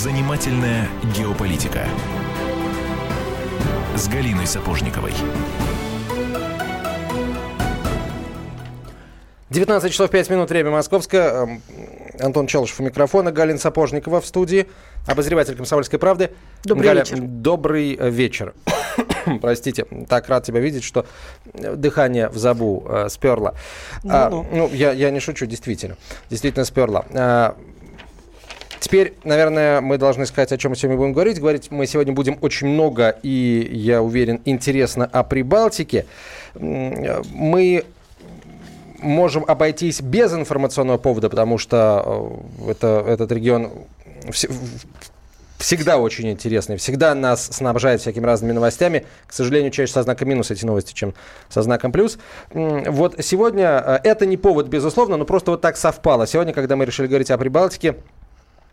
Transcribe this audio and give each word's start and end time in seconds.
Занимательная 0.00 0.88
геополитика 1.14 1.86
с 3.94 4.08
Галиной 4.08 4.46
Сапожниковой. 4.46 5.12
19 9.50 9.92
часов 9.92 10.10
5 10.10 10.30
минут, 10.30 10.48
время 10.48 10.70
московское. 10.70 11.42
Эм, 11.42 11.62
Антон 12.18 12.46
Челышев 12.46 12.80
у 12.80 12.82
микрофона, 12.82 13.30
Галина 13.30 13.58
Сапожникова 13.58 14.22
в 14.22 14.26
студии, 14.26 14.68
обозреватель 15.06 15.54
«Комсомольской 15.54 15.98
правды». 15.98 16.30
Добрый 16.64 16.86
Галя, 16.86 17.00
вечер. 17.00 17.18
Добрый 17.20 17.94
э, 17.94 18.08
вечер. 18.08 18.54
Простите, 19.42 19.84
так 20.08 20.30
рад 20.30 20.44
тебя 20.44 20.60
видеть, 20.60 20.82
что 20.82 21.04
дыхание 21.52 22.30
в 22.30 22.38
забу 22.38 22.86
э, 22.88 23.08
сперло. 23.10 23.54
А, 24.08 24.30
Ну-ну. 24.30 24.46
ну, 24.50 24.70
я, 24.72 24.92
я 24.92 25.10
не 25.10 25.20
шучу, 25.20 25.44
действительно. 25.44 25.98
Действительно 26.30 26.64
сперло. 26.64 27.04
А, 27.12 27.54
Теперь, 28.80 29.12
наверное, 29.24 29.82
мы 29.82 29.98
должны 29.98 30.24
сказать, 30.24 30.52
о 30.52 30.56
чем 30.58 30.70
мы 30.70 30.76
сегодня 30.76 30.96
будем 30.96 31.12
говорить. 31.12 31.38
Говорить 31.38 31.70
мы 31.70 31.86
сегодня 31.86 32.14
будем 32.14 32.38
очень 32.40 32.66
много 32.66 33.10
и, 33.22 33.70
я 33.72 34.02
уверен, 34.02 34.40
интересно 34.46 35.04
о 35.04 35.22
Прибалтике. 35.22 36.06
Мы 36.54 37.84
можем 39.02 39.44
обойтись 39.46 40.00
без 40.00 40.32
информационного 40.32 40.98
повода, 40.98 41.28
потому 41.28 41.58
что 41.58 42.32
э, 42.66 42.70
это, 42.72 43.04
этот 43.06 43.32
регион 43.32 43.70
всегда 45.58 45.98
очень 45.98 46.30
интересный, 46.30 46.76
всегда 46.76 47.14
нас 47.14 47.46
снабжает 47.46 48.00
всякими 48.00 48.24
разными 48.24 48.52
новостями. 48.52 49.06
К 49.26 49.32
сожалению, 49.32 49.70
чаще 49.70 49.92
со 49.92 50.02
знаком 50.02 50.28
минус 50.28 50.50
эти 50.50 50.64
новости, 50.64 50.94
чем 50.94 51.14
со 51.48 51.62
знаком 51.62 51.92
плюс. 51.92 52.18
Вот 52.52 53.16
сегодня 53.20 53.82
э, 53.86 54.00
это 54.04 54.26
не 54.26 54.38
повод, 54.38 54.68
безусловно, 54.68 55.18
но 55.18 55.24
просто 55.26 55.50
вот 55.50 55.60
так 55.60 55.76
совпало. 55.76 56.26
Сегодня, 56.26 56.54
когда 56.54 56.76
мы 56.76 56.86
решили 56.86 57.06
говорить 57.06 57.30
о 57.30 57.38
Прибалтике, 57.38 57.96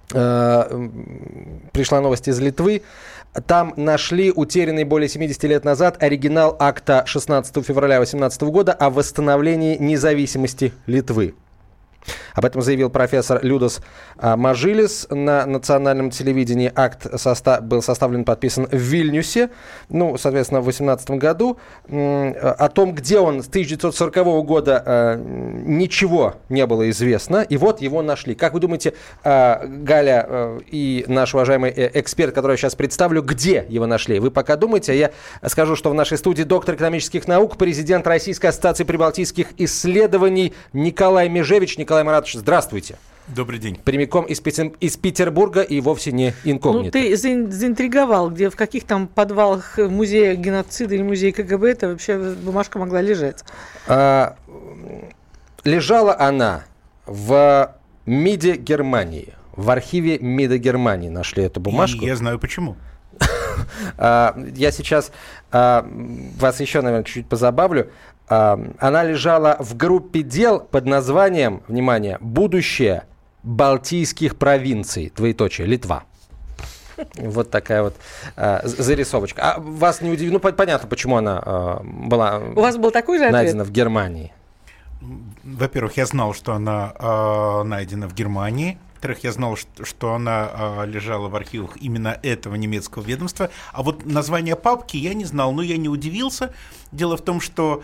пришла 0.10 2.02
новость 2.02 2.28
из 2.28 2.40
Литвы. 2.40 2.82
Там 3.46 3.74
нашли 3.76 4.32
утерянный 4.32 4.84
более 4.84 5.10
70 5.10 5.44
лет 5.44 5.66
назад 5.66 6.02
оригинал 6.02 6.56
акта 6.60 7.04
16 7.06 7.66
февраля 7.66 7.98
2018 7.98 8.42
года 8.44 8.74
о 8.74 8.90
восстановлении 8.90 9.78
независимости 9.78 10.74
Литвы. 10.86 11.36
Об 12.34 12.46
этом 12.46 12.62
заявил 12.62 12.90
профессор 12.90 13.40
Людос 13.44 13.82
а, 14.18 14.36
Мажилис 14.38 15.08
на 15.10 15.46
национальном 15.46 16.10
телевидении. 16.12 16.72
Акт 16.76 17.06
соста- 17.16 17.62
был 17.62 17.82
составлен, 17.82 18.24
подписан 18.26 18.68
в 18.72 18.76
Вильнюсе, 18.78 19.50
ну, 19.90 20.18
соответственно, 20.18 20.62
в 20.62 20.66
2018 20.66 21.12
году. 21.12 21.58
М, 21.88 22.36
О 22.42 22.70
том, 22.70 22.94
где 22.94 23.20
он 23.20 23.42
с 23.44 23.48
1940 23.48 24.44
года, 24.44 24.84
э, 24.86 25.22
ничего 25.66 26.36
не 26.50 26.66
было 26.66 26.90
известно. 26.90 27.42
И 27.42 27.58
вот 27.58 27.82
его 27.82 28.02
нашли. 28.02 28.36
Как 28.36 28.54
вы 28.54 28.60
думаете, 28.60 28.94
Галя 29.24 30.60
и 30.72 31.06
наш 31.08 31.34
уважаемый 31.34 31.72
э, 31.72 31.92
эксперт, 31.94 32.34
которого 32.34 32.54
я 32.54 32.58
сейчас 32.58 32.76
представлю, 32.76 33.22
где 33.22 33.66
его 33.70 33.86
нашли? 33.86 34.20
Вы 34.20 34.32
пока 34.32 34.56
думаете, 34.56 34.92
а 34.92 34.96
я 34.96 35.12
скажу, 35.48 35.76
что 35.76 35.90
в 35.90 35.94
нашей 35.94 36.18
студии 36.18 36.44
доктор 36.44 36.76
экономических 36.76 37.28
наук, 37.28 37.58
президент 37.58 38.06
Российской 38.08 38.48
ассоциации 38.48 38.84
прибалтийских 38.84 39.48
исследований 39.58 40.54
Николай 40.74 41.30
Межевич. 41.30 41.78
Николай 41.78 41.97
Маратович, 42.04 42.36
здравствуйте. 42.36 42.98
Добрый 43.28 43.60
день. 43.60 43.76
Прямиком 43.84 44.24
из, 44.26 44.40
Петер- 44.40 44.74
из 44.80 44.96
Петербурга 44.96 45.62
и 45.62 45.82
вовсе 45.82 46.14
не 46.14 46.34
Ну, 46.46 46.52
инкогнито. 46.52 46.92
ты 46.98 47.14
заин- 47.18 47.52
заинтриговал, 47.52 48.30
где 48.30 48.50
в 48.50 48.56
каких 48.56 48.86
там 48.86 49.08
подвалах 49.08 49.78
музея 49.78 50.36
геноцида 50.36 50.96
или 50.96 51.04
музея 51.04 51.34
КГБ 51.34 51.72
это 51.72 51.90
вообще 51.90 52.18
бумажка 52.18 52.80
могла 52.80 53.02
лежать. 53.02 53.44
А, 53.86 54.38
лежала 55.66 56.18
она 56.18 56.64
в 57.06 57.76
МИДе 58.06 58.56
Германии. 58.56 59.34
В 59.58 59.70
архиве 59.72 60.20
МИДа 60.20 60.58
Германии 60.58 61.10
нашли 61.10 61.44
эту 61.44 61.60
бумажку. 61.60 62.04
И 62.04 62.08
я 62.08 62.16
знаю 62.16 62.40
почему. 62.40 62.78
А, 63.98 64.38
я 64.56 64.72
сейчас 64.72 65.12
а, 65.52 65.86
вас 66.40 66.60
еще, 66.62 66.82
наверное, 66.82 67.04
чуть-чуть 67.04 67.28
позабавлю. 67.28 67.90
Она 68.28 69.04
лежала 69.04 69.56
в 69.60 69.76
группе 69.78 70.22
дел 70.22 70.60
под 70.60 70.86
названием, 70.86 71.62
внимание, 71.68 72.18
«Будущее 72.20 73.04
Балтийских 73.44 74.36
провинций», 74.38 75.14
двоеточие, 75.16 75.66
Литва. 75.68 76.04
Вот 77.16 77.52
такая 77.52 77.84
вот 77.84 77.96
з- 78.36 78.84
зарисовочка. 78.84 79.54
А 79.56 79.60
вас 79.60 80.02
не 80.02 80.10
удивило? 80.10 80.34
Ну, 80.34 80.40
по- 80.40 80.52
понятно, 80.52 80.88
почему 80.90 81.16
она 81.18 81.42
а, 81.46 81.82
была 81.84 82.40
У 82.40 82.60
вас 82.60 82.76
был 82.78 82.90
такой 82.92 83.20
же 83.20 83.26
ответ? 83.26 83.34
найдена 83.34 83.64
в 83.64 83.72
Германии. 83.72 84.34
Во-первых, 85.44 85.96
я 85.98 86.06
знал, 86.08 86.34
что 86.34 86.54
она 86.54 86.94
э, 87.00 87.64
найдена 87.64 88.10
в 88.10 88.14
Германии. 88.16 88.80
Во-вторых, 88.96 89.24
я 89.24 89.32
знал, 89.32 89.56
что, 89.56 89.86
что 89.86 90.14
она 90.16 90.50
э, 90.52 90.86
лежала 90.88 91.28
в 91.30 91.36
архивах 91.36 91.78
именно 91.80 92.18
этого 92.24 92.56
немецкого 92.56 93.04
ведомства. 93.04 93.52
А 93.74 93.84
вот 93.84 94.08
название 94.08 94.56
папки 94.56 94.98
я 94.98 95.14
не 95.14 95.24
знал, 95.26 95.52
но 95.52 95.62
я 95.62 95.78
не 95.78 95.88
удивился. 95.88 96.52
Дело 96.92 97.16
в 97.16 97.22
том, 97.22 97.40
что 97.42 97.84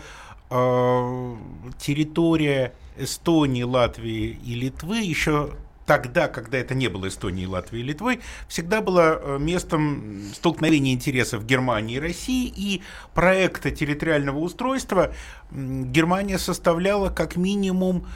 территория 1.78 2.74
Эстонии, 2.96 3.62
Латвии 3.62 4.38
и 4.44 4.54
Литвы. 4.54 4.98
Еще 4.98 5.50
тогда, 5.86 6.28
когда 6.28 6.58
это 6.58 6.74
не 6.74 6.88
было 6.88 7.08
Эстонией, 7.08 7.46
Латвией 7.46 7.84
и 7.84 7.88
Литвой, 7.88 8.20
всегда 8.48 8.80
было 8.80 9.20
э, 9.20 9.38
местом 9.38 10.22
столкновения 10.32 10.92
интересов 10.92 11.44
Германии 11.44 11.96
и 11.96 12.00
России, 12.00 12.52
и 12.54 12.82
проекта 13.14 13.70
территориального 13.70 14.38
устройства 14.38 15.12
Германия 15.50 16.38
составляла 16.38 17.10
как 17.10 17.36
минимум 17.36 18.06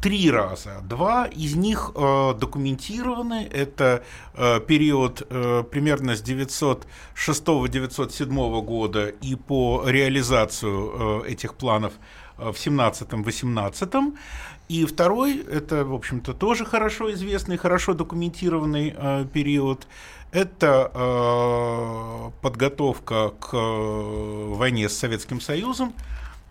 три 0.00 0.30
раза. 0.30 0.80
Два 0.82 1.26
из 1.26 1.56
них 1.56 1.90
э, 1.94 2.34
документированы. 2.38 3.48
Это 3.52 4.02
э, 4.34 4.60
период 4.60 5.26
э, 5.28 5.64
примерно 5.70 6.16
с 6.16 6.22
906-907 6.22 8.62
года 8.62 9.08
и 9.08 9.34
по 9.34 9.82
реализацию 9.86 11.24
э, 11.24 11.30
этих 11.30 11.54
планов 11.54 11.92
э, 12.38 12.52
в 12.52 12.54
17-18. 12.54 14.16
И 14.68 14.84
второй, 14.84 15.38
это, 15.38 15.84
в 15.84 15.94
общем-то, 15.94 16.34
тоже 16.34 16.66
хорошо 16.66 17.10
известный, 17.12 17.56
хорошо 17.56 17.94
документированный 17.94 18.94
э, 18.96 19.26
период. 19.32 19.88
Это 20.30 20.90
э, 20.94 22.30
подготовка 22.42 23.30
к 23.40 23.54
э, 23.54 24.54
войне 24.54 24.90
с 24.90 24.98
Советским 24.98 25.40
Союзом 25.40 25.94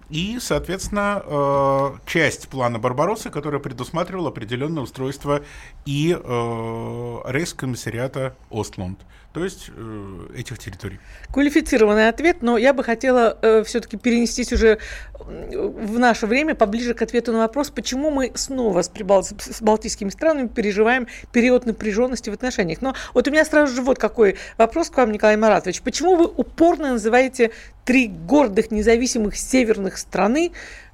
и, 0.10 0.38
соответственно, 0.40 1.22
э, 1.26 1.98
часть 2.06 2.48
плана 2.48 2.80
Барбароссы, 2.80 3.30
которая 3.30 3.60
предусматривала 3.60 4.30
определенное 4.30 4.84
устройство 4.84 5.44
и 5.86 6.18
э, 6.18 7.22
рейхскомиссариата 7.26 8.36
Остланд, 8.50 9.00
то 9.34 9.44
есть 9.44 9.70
э, 9.76 10.28
этих 10.36 10.58
территорий. 10.60 11.00
Квалифицированный 11.32 12.10
ответ, 12.10 12.42
но 12.42 12.58
я 12.58 12.74
бы 12.74 12.84
хотела 12.84 13.38
все-таки 13.64 13.98
перенестись 13.98 14.54
уже 14.54 14.80
в 15.28 16.00
наше 16.00 16.26
время 16.26 16.56
поближе 16.56 16.94
к 16.94 17.02
ответу 17.02 17.34
на 17.34 17.40
вопрос, 17.40 17.70
почему 17.70 18.10
мы 18.10 18.32
снова 18.36 18.82
с, 18.82 18.90
прибал- 18.90 19.24
с 19.24 19.62
балтийскими 19.62 20.10
странами 20.10 20.48
переживаем 20.48 21.08
период 21.32 21.66
напряженности 21.66 22.30
в 22.30 22.34
отношениях. 22.34 22.82
Но 22.82 22.96
вот 23.14 23.28
у 23.28 23.32
меня 23.32 23.44
сразу 23.46 23.76
же 23.76 23.82
вот 23.82 24.00
какой 24.00 24.38
вопрос 24.58 24.90
к 24.90 24.98
вам, 24.98 25.12
Николай 25.12 25.38
Маратович. 25.38 25.82
Почему 25.82 26.16
вы 26.16 26.26
упорно 26.26 26.94
называете 26.94 27.52
три 27.84 28.08
гордых 28.08 28.72
независимых 28.72 29.36
северных 29.36 29.98
страны, 29.98 30.52
э, 30.52 30.87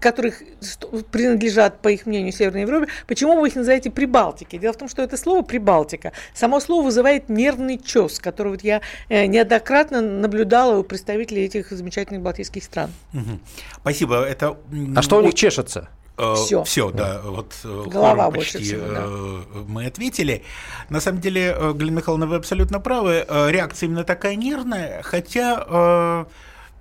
которых 0.00 0.42
ст- 0.60 0.86
принадлежат, 1.10 1.80
по 1.80 1.88
их 1.88 2.06
мнению, 2.06 2.32
Северной 2.32 2.62
Европе, 2.62 2.88
почему 3.06 3.38
вы 3.38 3.48
их 3.48 3.54
называете 3.54 3.90
Прибалтики? 3.90 4.56
Дело 4.58 4.72
в 4.72 4.76
том, 4.78 4.88
что 4.88 5.02
это 5.02 5.16
слово 5.16 5.42
Прибалтика, 5.42 6.12
само 6.34 6.58
слово 6.60 6.84
вызывает 6.86 7.28
нервный 7.28 7.78
чес, 7.78 8.18
который 8.18 8.52
вот 8.52 8.64
я 8.64 8.80
э, 9.08 9.26
неоднократно 9.26 10.00
наблюдала 10.00 10.78
у 10.78 10.82
представителей 10.82 11.44
этих 11.44 11.70
замечательных 11.70 12.22
балтийских 12.22 12.64
стран. 12.64 12.90
Мгм. 13.12 13.40
Спасибо. 13.80 14.22
Это 14.24 14.56
А 14.96 15.02
что 15.02 15.18
у 15.18 15.22
них 15.22 15.34
чешется? 15.34 15.88
Всё. 16.36 16.62
Все, 16.62 16.90
да, 16.92 17.20
вот 17.24 17.52
э, 17.64 17.82
Голова 17.86 18.30
почти 18.30 18.58
всего, 18.58 18.86
да. 18.86 19.02
э, 19.04 19.64
мы 19.66 19.86
ответили. 19.86 20.44
На 20.88 21.00
самом 21.00 21.20
деле, 21.20 21.52
э, 21.58 21.72
Галина 21.72 21.96
Михайловна, 21.96 22.26
вы 22.28 22.36
абсолютно 22.36 22.78
правы. 22.78 23.24
Э, 23.28 23.50
Реакция 23.50 23.88
именно 23.88 24.04
такая 24.04 24.36
нервная, 24.36 25.02
хотя 25.02 25.64
э, 25.68 26.24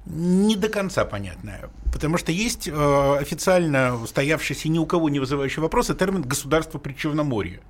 не 0.05 0.55
до 0.55 0.69
конца 0.69 1.05
понятная. 1.05 1.69
Потому 1.91 2.17
что 2.17 2.31
есть 2.31 2.67
э, 2.67 3.17
официально 3.19 3.95
устоявшийся 3.95 4.69
ни 4.69 4.79
у 4.79 4.85
кого 4.85 5.09
не 5.09 5.19
вызывающий 5.19 5.61
вопросы 5.61 5.93
термин 5.95 6.23
«государство 6.23 6.79
Причерноморья». 6.79 7.61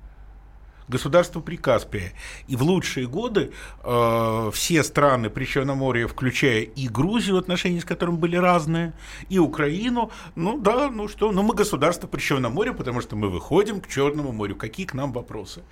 Государство 0.88 1.40
Прикаспия. 1.40 2.12
И 2.46 2.56
в 2.56 2.62
лучшие 2.62 3.06
годы 3.06 3.52
э, 3.82 4.50
все 4.52 4.82
страны 4.82 5.30
Причерноморья, 5.30 6.06
включая 6.06 6.62
и 6.62 6.88
Грузию, 6.88 7.38
отношения 7.38 7.80
с 7.80 7.84
которым 7.84 8.16
были 8.16 8.36
разные, 8.36 8.92
и 9.28 9.38
Украину, 9.38 10.10
ну 10.34 10.58
да, 10.58 10.90
ну 10.90 11.08
что, 11.08 11.32
ну 11.32 11.42
мы 11.42 11.54
государство 11.54 12.06
Причерноморья, 12.06 12.72
потому 12.72 13.00
что 13.00 13.16
мы 13.16 13.28
выходим 13.28 13.80
к 13.80 13.88
Черному 13.88 14.32
морю, 14.32 14.56
какие 14.56 14.86
к 14.86 14.94
нам 14.94 15.12
вопросы. 15.12 15.62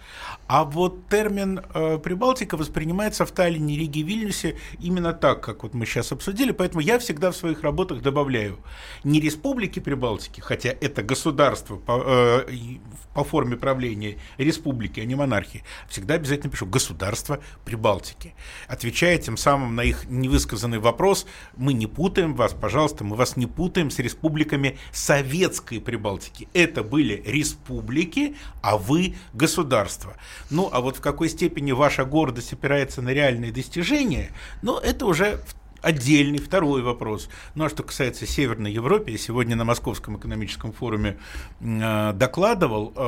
А 0.46 0.64
вот 0.64 1.08
термин 1.08 1.60
э, 1.74 1.98
Прибалтика 1.98 2.56
воспринимается 2.56 3.26
в 3.26 3.32
Таллине, 3.32 3.78
Риге, 3.78 4.02
Вильнюсе 4.02 4.56
именно 4.80 5.12
так, 5.12 5.42
как 5.42 5.62
вот 5.62 5.74
мы 5.74 5.86
сейчас 5.86 6.12
обсудили, 6.12 6.52
поэтому 6.52 6.80
я 6.80 6.98
всегда 6.98 7.30
в 7.30 7.36
своих 7.36 7.62
работах 7.62 8.02
добавляю 8.02 8.58
не 9.04 9.20
республики 9.20 9.80
Прибалтики, 9.80 10.40
хотя 10.40 10.70
это 10.70 11.02
государство 11.02 11.76
по, 11.76 12.02
э, 12.04 12.78
по 13.14 13.24
форме 13.24 13.56
правления 13.56 14.16
республики, 14.38 15.00
а 15.02 15.06
не 15.06 15.14
монархии. 15.14 15.64
Всегда 15.88 16.14
обязательно 16.14 16.50
пишу 16.50 16.66
«государство 16.66 17.40
Прибалтики». 17.64 18.34
Отвечая 18.68 19.18
тем 19.18 19.36
самым 19.36 19.74
на 19.76 19.82
их 19.82 20.04
невысказанный 20.08 20.78
вопрос, 20.78 21.26
мы 21.56 21.72
не 21.72 21.86
путаем 21.86 22.34
вас, 22.34 22.52
пожалуйста, 22.52 23.04
мы 23.04 23.16
вас 23.16 23.36
не 23.36 23.46
путаем 23.46 23.90
с 23.90 23.98
республиками 23.98 24.78
Советской 24.92 25.80
Прибалтики. 25.80 26.48
Это 26.52 26.82
были 26.82 27.22
республики, 27.26 28.36
а 28.62 28.76
вы 28.76 29.16
государство. 29.32 30.16
Ну, 30.50 30.68
а 30.72 30.80
вот 30.80 30.96
в 30.96 31.00
какой 31.00 31.28
степени 31.28 31.72
ваша 31.72 32.04
гордость 32.04 32.52
опирается 32.52 33.02
на 33.02 33.10
реальные 33.10 33.52
достижения, 33.52 34.30
ну, 34.62 34.78
это 34.78 35.06
уже 35.06 35.40
отдельный 35.82 36.38
второй 36.38 36.82
вопрос. 36.82 37.28
Ну 37.54 37.64
а 37.64 37.68
что 37.68 37.82
касается 37.82 38.26
Северной 38.26 38.72
Европы, 38.72 39.10
я 39.10 39.18
сегодня 39.18 39.56
на 39.56 39.64
Московском 39.64 40.16
экономическом 40.16 40.72
форуме 40.72 41.18
э, 41.60 42.12
докладывал 42.14 42.92
э, 42.94 43.00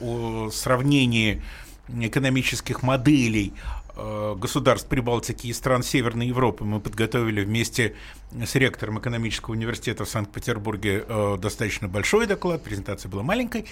о 0.00 0.50
сравнении 0.50 1.42
экономических 1.88 2.82
моделей 2.82 3.52
э, 3.96 4.34
государств 4.38 4.88
Прибалтики 4.88 5.48
и 5.48 5.52
стран 5.52 5.82
Северной 5.82 6.28
Европы. 6.28 6.64
Мы 6.64 6.80
подготовили 6.80 7.44
вместе 7.44 7.94
с 8.32 8.54
ректором 8.54 8.98
экономического 8.98 9.52
университета 9.52 10.04
в 10.04 10.08
Санкт-Петербурге 10.08 11.04
э, 11.06 11.36
достаточно 11.38 11.88
большой 11.88 12.26
доклад, 12.26 12.62
презентация 12.62 13.08
была 13.08 13.22
маленькой. 13.22 13.66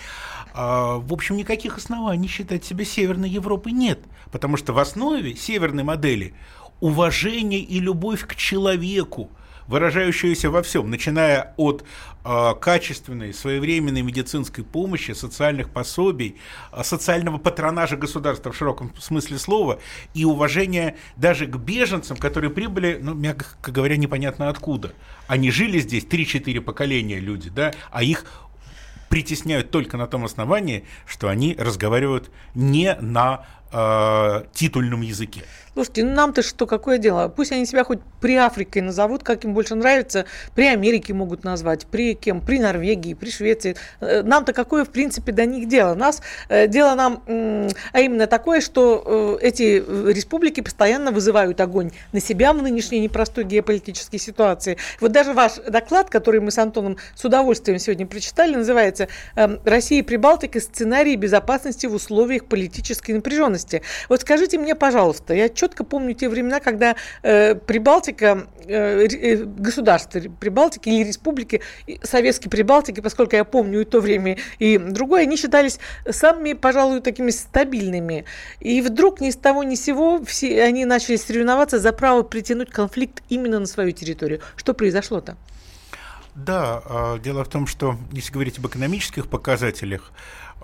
А, 0.53 0.99
в 0.99 1.13
общем, 1.13 1.37
никаких 1.37 1.79
оснований 1.79 2.29
считать 2.29 2.65
себя 2.65 2.85
Северной 2.85 3.31
Европой 3.31 3.73
нет, 3.73 4.01
потому 4.31 4.57
что 4.57 4.73
в 4.73 4.79
основе 4.79 5.35
северной 5.35 5.85
модели 5.85 6.35
уважение 6.83 7.61
и 7.61 7.79
любовь 7.79 8.27
к 8.27 8.35
человеку, 8.35 9.31
выражающуюся 9.69 10.51
во 10.51 10.65
всем, 10.65 10.91
начиная 10.91 11.55
от 11.57 11.85
э, 12.25 12.55
качественной, 12.61 13.33
своевременной 13.33 14.03
медицинской 14.03 14.65
помощи, 14.65 15.13
социальных 15.13 15.71
пособий, 15.71 16.41
э, 16.73 16.83
социального 16.83 17.39
патронажа 17.39 17.97
государства 17.97 18.51
в 18.51 18.57
широком 18.57 18.93
смысле 18.99 19.39
слова 19.39 19.79
и 20.13 20.25
уважения 20.25 20.97
даже 21.17 21.47
к 21.47 21.57
беженцам, 21.57 22.17
которые 22.17 22.51
прибыли, 22.51 22.99
ну, 23.01 23.15
мягко 23.15 23.71
говоря, 23.71 23.97
непонятно 23.97 24.49
откуда. 24.49 24.93
Они 25.29 25.53
жили 25.53 25.79
здесь 25.79 26.05
3-4 26.05 26.61
поколения 26.63 27.21
люди, 27.21 27.49
да, 27.49 27.73
а 27.93 28.03
их 28.03 28.27
притесняют 29.09 29.71
только 29.71 29.97
на 29.97 30.09
том 30.09 30.25
основании, 30.25 30.85
что 31.07 31.29
они 31.29 31.55
разговаривают 31.57 32.33
не 32.57 32.97
на 32.97 33.47
э, 33.71 34.45
титульном 34.53 35.03
языке. 35.03 35.45
Слушайте, 35.75 36.05
ну 36.05 36.13
нам-то 36.15 36.43
что, 36.43 36.67
какое 36.67 36.99
дело? 36.99 37.29
Пусть 37.29 37.51
они 37.51 37.65
себя 37.65 37.83
хоть 37.83 38.01
при 38.21 38.37
Африке 38.37 38.83
назовут, 38.83 39.23
как 39.23 39.45
им 39.45 39.55
больше 39.55 39.75
нравится, 39.75 40.27
при 40.55 40.67
Америке 40.67 41.15
могут 41.15 41.45
назвать, 41.45 41.87
при 41.87 42.15
кем? 42.15 42.43
При 42.43 42.59
Норвегии, 42.59 43.15
при 43.15 43.31
Швеции. 43.31 43.77
Э, 44.01 44.23
нам-то 44.23 44.53
какое, 44.53 44.85
в 44.85 44.91
принципе, 44.91 45.33
до 45.33 45.47
них 45.47 45.69
дело? 45.69 45.95
Нас 45.95 46.21
э, 46.51 46.67
дело 46.67 46.95
нам, 46.95 47.23
а 47.93 48.01
именно 48.01 48.27
такое, 48.27 48.61
что 48.61 49.39
э, 49.41 49.47
эти 49.47 49.83
республики 50.13 50.61
постоянно 50.61 51.11
вызывают 51.11 51.61
огонь 51.61 51.91
на 52.13 52.21
себя 52.21 52.53
в 52.53 52.63
нынешней 52.63 53.01
непростой 53.01 53.45
геополитической 53.45 54.19
ситуации. 54.19 54.77
Вот 55.01 55.13
даже 55.13 55.33
ваш 55.33 55.55
доклад, 55.55 56.11
который 56.11 56.41
мы 56.41 56.51
с 56.51 56.59
Антоном 56.59 56.99
с 57.15 57.25
удовольствием 57.25 57.79
сегодня 57.79 58.07
прочитали, 58.07 58.55
называется 58.55 59.09
«Россия 59.65 60.01
и 60.01 60.03
Прибалтика. 60.03 60.61
Сценарии 60.61 61.17
безопасности 61.17 61.87
в 61.87 61.95
условиях 61.95 62.45
политической 62.45 63.13
напряженности». 63.13 63.83
Вот 64.09 64.21
скажите 64.21 64.59
мне, 64.59 64.75
пожалуйста, 64.75 65.35
я 65.35 65.49
четко 65.63 65.85
помню 65.85 66.15
те 66.15 66.29
времена, 66.29 66.59
когда 66.59 66.97
э, 67.23 67.55
Прибалтика, 67.55 68.49
э, 68.67 69.07
э 69.07 69.37
государство 69.45 70.21
Прибалтики 70.41 70.89
или 70.89 71.05
республики, 71.07 71.61
советские 72.03 72.51
Прибалтики, 72.51 73.01
поскольку 73.01 73.37
я 73.37 73.45
помню 73.45 73.83
и 73.83 73.85
то 73.85 74.01
время, 74.01 74.39
и 74.59 74.79
другое, 74.79 75.23
они 75.23 75.37
считались 75.37 75.79
самыми, 76.11 76.55
пожалуй, 76.55 77.01
такими 77.01 77.31
стабильными. 77.31 78.25
И 78.59 78.81
вдруг 78.83 79.21
ни 79.21 79.31
с 79.31 79.37
того 79.37 79.63
ни 79.63 79.77
с 79.77 79.85
сего 79.85 80.21
все, 80.25 80.65
они 80.65 80.85
начали 80.85 81.17
соревноваться 81.17 81.79
за 81.79 81.93
право 81.93 82.23
притянуть 82.23 82.71
конфликт 82.71 83.23
именно 83.29 83.61
на 83.61 83.67
свою 83.67 83.93
территорию. 83.93 84.41
Что 84.57 84.75
произошло-то? 84.75 85.37
Да, 86.35 86.83
а, 86.87 87.19
дело 87.19 87.45
в 87.45 87.49
том, 87.49 87.67
что 87.67 87.97
если 88.11 88.33
говорить 88.33 88.59
об 88.59 88.67
экономических 88.67 89.29
показателях, 89.29 90.11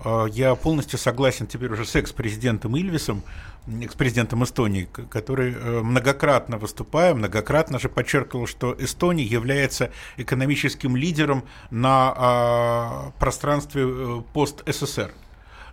а, 0.05 0.27
я 0.27 0.55
полностью 0.55 0.99
согласен 0.99 1.47
теперь 1.47 1.71
уже 1.71 1.85
с 1.85 1.95
экс-президентом 1.95 2.77
Ильвисом, 2.77 3.23
экс-президентом 3.83 4.45
Эстонии, 4.45 4.89
который 5.11 5.53
э, 5.53 5.81
многократно 5.83 6.59
выступая, 6.59 7.15
многократно 7.15 7.79
же 7.79 7.89
подчеркивал, 7.89 8.47
что 8.47 8.75
Эстония 8.79 9.25
является 9.25 9.91
экономическим 10.17 10.97
лидером 10.97 11.45
на 11.71 12.15
а, 12.17 13.13
пространстве 13.19 13.85
э, 13.87 14.23
пост-СССР 14.33 15.13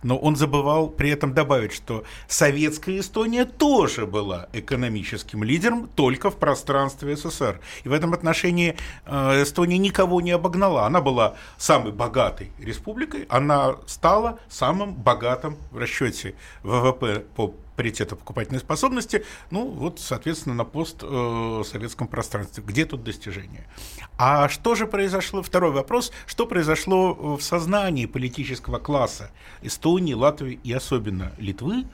но 0.06 0.18
он 0.18 0.36
забывал 0.36 0.88
при 0.88 1.10
этом 1.10 1.34
добавить, 1.34 1.74
что 1.74 2.04
советская 2.28 3.00
Эстония 3.00 3.44
тоже 3.44 4.06
была 4.06 4.48
экономическим 4.54 5.44
лидером 5.44 5.90
только 5.96 6.30
в 6.30 6.36
пространстве 6.36 7.18
СССР. 7.18 7.60
И 7.84 7.90
в 7.90 7.92
этом 7.92 8.14
отношении 8.14 8.78
э, 9.06 9.42
Эстония 9.42 9.80
никого 9.80 10.22
не 10.22 10.30
обогнала. 10.30 10.86
Она 10.86 11.02
была 11.02 11.36
самой 11.58 11.92
богатой 11.92 12.52
республикой, 12.60 13.26
она 13.30 13.78
стала 13.88 14.38
самым 14.48 14.94
богатым 14.94 15.58
в 15.72 15.80
расчете 15.80 16.36
ВВП 16.62 17.26
по 17.36 17.56
паритета 17.76 18.16
покупательной 18.16 18.60
способности, 18.60 19.26
ну 19.52 19.68
вот, 19.68 20.00
соответственно, 20.00 20.56
на 20.56 20.66
постсоветском 20.66 22.08
э, 22.08 22.10
пространстве. 22.10 22.64
Где 22.66 22.86
тут 22.86 23.04
достижения? 23.04 23.68
А 24.18 24.50
что 24.50 24.76
же 24.76 24.88
произошло? 24.88 25.42
Второй 25.42 25.72
вопрос. 25.72 26.12
Что 26.26 26.46
произошло 26.46 27.36
в 27.38 27.42
сознании 27.42 28.06
политического 28.06 28.80
класса 28.80 29.32
Эстонии, 29.62 30.14
Латвии 30.14 30.60
и 30.64 30.72
особенно 30.72 31.34
Литвы? 31.38 31.86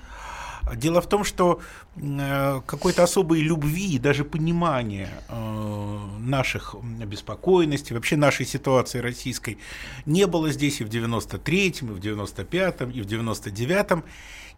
Дело 0.75 1.01
в 1.01 1.07
том, 1.07 1.23
что 1.23 1.59
э, 1.95 2.61
какой-то 2.65 3.03
особой 3.03 3.41
любви 3.41 3.95
и 3.95 3.99
даже 3.99 4.23
понимания 4.23 5.09
э, 5.27 5.99
наших 6.19 6.75
обеспокоенностей, 7.01 7.95
вообще 7.95 8.15
нашей 8.15 8.45
ситуации 8.45 8.99
российской 8.99 9.57
не 10.05 10.27
было 10.27 10.51
здесь 10.51 10.81
и 10.81 10.83
в 10.83 10.89
93-м, 10.89 11.91
и 11.91 11.93
в 11.93 11.99
95-м, 11.99 12.91
и 12.91 13.01
в 13.01 13.05
99-м. 13.05 14.03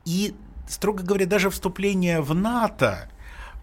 И 0.06 0.36
строго 0.68 1.04
говоря, 1.04 1.26
даже 1.26 1.50
вступление 1.50 2.22
в 2.22 2.34
НАТО 2.34 3.10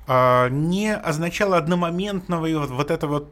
а, 0.07 0.49
не 0.49 0.95
означало 0.95 1.57
одномоментного 1.57 2.47
и 2.47 2.55
вот, 2.55 2.71
вот 2.71 2.91
этого 2.91 3.29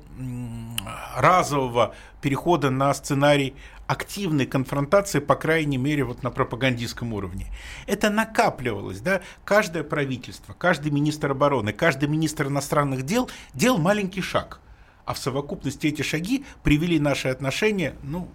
разового 1.17 1.95
перехода 2.21 2.71
на 2.71 2.93
сценарий 2.95 3.55
активной 3.87 4.47
конфронтации, 4.47 5.19
по 5.19 5.35
крайней 5.35 5.79
мере, 5.79 6.05
вот 6.05 6.23
на 6.23 6.31
пропагандистском 6.31 7.13
уровне. 7.15 7.47
Это 7.87 8.11
накапливалось, 8.11 9.01
да, 9.01 9.23
каждое 9.45 9.83
правительство, 9.83 10.53
каждый 10.53 10.93
министр 10.93 11.33
обороны, 11.33 11.73
каждый 11.73 12.09
министр 12.09 12.49
иностранных 12.49 13.05
дел 13.05 13.31
делал 13.55 13.79
маленький 13.79 14.21
шаг, 14.21 14.61
а 15.05 15.15
в 15.15 15.19
совокупности 15.19 15.87
эти 15.87 16.03
шаги 16.03 16.45
привели 16.63 17.01
наши 17.01 17.29
отношения, 17.29 17.95
ну, 18.03 18.29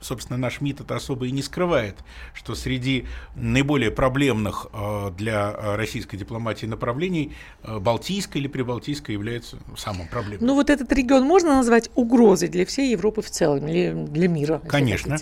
собственно, 0.00 0.38
наш 0.38 0.60
МИД 0.60 0.82
это 0.82 0.96
особо 0.96 1.26
и 1.26 1.30
не 1.30 1.42
скрывает, 1.42 1.96
что 2.34 2.54
среди 2.54 3.06
наиболее 3.34 3.90
проблемных 3.90 4.66
э, 4.72 5.10
для 5.16 5.54
э, 5.56 5.76
российской 5.76 6.16
дипломатии 6.16 6.66
направлений 6.66 7.32
э, 7.62 7.78
Балтийская 7.78 8.40
или 8.40 8.48
Прибалтийская 8.48 9.14
является 9.14 9.58
самым 9.76 10.08
проблемным. 10.08 10.46
Ну 10.46 10.54
вот 10.54 10.70
этот 10.70 10.92
регион 10.92 11.24
можно 11.24 11.56
назвать 11.56 11.90
угрозой 11.94 12.48
для 12.48 12.64
всей 12.66 12.92
Европы 12.92 13.22
в 13.22 13.30
целом, 13.30 13.66
или 13.66 13.92
для 14.08 14.28
мира? 14.28 14.60
Конечно. 14.68 15.18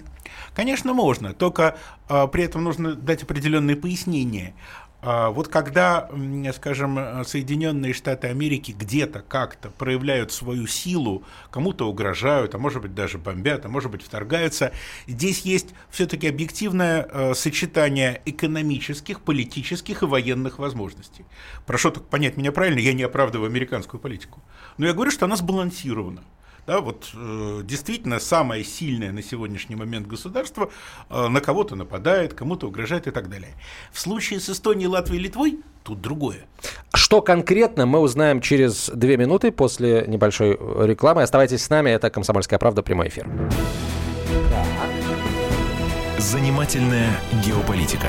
Конечно, 0.54 0.92
можно, 0.92 1.34
только 1.34 1.76
при 2.08 2.44
этом 2.44 2.64
нужно 2.64 2.94
дать 2.94 3.22
определенные 3.22 3.76
пояснения. 3.76 4.54
А, 5.08 5.30
вот 5.30 5.46
когда, 5.46 6.10
скажем, 6.52 7.24
Соединенные 7.24 7.92
Штаты 7.92 8.26
Америки 8.26 8.74
где-то 8.76 9.20
как-то 9.20 9.70
проявляют 9.70 10.32
свою 10.32 10.66
силу, 10.66 11.22
кому-то 11.52 11.88
угрожают, 11.88 12.56
а 12.56 12.58
может 12.58 12.82
быть 12.82 12.92
даже 12.92 13.16
бомбят, 13.16 13.64
а 13.64 13.68
может 13.68 13.92
быть 13.92 14.02
вторгаются, 14.02 14.72
здесь 15.06 15.42
есть 15.42 15.68
все-таки 15.90 16.26
объективное 16.26 17.08
э, 17.08 17.34
сочетание 17.34 18.20
экономических, 18.24 19.20
политических 19.20 20.02
и 20.02 20.06
военных 20.06 20.58
возможностей. 20.58 21.24
Прошу 21.66 21.92
так 21.92 22.08
понять 22.08 22.36
меня 22.36 22.50
правильно, 22.50 22.80
я 22.80 22.92
не 22.92 23.04
оправдываю 23.04 23.48
американскую 23.48 24.00
политику, 24.00 24.42
но 24.76 24.86
я 24.86 24.92
говорю, 24.92 25.12
что 25.12 25.26
она 25.26 25.36
сбалансирована. 25.36 26.24
Да, 26.66 26.80
вот 26.80 27.10
э, 27.14 27.60
действительно 27.62 28.18
самое 28.18 28.64
сильное 28.64 29.12
на 29.12 29.22
сегодняшний 29.22 29.76
момент 29.76 30.08
государство 30.08 30.70
э, 31.08 31.28
на 31.28 31.40
кого-то 31.40 31.76
нападает, 31.76 32.34
кому-то 32.34 32.66
угрожает 32.66 33.06
и 33.06 33.12
так 33.12 33.28
далее. 33.28 33.54
В 33.92 34.00
случае 34.00 34.40
с 34.40 34.50
Эстонией, 34.50 34.88
Латвией 34.88 35.22
Литвой 35.22 35.60
тут 35.84 36.00
другое. 36.00 36.44
Что 36.92 37.22
конкретно, 37.22 37.86
мы 37.86 38.00
узнаем 38.00 38.40
через 38.40 38.90
две 38.92 39.16
минуты 39.16 39.52
после 39.52 40.04
небольшой 40.08 40.58
рекламы. 40.86 41.22
Оставайтесь 41.22 41.62
с 41.62 41.70
нами, 41.70 41.90
это 41.90 42.10
«Комсомольская 42.10 42.58
правда», 42.58 42.82
прямой 42.82 43.08
эфир. 43.08 43.28
Занимательная 46.18 47.20
геополитика. 47.44 48.08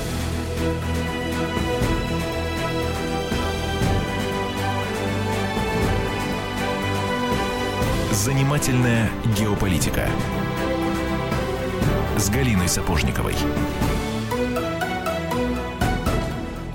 Занимательная 8.23 9.09
геополитика 9.35 10.07
с 12.19 12.29
Галиной 12.29 12.67
Сапожниковой. 12.67 13.33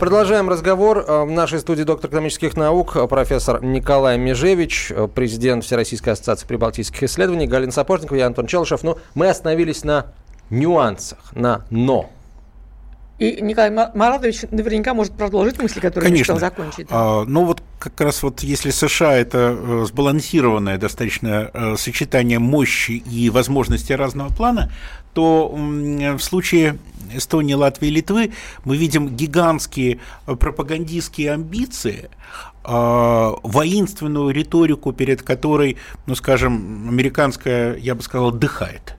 Продолжаем 0.00 0.48
разговор. 0.48 1.04
Э, 1.06 1.22
в 1.22 1.30
нашей 1.30 1.60
студии 1.60 1.84
доктор 1.84 2.10
экономических 2.10 2.56
наук, 2.56 2.96
э, 2.96 3.06
профессор 3.06 3.62
Николай 3.62 4.18
Межевич, 4.18 4.90
э, 4.90 5.06
президент 5.06 5.62
Всероссийской 5.62 6.14
ассоциации 6.14 6.48
прибалтийских 6.48 7.04
исследований, 7.04 7.46
Галина 7.46 7.70
Сапожникова, 7.70 8.16
я 8.16 8.26
Антон 8.26 8.48
Челышев. 8.48 8.82
Ну, 8.82 8.98
мы 9.14 9.28
остановились 9.28 9.84
на 9.84 10.06
нюансах, 10.50 11.32
на 11.32 11.64
«но». 11.70 12.10
И 13.18 13.40
Николай 13.40 13.70
Маратович 13.70 14.42
наверняка 14.50 14.92
может 14.92 15.14
продолжить 15.14 15.60
мысли, 15.60 15.80
которые 15.80 16.10
Конечно. 16.10 16.34
не 16.34 16.38
закончить. 16.38 16.86
А, 16.90 17.24
ну 17.24 17.46
вот 17.46 17.62
как 17.78 17.98
раз 18.02 18.22
вот 18.22 18.42
если 18.42 18.70
США 18.70 19.14
это 19.14 19.56
э, 19.58 19.84
сбалансированное 19.86 20.76
достаточно 20.76 21.50
э, 21.52 21.76
сочетание 21.78 22.38
мощи 22.38 22.92
и 22.92 23.30
возможностей 23.30 23.94
разного 23.94 24.28
плана, 24.34 24.70
то 25.14 25.48
в 25.48 26.18
случае 26.18 26.78
Эстонии, 27.14 27.54
Латвии 27.54 27.88
Литвы 27.88 28.32
мы 28.64 28.76
видим 28.76 29.08
гигантские 29.08 30.00
э, 30.26 30.36
пропагандистские 30.36 31.32
амбиции, 31.32 32.10
воинственную 32.64 34.30
риторику, 34.30 34.92
перед 34.92 35.22
которой, 35.22 35.76
ну, 36.06 36.16
скажем, 36.16 36.88
американская, 36.88 37.76
я 37.76 37.94
бы 37.94 38.02
сказал, 38.02 38.32
дыхает 38.32 38.96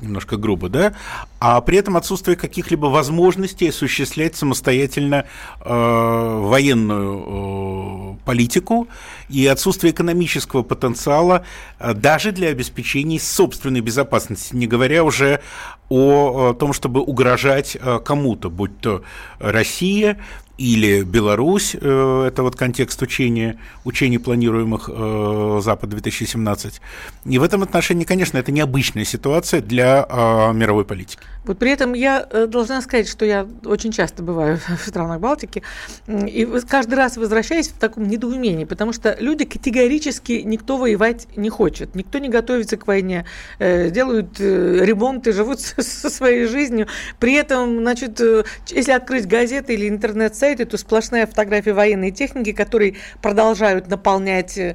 немножко 0.00 0.36
грубо, 0.36 0.68
да, 0.68 0.94
а 1.38 1.60
при 1.60 1.78
этом 1.78 1.96
отсутствие 1.96 2.36
каких-либо 2.36 2.86
возможностей 2.86 3.68
осуществлять 3.68 4.36
самостоятельно 4.36 5.26
э, 5.60 6.38
военную 6.42 8.16
э, 8.18 8.24
политику 8.24 8.88
и 9.28 9.46
отсутствие 9.46 9.92
экономического 9.92 10.62
потенциала 10.62 11.44
э, 11.78 11.94
даже 11.94 12.32
для 12.32 12.48
обеспечения 12.48 13.18
собственной 13.18 13.80
безопасности, 13.80 14.54
не 14.54 14.66
говоря 14.66 15.04
уже 15.04 15.40
о, 15.88 16.50
о 16.50 16.54
том, 16.54 16.72
чтобы 16.72 17.00
угрожать 17.00 17.76
э, 17.80 17.98
кому-то, 18.04 18.50
будь 18.50 18.78
то 18.80 19.02
Россия 19.38 20.18
или 20.60 21.02
Беларусь, 21.04 21.74
э, 21.80 22.24
это 22.28 22.42
вот 22.42 22.54
контекст 22.54 23.00
учения, 23.02 23.56
учений, 23.84 24.18
планируемых 24.18 24.90
э, 24.92 25.60
Запад-2017. 25.62 26.80
И 27.24 27.38
в 27.38 27.42
этом 27.42 27.62
отношении, 27.62 28.04
конечно, 28.04 28.36
это 28.36 28.52
необычная 28.52 29.04
ситуация 29.06 29.62
для 29.62 30.06
э, 30.06 30.52
мировой 30.52 30.84
политики. 30.84 31.22
Вот 31.44 31.58
при 31.58 31.70
этом 31.70 31.94
я 31.94 32.26
должна 32.48 32.82
сказать, 32.82 33.08
что 33.08 33.24
я 33.24 33.46
очень 33.64 33.92
часто 33.92 34.22
бываю 34.22 34.58
в 34.84 34.88
странах 34.88 35.20
Балтики, 35.20 35.62
и 36.06 36.46
каждый 36.68 36.94
раз 36.94 37.16
возвращаюсь 37.16 37.68
в 37.68 37.78
таком 37.78 38.06
недоумении, 38.08 38.64
потому 38.64 38.92
что 38.92 39.16
люди 39.18 39.44
категорически 39.44 40.42
никто 40.44 40.76
воевать 40.76 41.26
не 41.36 41.48
хочет, 41.48 41.94
никто 41.94 42.18
не 42.18 42.28
готовится 42.28 42.76
к 42.76 42.86
войне, 42.86 43.24
делают 43.58 44.38
ремонты, 44.38 45.32
живут 45.32 45.60
со 45.60 46.10
своей 46.10 46.46
жизнью. 46.46 46.86
При 47.18 47.34
этом, 47.34 47.78
значит, 47.78 48.20
если 48.68 48.92
открыть 48.92 49.26
газеты 49.26 49.74
или 49.74 49.88
интернет-сайт, 49.88 50.50
сайты, 50.50 50.64
то 50.64 50.76
сплошная 50.76 51.26
фотография 51.26 51.72
военной 51.72 52.10
техники, 52.10 52.52
которые 52.52 52.96
продолжают 53.22 53.88
наполнять 53.88 54.58
э, 54.58 54.74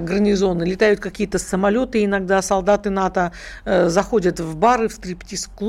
гарнизоны. 0.00 0.64
Летают 0.64 1.00
какие-то 1.00 1.38
самолеты, 1.38 2.04
иногда 2.04 2.40
солдаты 2.42 2.90
НАТО 2.90 3.32
э, 3.64 3.88
заходят 3.88 4.40
в 4.40 4.56
бары, 4.56 4.88
в 4.88 4.92
стриптиз-клубы. 4.92 5.67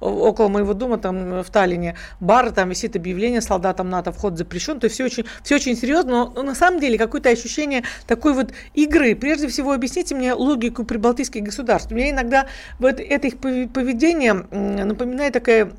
Около 0.00 0.48
моего 0.48 0.74
дома, 0.74 0.98
там 0.98 1.42
в 1.42 1.50
Таллине, 1.50 1.96
бары, 2.20 2.50
там 2.50 2.68
висит 2.70 2.96
объявление 2.96 3.40
солдатам 3.40 3.88
НАТО, 3.88 4.12
вход 4.12 4.36
запрещен. 4.36 4.80
То 4.80 4.84
есть 4.84 4.94
все 4.94 5.04
очень, 5.04 5.24
все 5.42 5.56
очень 5.56 5.76
серьезно, 5.76 6.10
но, 6.10 6.32
но 6.34 6.42
на 6.42 6.54
самом 6.54 6.80
деле 6.80 6.98
какое-то 6.98 7.28
ощущение 7.30 7.84
такой 8.06 8.34
вот 8.34 8.52
игры. 8.74 9.14
Прежде 9.14 9.48
всего, 9.48 9.72
объясните 9.72 10.14
мне 10.14 10.34
логику 10.34 10.84
прибалтийских 10.84 11.42
государств. 11.42 11.90
Мне 11.90 12.10
иногда 12.10 12.46
вот 12.78 13.00
это 13.00 13.26
их 13.26 13.38
поведение 13.38 14.34
напоминает 14.34 15.32
такая 15.32 15.72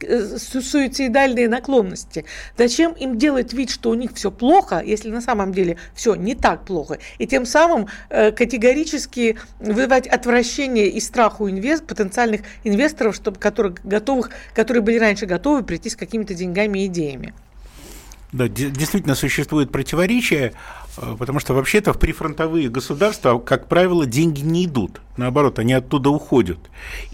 Э, 0.00 0.38
суицидальные 0.38 1.48
наклонности. 1.48 2.24
Зачем 2.56 2.92
им 2.92 3.18
делать 3.18 3.52
вид, 3.52 3.70
что 3.70 3.90
у 3.90 3.94
них 3.94 4.12
все 4.14 4.30
плохо, 4.30 4.82
если 4.84 5.10
на 5.10 5.20
самом 5.20 5.52
деле 5.52 5.76
все 5.94 6.14
не 6.14 6.34
так 6.34 6.64
плохо, 6.64 6.98
и 7.18 7.26
тем 7.26 7.46
самым 7.46 7.88
э, 8.10 8.30
категорически 8.30 9.38
вызывать 9.58 10.06
отвращение 10.06 10.88
и 10.88 11.00
страх 11.00 11.40
у 11.40 11.48
инвест, 11.48 11.86
потенциальных 11.86 12.42
инвесторов, 12.64 13.14
чтобы, 13.14 13.38
которых 13.38 13.84
готовых, 13.84 14.30
которые 14.54 14.82
были 14.82 14.98
раньше 14.98 15.26
готовы 15.26 15.62
прийти 15.62 15.90
с 15.90 15.96
какими-то 15.96 16.34
деньгами 16.34 16.80
и 16.80 16.86
идеями? 16.86 17.34
Да, 18.30 18.46
действительно 18.46 19.14
существует 19.14 19.72
противоречие, 19.72 20.52
потому 21.18 21.40
что 21.40 21.54
вообще-то 21.54 21.92
в 21.92 21.98
прифронтовые 21.98 22.68
государства, 22.68 23.38
как 23.38 23.68
правило, 23.68 24.06
деньги 24.06 24.40
не 24.40 24.66
идут. 24.66 25.00
Наоборот, 25.16 25.58
они 25.58 25.72
оттуда 25.72 26.10
уходят. 26.10 26.58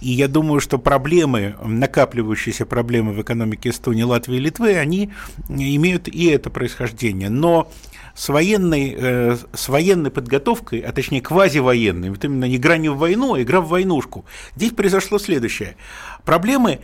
И 0.00 0.10
я 0.10 0.28
думаю, 0.28 0.60
что 0.60 0.78
проблемы, 0.78 1.56
накапливающиеся 1.62 2.66
проблемы 2.66 3.12
в 3.12 3.22
экономике 3.22 3.70
Эстонии, 3.70 4.02
Латвии 4.02 4.36
и 4.36 4.40
Литвы, 4.40 4.76
они 4.76 5.10
имеют 5.48 6.08
и 6.08 6.26
это 6.26 6.50
происхождение. 6.50 7.30
Но 7.30 7.70
с 8.14 8.28
военной, 8.28 8.94
э, 8.96 9.36
с 9.52 9.68
военной 9.68 10.10
подготовкой, 10.10 10.80
а 10.80 10.92
точнее 10.92 11.20
квазивоенной, 11.20 12.10
вот 12.10 12.24
именно 12.24 12.44
не 12.44 12.56
игра 12.56 12.76
не 12.76 12.88
в 12.88 12.96
войну, 12.96 13.34
а 13.34 13.42
игра 13.42 13.60
в 13.60 13.68
войнушку. 13.68 14.24
Здесь 14.54 14.72
произошло 14.72 15.18
следующее. 15.18 15.76
Проблемы 16.24 16.80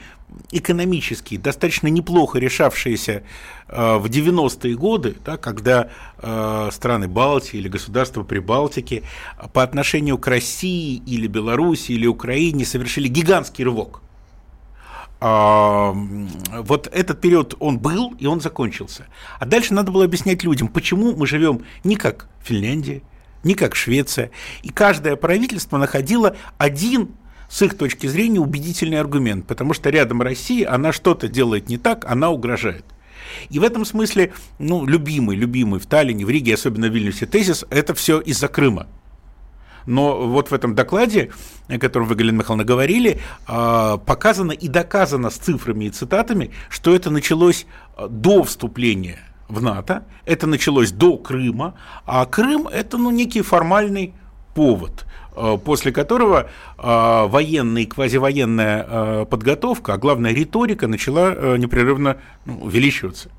экономические, 0.52 1.38
достаточно 1.40 1.88
неплохо 1.88 2.38
решавшиеся 2.38 3.22
э, 3.68 3.96
в 3.96 4.06
90-е 4.06 4.74
годы, 4.74 5.16
да, 5.24 5.36
когда 5.36 5.90
э, 6.18 6.68
страны 6.72 7.08
Балтии 7.08 7.58
или 7.58 7.68
государства 7.68 8.22
Прибалтики 8.22 9.04
по 9.52 9.62
отношению 9.62 10.18
к 10.18 10.26
России 10.26 11.02
или 11.06 11.26
Беларуси 11.26 11.92
или 11.92 12.06
Украине 12.06 12.64
совершили 12.64 13.08
гигантский 13.08 13.64
рывок. 13.64 14.02
А, 15.22 15.92
вот 15.92 16.88
этот 16.90 17.20
период 17.20 17.54
он 17.58 17.78
был 17.78 18.14
и 18.18 18.26
он 18.26 18.40
закончился. 18.40 19.06
А 19.38 19.44
дальше 19.44 19.74
надо 19.74 19.92
было 19.92 20.04
объяснять 20.04 20.42
людям, 20.44 20.68
почему 20.68 21.14
мы 21.14 21.26
живем 21.26 21.62
не 21.84 21.96
как 21.96 22.28
Финляндия, 22.42 23.02
не 23.44 23.54
как 23.54 23.76
Швеция. 23.76 24.30
И 24.62 24.70
каждое 24.70 25.16
правительство 25.16 25.76
находило 25.76 26.36
один 26.56 27.10
с 27.50 27.60
их 27.62 27.76
точки 27.76 28.06
зрения 28.06 28.40
убедительный 28.40 29.00
аргумент, 29.00 29.46
потому 29.46 29.74
что 29.74 29.90
рядом 29.90 30.22
Россия, 30.22 30.72
она 30.72 30.92
что-то 30.92 31.28
делает 31.28 31.68
не 31.68 31.78
так, 31.78 32.04
она 32.08 32.30
угрожает. 32.30 32.84
И 33.50 33.58
в 33.58 33.64
этом 33.64 33.84
смысле, 33.84 34.32
ну, 34.58 34.86
любимый, 34.86 35.36
любимый 35.36 35.80
в 35.80 35.86
Таллине, 35.86 36.24
в 36.24 36.30
Риге, 36.30 36.54
особенно 36.54 36.86
в 36.86 36.94
Вильнюсе 36.94 37.26
тезис, 37.26 37.64
это 37.68 37.92
все 37.94 38.20
из-за 38.20 38.48
Крыма. 38.48 38.86
Но 39.84 40.28
вот 40.28 40.50
в 40.50 40.54
этом 40.54 40.74
докладе, 40.74 41.30
о 41.68 41.78
котором 41.78 42.06
вы, 42.06 42.14
Галина 42.14 42.38
Михайловна, 42.38 42.64
говорили, 42.64 43.20
а, 43.46 43.96
показано 43.96 44.52
и 44.52 44.68
доказано 44.68 45.30
с 45.30 45.34
цифрами 45.34 45.86
и 45.86 45.90
цитатами, 45.90 46.52
что 46.68 46.94
это 46.94 47.10
началось 47.10 47.66
а, 47.96 48.06
до 48.06 48.44
вступления 48.44 49.18
в 49.48 49.60
НАТО, 49.60 50.04
это 50.24 50.46
началось 50.46 50.92
до 50.92 51.16
Крыма, 51.16 51.74
а 52.06 52.24
Крым– 52.26 52.68
это 52.72 52.98
ну, 52.98 53.10
некий 53.10 53.42
формальный 53.42 54.14
повод 54.54 55.06
после 55.64 55.92
которого 55.92 56.50
военная 56.76 57.82
и 57.82 57.86
квазивоенная 57.86 59.24
подготовка, 59.26 59.94
а 59.94 59.98
главное 59.98 60.32
риторика 60.32 60.86
начала 60.86 61.56
непрерывно 61.56 62.16
ну, 62.44 62.58
увеличиваться. 62.62 63.30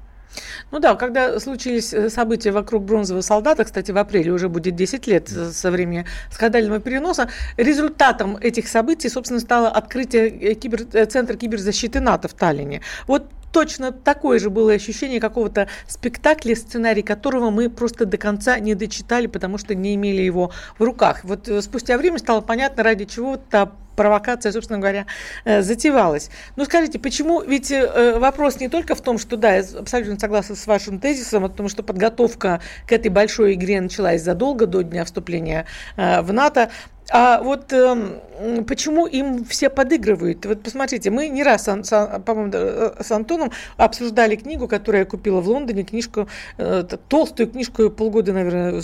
Ну 0.72 0.80
да, 0.80 0.96
когда 0.96 1.40
случились 1.40 1.94
э, 1.94 2.10
события 2.10 2.52
вокруг 2.52 2.84
бронзового 2.84 3.22
солдата, 3.22 3.66
кстати, 3.66 3.92
в 3.92 3.98
апреле 3.98 4.32
уже 4.32 4.48
будет 4.50 4.76
10 4.76 5.08
лет 5.08 5.28
со 5.28 5.72
времени 5.72 6.06
скандального 6.32 6.80
переноса, 6.80 7.30
результатом 7.58 8.38
этих 8.38 8.68
событий, 8.68 9.10
собственно, 9.10 9.40
стало 9.40 9.70
открытие 9.70 10.30
э, 10.30 10.54
кибер, 10.54 10.82
э, 10.94 11.06
Центра 11.06 11.36
киберзащиты 11.36 12.00
НАТО 12.00 12.28
в 12.28 12.34
Таллине. 12.34 12.82
Вот 13.08 13.28
точно 13.52 13.92
такое 13.92 14.40
же 14.40 14.50
было 14.50 14.74
ощущение 14.74 15.20
какого-то 15.20 15.68
спектакля, 15.88 16.56
сценарий 16.56 17.04
которого 17.04 17.50
мы 17.50 17.70
просто 17.70 18.06
до 18.06 18.18
конца 18.18 18.60
не 18.60 18.76
дочитали, 18.76 19.28
потому 19.28 19.58
что 19.58 19.76
не 19.76 19.96
имели 19.96 20.22
его 20.22 20.52
в 20.78 20.84
руках. 20.84 21.22
Вот 21.24 21.50
спустя 21.62 21.98
время 21.98 22.18
стало 22.18 22.42
понятно, 22.42 22.84
ради 22.84 23.06
чего-то 23.06 23.72
провокация, 23.96 24.52
собственно 24.52 24.80
говоря, 24.80 25.06
э, 25.46 25.62
затевалась. 25.62 26.30
Ну, 26.56 26.66
скажите, 26.66 27.00
почему? 27.00 27.42
Ведь 27.42 27.72
э, 27.72 28.18
вопрос 28.18 28.60
не 28.60 28.70
только 28.70 28.96
в 28.96 29.02
том, 29.02 29.18
что, 29.18 29.38
да, 29.38 29.56
я 29.56 29.64
абсолютно 29.78 30.20
согласна 30.20 30.56
с 30.56 30.66
вашим 30.68 31.00
тезисом, 31.00 31.46
о 31.46 31.50
том, 31.50 31.70
что 31.70 31.84
подготовка 31.84 32.62
к 32.88 32.92
этой 32.92 33.10
большой 33.10 33.54
игре 33.54 33.82
началась 33.82 34.24
задолго 34.24 34.66
до 34.66 34.82
дня 34.82 35.06
вступления 35.06 35.66
э, 35.98 36.22
в 36.22 36.34
НАТО, 36.34 36.72
а 37.10 37.42
вот 37.42 37.74
э, 37.74 38.64
почему 38.68 39.06
им 39.06 39.44
все 39.46 39.70
подыгрывают? 39.70 40.46
Вот 40.46 40.64
посмотрите, 40.64 41.10
мы 41.10 41.28
не 41.28 41.44
раз, 41.44 41.66
по-моему, 41.66 42.52
э, 42.54 43.04
с 43.04 43.12
Антоном 43.12 43.52
обсуждали 43.78 44.36
книгу, 44.36 44.68
которую 44.68 45.00
я 45.00 45.06
купила 45.06 45.42
в 45.42 45.50
Лондоне, 45.50 45.84
книжку, 45.84 46.28
э, 46.58 46.84
толстую 47.10 47.50
книжку, 47.50 47.90
полгода, 47.90 48.34
наверное, 48.34 48.82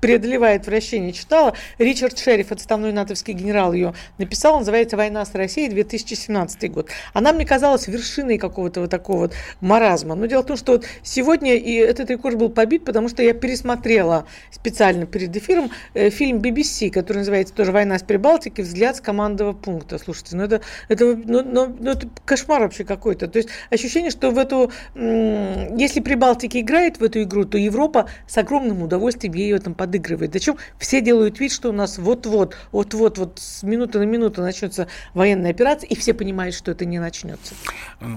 преодолевает 0.00 0.66
вращение, 0.66 1.12
читала. 1.12 1.54
Ричард 1.78 2.18
Шериф, 2.18 2.52
отставной 2.52 2.92
натовский 2.92 3.32
генерал, 3.32 3.72
ее 3.72 3.94
написал, 4.18 4.58
называется 4.58 4.98
«Война 4.98 5.24
с 5.24 5.34
Россией, 5.34 5.70
2017 5.70 6.70
год». 6.70 6.90
Она 7.14 7.32
мне 7.32 7.46
казалась 7.46 7.88
вершиной 7.88 8.36
какого-то 8.36 8.80
вот 8.82 8.90
такого 8.90 9.20
вот 9.20 9.32
маразма. 9.62 10.14
Но 10.14 10.26
дело 10.26 10.42
в 10.42 10.46
том, 10.46 10.58
что 10.58 10.72
вот 10.72 10.84
сегодня 11.02 11.56
и 11.56 11.74
этот 11.76 12.10
рекорд 12.10 12.36
был 12.36 12.50
побит, 12.50 12.84
потому 12.84 13.08
что 13.08 13.22
я 13.22 13.32
пересмотрела 13.32 14.26
специально 14.50 15.06
перед 15.06 15.34
эфиром 15.34 15.70
э, 15.94 16.10
фильм 16.10 16.38
BBC, 16.38 16.90
который 16.90 17.03
называется 17.12 17.52
тоже 17.52 17.72
«Война 17.72 17.98
с 17.98 18.02
Прибалтики. 18.02 18.62
Взгляд 18.62 18.96
с 18.96 19.00
командного 19.00 19.52
пункта». 19.52 19.98
Слушайте, 19.98 20.36
ну 20.36 20.44
это, 20.44 20.62
это, 20.88 21.04
ну, 21.04 21.42
ну, 21.42 21.76
ну, 21.78 21.90
это 21.90 22.08
кошмар 22.24 22.62
вообще 22.62 22.84
какой-то. 22.84 23.28
То 23.28 23.38
есть 23.38 23.50
ощущение, 23.70 24.10
что 24.10 24.30
в 24.30 24.38
эту, 24.38 24.72
если 24.94 26.00
Прибалтика 26.00 26.60
играет 26.60 26.98
в 26.98 27.04
эту 27.04 27.22
игру, 27.22 27.44
то 27.44 27.58
Европа 27.58 28.08
с 28.26 28.38
огромным 28.38 28.82
удовольствием 28.82 29.34
ей 29.34 29.52
в 29.52 29.56
этом 29.56 29.74
подыгрывает. 29.74 30.32
Зачем 30.32 30.56
все 30.78 31.00
делают 31.00 31.40
вид, 31.40 31.52
что 31.52 31.68
у 31.68 31.72
нас 31.72 31.98
вот-вот, 31.98 32.56
вот-вот, 32.72 33.18
вот 33.18 33.38
с 33.38 33.62
минуты 33.62 33.98
на 33.98 34.04
минуту 34.04 34.40
начнется 34.40 34.86
военная 35.12 35.50
операция, 35.50 35.88
и 35.88 35.96
все 35.96 36.14
понимают, 36.14 36.54
что 36.54 36.70
это 36.70 36.84
не 36.84 36.98
начнется. 36.98 37.54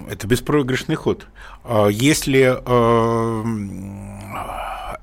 Это 0.09 0.27
беспроигрышный 0.27 0.95
ход. 0.95 1.27
А 1.63 1.87
если 1.87 2.55
э, 2.57 3.43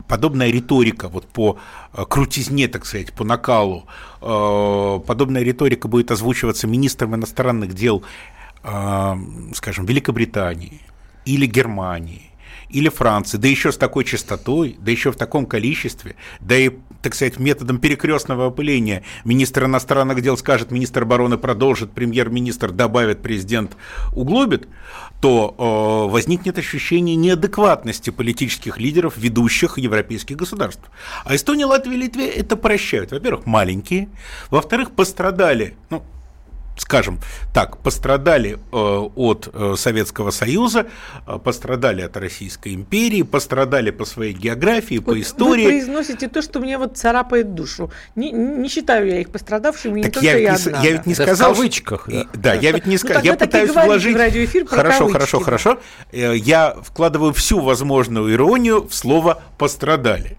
подобная 0.08 0.50
риторика 0.50 1.08
вот 1.08 1.26
по 1.26 1.58
э, 1.92 2.04
крутизне, 2.08 2.68
так 2.68 2.86
сказать, 2.86 3.12
по 3.12 3.24
накалу, 3.24 3.86
э, 4.20 5.00
подобная 5.06 5.42
риторика 5.42 5.88
будет 5.88 6.10
озвучиваться 6.10 6.66
министром 6.66 7.14
иностранных 7.14 7.74
дел, 7.74 8.02
скажем, 9.52 9.84
Великобритании 9.84 10.80
или 11.26 11.44
Германии, 11.44 12.30
или 12.74 12.88
Франции, 12.88 13.38
да 13.38 13.46
еще 13.46 13.70
с 13.70 13.76
такой 13.76 14.04
частотой, 14.04 14.76
да 14.80 14.90
еще 14.90 15.12
в 15.12 15.16
таком 15.16 15.46
количестве, 15.46 16.16
да 16.40 16.56
и, 16.56 16.70
так 17.02 17.14
сказать, 17.14 17.38
методом 17.38 17.78
перекрестного 17.78 18.48
опыления 18.48 19.04
министр 19.24 19.66
иностранных 19.66 20.20
дел 20.20 20.36
скажет, 20.36 20.72
министр 20.72 21.02
обороны 21.02 21.38
продолжит, 21.38 21.92
премьер-министр 21.92 22.72
добавит, 22.72 23.22
президент 23.22 23.76
углубит, 24.12 24.66
то 25.20 25.54
э, 25.56 26.12
возникнет 26.12 26.58
ощущение 26.58 27.14
неадекватности 27.14 28.10
политических 28.10 28.78
лидеров 28.78 29.16
ведущих 29.16 29.78
европейских 29.78 30.36
государств. 30.36 30.82
А 31.24 31.36
Эстония, 31.36 31.66
Латвия 31.66 31.96
Литве 31.96 32.28
это 32.28 32.56
прощают. 32.56 33.12
Во-первых, 33.12 33.46
маленькие, 33.46 34.08
во-вторых, 34.50 34.90
пострадали, 34.90 35.76
ну, 35.90 36.02
скажем 36.76 37.20
так, 37.52 37.78
пострадали 37.78 38.58
э, 38.72 38.76
от 38.76 39.48
э, 39.52 39.74
Советского 39.76 40.30
Союза, 40.30 40.86
э, 41.26 41.38
пострадали 41.38 42.02
от 42.02 42.16
Российской 42.16 42.74
империи, 42.74 43.22
пострадали 43.22 43.90
по 43.90 44.04
своей 44.04 44.32
географии, 44.32 44.96
вот 44.98 45.06
по 45.06 45.20
истории. 45.20 45.64
Вы 45.64 45.70
произносите 45.70 46.28
то, 46.28 46.42
что 46.42 46.60
мне 46.60 46.78
вот 46.78 46.96
царапает 46.96 47.54
душу. 47.54 47.92
Не, 48.16 48.32
не 48.32 48.68
считаю 48.68 49.06
я 49.08 49.20
их 49.20 49.30
пострадавшими, 49.30 50.02
так 50.02 50.20
не 50.20 50.28
я, 50.28 50.36
я 50.36 50.54
одна. 50.54 50.82
Я 50.82 50.92
ведь 50.92 51.06
не 51.06 51.14
да 51.14 51.22
сказал... 51.24 51.52
В 51.52 51.56
кавычках. 51.56 52.08
Да, 52.08 52.26
да 52.34 52.54
я 52.54 52.72
ведь 52.72 52.86
не 52.86 52.98
сказал. 52.98 53.22
Ну, 53.22 53.30
я 53.30 53.36
пытаюсь 53.36 53.70
вложить... 53.70 54.16
В 54.16 54.18
радиоэфир 54.18 54.64
про 54.64 54.76
хорошо, 54.76 54.98
кавычки. 54.98 55.12
хорошо, 55.12 55.40
хорошо. 55.40 55.80
Я 56.12 56.76
вкладываю 56.82 57.32
всю 57.32 57.60
возможную 57.60 58.32
иронию 58.32 58.86
в 58.86 58.94
слово 58.94 59.42
«пострадали». 59.58 60.36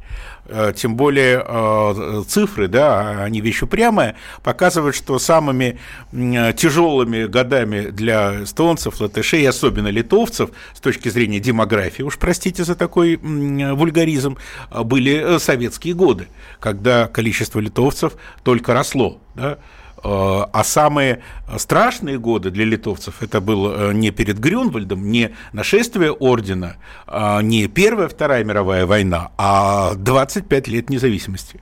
Э, 0.48 0.74
тем 0.76 0.96
более 0.96 1.44
э, 1.44 2.24
цифры, 2.28 2.68
да, 2.68 3.24
они 3.24 3.42
вещь 3.42 3.64
упрямая, 3.64 4.16
показывают, 4.44 4.96
что 4.96 5.18
самыми 5.18 5.80
тяжелыми 6.12 7.26
годами 7.26 7.88
для 7.90 8.44
эстонцев, 8.44 9.00
латышей, 9.02 9.48
особенно 9.48 9.88
литовцев, 9.88 10.52
с 10.74 10.80
точки 10.80 11.10
зрения 11.10 11.40
демографии, 11.40 12.04
уж 12.04 12.18
простите 12.18 12.64
за 12.64 12.76
такой 12.76 13.18
вульгаризм, 13.18 14.38
были 14.72 15.36
э, 15.36 15.40
советские 15.40 15.96
годы, 15.96 16.28
когда 16.60 17.08
количество 17.08 17.60
литовцев 17.60 18.14
только 18.44 18.74
росло. 18.74 19.20
Да? 19.34 19.58
Э, 20.06 20.46
а 20.54 20.64
самые 20.64 21.24
страшные 21.58 22.20
годы 22.20 22.52
для 22.52 22.64
литовцев 22.64 23.24
это 23.24 23.42
был 23.42 23.72
э, 23.72 23.94
не 23.94 24.12
перед 24.12 24.38
Грюнвальдом, 24.38 25.10
не 25.12 25.32
нашествие 25.52 26.12
ордена, 26.12 26.76
а 27.08 27.42
не 27.42 27.68
Первая, 27.68 28.08
Вторая 28.08 28.44
мировая 28.44 28.86
война, 28.86 29.32
а 29.38 29.96
25 29.96 30.68
лет 30.68 30.90
независимости. 30.92 31.62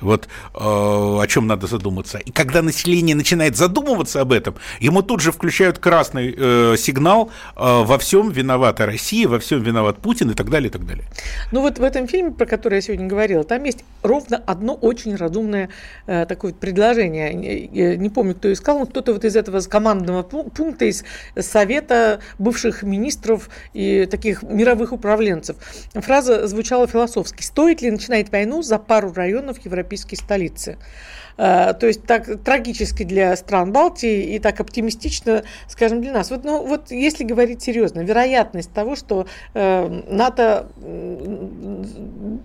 Вот 0.00 0.28
э, 0.54 0.58
о 0.58 1.24
чем 1.26 1.46
надо 1.46 1.66
задуматься. 1.66 2.18
И 2.18 2.30
когда 2.30 2.62
население 2.62 3.14
начинает 3.14 3.56
задумываться 3.56 4.20
об 4.20 4.32
этом, 4.32 4.54
ему 4.80 5.02
тут 5.02 5.20
же 5.20 5.32
включают 5.32 5.78
красный 5.78 6.34
э, 6.36 6.76
сигнал 6.78 7.30
э, 7.56 7.82
во 7.84 7.98
всем 7.98 8.30
виновата 8.30 8.86
Россия, 8.86 9.28
во 9.28 9.38
всем 9.38 9.62
виноват 9.62 9.98
Путин 9.98 10.30
и 10.30 10.34
так 10.34 10.50
далее, 10.50 10.68
и 10.68 10.72
так 10.72 10.86
далее. 10.86 11.04
Ну 11.52 11.60
вот 11.60 11.78
в 11.78 11.82
этом 11.82 12.08
фильме, 12.08 12.30
про 12.30 12.46
который 12.46 12.76
я 12.76 12.80
сегодня 12.80 13.06
говорила, 13.06 13.44
там 13.44 13.64
есть 13.64 13.84
ровно 14.02 14.42
одно 14.46 14.74
очень 14.74 15.14
разумное 15.16 15.68
такое 16.06 16.52
предложение. 16.52 17.68
Я 17.72 17.96
не 17.96 18.08
помню, 18.08 18.34
кто 18.34 18.52
искал, 18.52 18.78
но 18.78 18.86
кто-то 18.86 19.12
вот 19.12 19.24
из 19.24 19.36
этого 19.36 19.60
командного 19.60 20.22
пункта, 20.22 20.86
из 20.86 21.04
совета 21.38 22.20
бывших 22.38 22.82
министров 22.82 23.50
и 23.74 24.06
таких 24.06 24.42
мировых 24.42 24.92
управленцев. 24.92 25.56
Фраза 25.94 26.46
звучала 26.46 26.86
философски. 26.86 27.42
Стоит 27.42 27.82
ли 27.82 27.90
начинать 27.90 28.32
войну 28.32 28.62
за 28.62 28.78
пару 28.78 29.12
районов 29.12 29.58
Европейского 29.64 29.89
европейские 29.90 30.18
столицы. 30.18 30.78
Э, 31.36 31.74
то 31.74 31.86
есть 31.86 32.04
так 32.04 32.42
трагически 32.44 33.02
для 33.02 33.34
стран 33.36 33.72
Балтии 33.72 34.34
и 34.34 34.38
так 34.38 34.60
оптимистично, 34.60 35.42
скажем, 35.68 36.00
для 36.00 36.12
нас. 36.12 36.30
Вот, 36.30 36.44
ну, 36.44 36.66
вот 36.66 36.90
если 36.90 37.24
говорить 37.24 37.62
серьезно, 37.62 38.00
вероятность 38.00 38.72
того, 38.72 38.96
что 38.96 39.26
э, 39.54 40.02
НАТО 40.08 40.68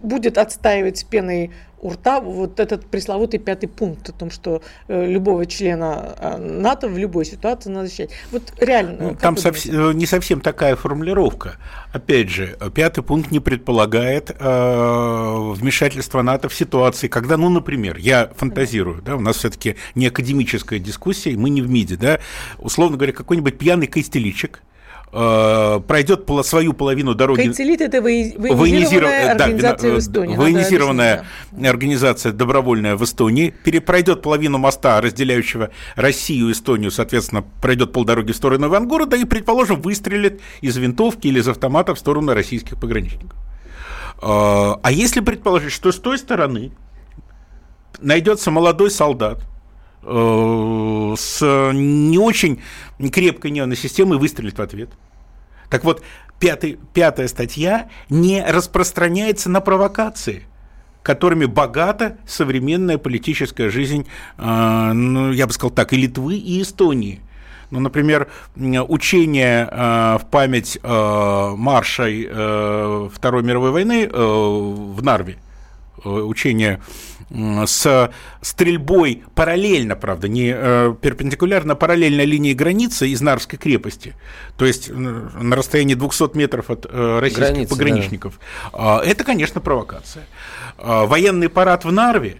будет 0.01 0.37
отстаивать 0.37 0.97
с 0.97 1.03
пеной 1.03 1.51
у 1.85 1.91
рта 1.91 2.19
вот 2.19 2.59
этот 2.59 2.87
пресловутый 2.87 3.39
пятый 3.39 3.67
пункт 3.67 4.09
о 4.09 4.11
том, 4.11 4.31
что 4.31 4.63
э, 4.87 5.05
любого 5.05 5.45
члена 5.45 6.15
э, 6.17 6.37
НАТО 6.37 6.87
в 6.87 6.97
любой 6.97 7.25
ситуации 7.25 7.69
надо 7.69 7.85
защищать. 7.85 8.09
Вот 8.31 8.53
реально. 8.57 8.97
Ну, 8.99 9.15
там 9.15 9.37
совсем, 9.37 9.89
э, 9.89 9.93
не 9.93 10.07
совсем 10.07 10.41
такая 10.41 10.75
формулировка. 10.75 11.57
Опять 11.93 12.29
же, 12.29 12.57
пятый 12.73 13.03
пункт 13.03 13.29
не 13.29 13.39
предполагает 13.39 14.31
э, 14.31 15.53
вмешательство 15.53 16.23
НАТО 16.23 16.49
в 16.49 16.55
ситуации, 16.55 17.07
когда, 17.07 17.37
ну, 17.37 17.49
например, 17.49 17.97
я 17.97 18.31
фантазирую, 18.35 19.03
да, 19.03 19.15
у 19.15 19.21
нас 19.21 19.37
все-таки 19.37 19.75
не 19.93 20.07
академическая 20.07 20.79
дискуссия, 20.79 21.37
мы 21.37 21.51
не 21.51 21.61
в 21.61 21.69
МИДе, 21.69 21.97
да, 21.97 22.19
условно 22.57 22.97
говоря, 22.97 23.13
какой-нибудь 23.13 23.59
пьяный 23.59 23.85
костеличек, 23.85 24.63
э, 25.15 25.79
пройдет 25.87 26.29
свою 26.43 26.73
половину 26.73 27.15
дороги. 27.15 27.43
Кайцелит– 27.43 27.81
это 27.81 28.01
военизированная 28.01 29.31
организация 29.31 29.89
да, 29.89 29.95
в 29.95 29.99
Эстонии. 29.99 30.35
Военизированная 30.35 31.25
организация 31.63 32.31
добровольная 32.33 32.95
в 32.95 33.03
Эстонии 33.03 33.53
пройдет 33.79 34.21
половину 34.21 34.57
моста, 34.57 34.99
разделяющего 35.01 35.71
Россию 35.95 36.49
и 36.49 36.51
Эстонию, 36.51 36.91
соответственно, 36.91 37.43
пройдет 37.61 37.93
полдороги 37.93 38.33
в 38.33 38.35
сторону 38.35 38.67
Ивангорода 38.67 39.15
и, 39.15 39.25
предположим, 39.25 39.81
выстрелит 39.81 40.41
из 40.61 40.75
винтовки 40.77 41.27
или 41.27 41.39
из 41.39 41.47
автомата 41.47 41.95
в 41.95 41.99
сторону 41.99 42.33
российских 42.33 42.79
пограничников. 42.79 43.37
Э, 44.21 44.75
а 44.81 44.91
если 44.91 45.21
предположить, 45.21 45.71
что 45.71 45.91
с 45.91 45.97
той 45.97 46.17
стороны 46.17 46.71
найдется 47.99 48.51
молодой 48.51 48.91
солдат, 48.91 49.39
э, 49.39 49.54
с 50.05 51.71
не 51.73 52.17
очень 52.17 52.61
крепкой 53.11 53.51
нервной 53.51 53.75
системой 53.75 54.17
выстрелит 54.17 54.57
в 54.57 54.61
ответ– 54.61 54.89
так 55.69 55.83
вот, 55.83 56.01
пятый, 56.39 56.77
пятая 56.93 57.27
статья 57.27 57.89
не 58.09 58.43
распространяется 58.45 59.49
на 59.49 59.61
провокации 59.61 60.45
которыми 61.03 61.45
богата 61.45 62.17
современная 62.25 62.97
политическая 62.97 63.69
жизнь, 63.69 64.07
э, 64.39 64.91
ну, 64.91 65.31
я 65.31 65.45
бы 65.45 65.53
сказал 65.53 65.69
так, 65.69 65.93
и 65.93 65.97
Литвы, 65.97 66.37
и 66.37 66.63
Эстонии. 66.63 67.21
Ну, 67.69 67.79
например, 67.79 68.27
учение 68.55 69.69
э, 69.69 70.17
в 70.19 70.25
память 70.31 70.79
э, 70.81 71.53
маршей 71.55 72.27
э, 72.27 73.09
Второй 73.13 73.43
мировой 73.43 73.69
войны 73.69 74.09
э, 74.11 74.11
в 74.11 75.03
Нарве, 75.03 75.37
э, 76.03 76.09
учение 76.09 76.81
с 77.29 78.11
стрельбой 78.41 79.23
параллельно, 79.33 79.95
правда, 79.95 80.27
не 80.27 80.53
э, 80.55 80.93
перпендикулярно, 81.01 81.75
параллельно 81.75 82.21
линии 82.21 82.53
границы 82.53 83.09
из 83.09 83.21
Нарвской 83.21 83.57
крепости, 83.57 84.13
то 84.57 84.65
есть 84.65 84.89
на 84.91 85.55
расстоянии 85.55 85.95
200 85.95 86.37
метров 86.37 86.69
от 86.69 86.85
э, 86.87 87.19
российских 87.19 87.53
Границы, 87.53 87.69
пограничников. 87.69 88.39
Да. 88.71 89.01
Это, 89.03 89.23
конечно, 89.23 89.59
провокация. 89.59 90.25
А, 90.77 91.05
военный 91.05 91.49
парад 91.49 91.83
в 91.83 91.91
Нарве, 91.91 92.37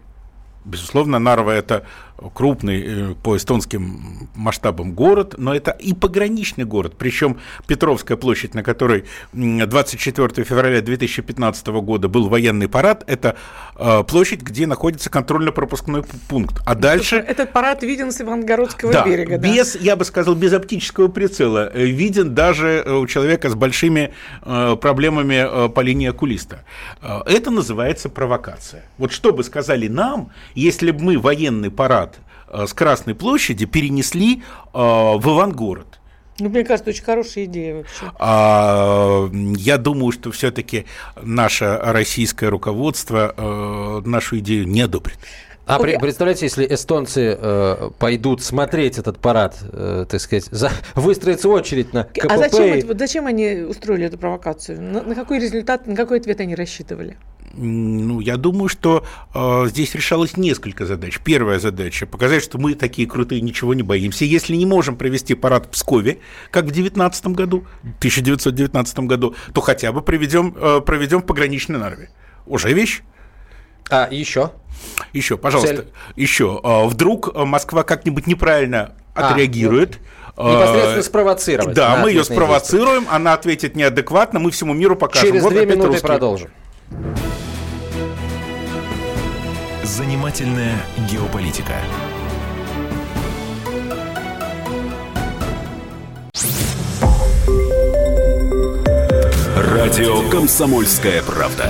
безусловно, 0.65 1.19
Нарва– 1.19 1.53
это 1.55 1.85
крупный 2.33 2.83
э, 2.85 3.15
по 3.21 3.35
эстонским 3.35 4.29
масштабам 4.35 4.93
город, 4.93 5.35
но 5.37 5.53
это 5.53 5.71
и 5.71 5.93
пограничный 5.93 6.63
город. 6.63 6.95
Причем 6.97 7.39
Петровская 7.67 8.17
площадь, 8.17 8.53
на 8.53 8.63
которой 8.63 9.05
24 9.33 10.45
февраля 10.45 10.81
2015 10.81 11.67
года 11.67 12.07
был 12.07 12.29
военный 12.29 12.67
парад, 12.67 13.03
это 13.07 13.35
э, 13.75 14.03
площадь, 14.07 14.41
где 14.41 14.65
находится 14.67 15.09
контрольно-пропускной 15.09 16.03
пункт. 16.29 16.61
А 16.65 16.75
дальше... 16.75 17.17
Этот 17.17 17.51
парад 17.51 17.83
виден 17.83 18.11
с 18.11 18.21
Ивангородского 18.21 18.93
да, 18.93 19.05
берега. 19.05 19.37
Да, 19.37 19.47
без, 19.47 19.75
я 19.75 19.95
бы 19.95 20.05
сказал, 20.05 20.35
без 20.35 20.53
оптического 20.53 21.09
прицела. 21.09 21.69
Э, 21.73 21.85
виден 21.85 22.33
даже 22.33 22.83
у 22.87 23.07
человека 23.07 23.49
с 23.49 23.55
большими 23.55 24.13
проблемами 24.41 25.69
по 25.69 25.81
линии 25.81 26.07
окулиста. 26.07 26.63
Это 27.01 27.51
называется 27.51 28.09
провокация. 28.09 28.85
Вот 28.97 29.11
что 29.11 29.33
бы 29.33 29.43
сказали 29.43 29.87
нам, 29.87 30.31
если 30.53 30.91
бы 30.91 31.03
мы 31.03 31.19
военный 31.19 31.71
парад 31.71 32.04
с 32.65 32.73
Красной 32.73 33.15
площади 33.15 33.65
перенесли 33.65 34.37
э, 34.37 34.77
в 34.77 35.21
Ивангород. 35.23 35.99
Ну, 36.39 36.49
мне 36.49 36.65
кажется, 36.65 36.89
очень 36.89 37.03
хорошая 37.03 37.45
идея 37.45 37.75
вообще. 37.77 38.11
А, 38.19 39.29
я 39.57 39.77
думаю, 39.77 40.11
что 40.11 40.31
все-таки 40.31 40.85
наше 41.21 41.79
российское 41.81 42.49
руководство 42.49 43.33
э, 43.35 44.01
нашу 44.05 44.39
идею 44.39 44.67
не 44.67 44.81
одобрит. 44.81 45.17
А 45.65 45.79
okay. 45.79 45.99
представляете, 45.99 46.45
если 46.45 46.67
эстонцы 46.69 47.35
э, 47.39 47.89
пойдут 47.97 48.43
смотреть 48.43 48.99
этот 48.99 49.17
парад, 49.17 49.57
э, 49.63 50.05
так 50.07 50.21
сказать, 50.21 50.45
за, 50.51 50.71
выстроится 50.93 51.49
очередь 51.49 51.91
на 51.91 52.03
КПП. 52.03 52.31
А 52.31 52.37
зачем, 52.37 52.97
зачем 52.97 53.25
они 53.25 53.63
устроили 53.67 54.05
эту 54.05 54.19
провокацию? 54.19 54.79
На, 54.79 55.01
на 55.01 55.15
какой 55.15 55.39
результат, 55.39 55.87
на 55.87 55.95
какой 55.95 56.19
ответ 56.19 56.39
они 56.39 56.53
рассчитывали? 56.53 57.17
Ну, 57.57 58.19
я 58.19 58.37
думаю, 58.37 58.67
что 58.69 59.05
э, 59.33 59.65
здесь 59.67 59.95
решалось 59.95 60.37
несколько 60.37 60.85
задач. 60.85 61.19
Первая 61.23 61.57
задача– 61.57 62.05
показать, 62.07 62.43
что 62.43 62.59
мы 62.59 62.75
такие 62.75 63.07
крутые, 63.07 63.41
ничего 63.41 63.73
не 63.73 63.81
боимся. 63.81 64.25
Если 64.25 64.55
не 64.55 64.67
можем 64.67 64.97
провести 64.97 65.33
парад 65.33 65.65
в 65.65 65.69
Пскове, 65.69 66.19
как 66.51 66.65
в 66.65 66.71
19 66.71 67.27
году, 67.27 67.65
1919 67.99 68.99
году, 68.99 69.35
то 69.53 69.61
хотя 69.61 69.91
бы 69.91 70.01
проведем, 70.01 70.55
э, 70.55 70.81
проведем 70.81 71.21
в 71.21 71.25
пограничной 71.25 71.79
Нарве. 71.79 72.09
Уже 72.45 72.71
вещь. 72.73 73.01
А 73.89 74.07
еще? 74.09 74.51
Еще, 75.13 75.37
пожалуйста, 75.37 75.75
Цель. 75.77 75.87
еще. 76.15 76.59
Э, 76.63 76.85
вдруг 76.87 77.33
Москва 77.35 77.83
как-нибудь 77.83 78.27
неправильно 78.27 78.93
а, 79.13 79.29
отреагирует. 79.29 79.99
А, 80.37 80.51
Непосредственно 80.51 81.03
спровоцировать. 81.03 81.75
Да, 81.75 81.97
мы 81.97 82.09
ее 82.09 82.23
спровоцируем, 82.23 83.07
она 83.09 83.33
ответит 83.33 83.75
неадекватно, 83.75 84.39
мы 84.39 84.51
всему 84.51 84.73
миру 84.73 84.95
покажем. 84.95 85.29
Через 85.29 85.43
вот 85.43 85.53
две 85.53 85.65
минуты 85.65 85.87
русские. 85.87 86.07
продолжим. 86.07 86.49
Занимательная 89.83 90.75
геополитика. 91.09 91.73
Радио 99.55 100.29
Комсомольская 100.29 101.21
правда". 101.21 101.69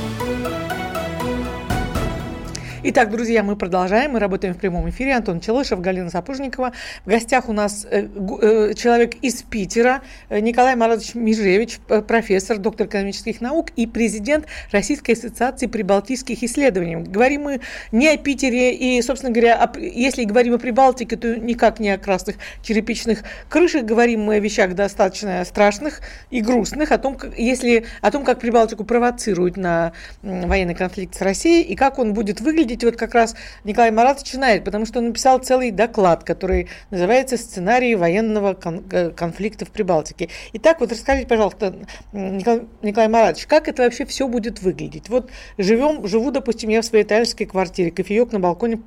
Итак, 2.83 3.11
друзья, 3.11 3.43
мы 3.43 3.55
продолжаем. 3.55 4.13
Мы 4.13 4.19
работаем 4.19 4.55
в 4.55 4.57
прямом 4.57 4.89
эфире. 4.89 5.13
Антон 5.13 5.39
Челышев, 5.39 5.79
Галина 5.81 6.09
Сапожникова. 6.09 6.73
В 7.05 7.09
гостях 7.09 7.47
у 7.47 7.53
нас 7.53 7.85
э, 7.85 8.07
э, 8.07 8.73
человек 8.73 9.13
из 9.21 9.43
Питера, 9.43 10.01
э, 10.29 10.39
Николай 10.39 10.75
Маратович 10.75 11.13
Межевич, 11.13 11.77
профессор, 12.07 12.57
доктор 12.57 12.87
экономических 12.87 13.39
наук 13.39 13.69
и 13.75 13.85
президент 13.85 14.47
Российской 14.71 15.11
ассоциации 15.11 15.67
прибалтийских 15.67 16.41
исследований. 16.41 16.95
Говорим 16.95 17.43
мы 17.43 17.61
не 17.91 18.07
о 18.09 18.17
Питере 18.17 18.73
и, 18.73 18.99
собственно 19.03 19.31
говоря, 19.31 19.71
если 19.77 20.23
говорим 20.23 20.55
о 20.55 20.57
Прибалтике, 20.57 21.17
то 21.17 21.35
никак 21.35 21.79
не 21.79 21.91
о 21.91 21.99
красных 21.99 22.37
черепичных 22.63 23.23
крышах. 23.47 23.83
Говорим 23.83 24.23
мы 24.23 24.37
о 24.37 24.39
вещах 24.39 24.73
достаточно 24.73 25.45
страшных 25.45 26.01
и 26.31 26.41
грустных, 26.41 26.91
о 26.91 26.97
том, 26.97 27.13
как, 27.13 27.37
если, 27.37 27.85
о 28.01 28.09
том, 28.09 28.23
как 28.23 28.39
Прибалтику 28.39 28.85
провоцируют 28.85 29.55
на 29.55 29.93
военный 30.23 30.73
конфликт 30.73 31.13
с 31.13 31.21
Россией 31.21 31.61
и 31.61 31.75
как 31.75 31.99
он 31.99 32.15
будет 32.15 32.41
выглядеть 32.41 32.70
видите, 32.71 32.85
вот 32.85 32.95
как 32.95 33.13
раз 33.13 33.35
Николай 33.63 33.91
Маратович 33.91 34.33
знает, 34.33 34.63
потому 34.63 34.85
что 34.85 34.99
он 34.99 35.07
написал 35.07 35.39
целый 35.39 35.71
доклад, 35.71 36.23
который 36.23 36.69
называется 36.89 37.37
«Сценарий 37.37 37.95
военного 37.95 38.53
кон- 38.53 38.83
э, 38.91 39.11
конфликта 39.11 39.65
в 39.65 39.71
Прибалтике». 39.71 40.29
Итак, 40.53 40.79
вот 40.79 40.91
расскажите, 40.91 41.27
пожалуйста, 41.27 41.75
Николай, 42.13 42.63
Николай 42.81 43.09
Маратович, 43.09 43.45
как 43.47 43.67
это 43.67 43.83
вообще 43.83 44.05
все 44.05 44.27
будет 44.27 44.61
выглядеть? 44.61 45.09
Вот 45.09 45.29
живем, 45.57 46.07
живу, 46.07 46.31
допустим, 46.31 46.69
я 46.69 46.81
в 46.81 46.85
своей 46.85 47.03
итальянской 47.03 47.45
квартире, 47.45 47.91
кофеек 47.91 48.31
на 48.31 48.39
балконе 48.39 48.81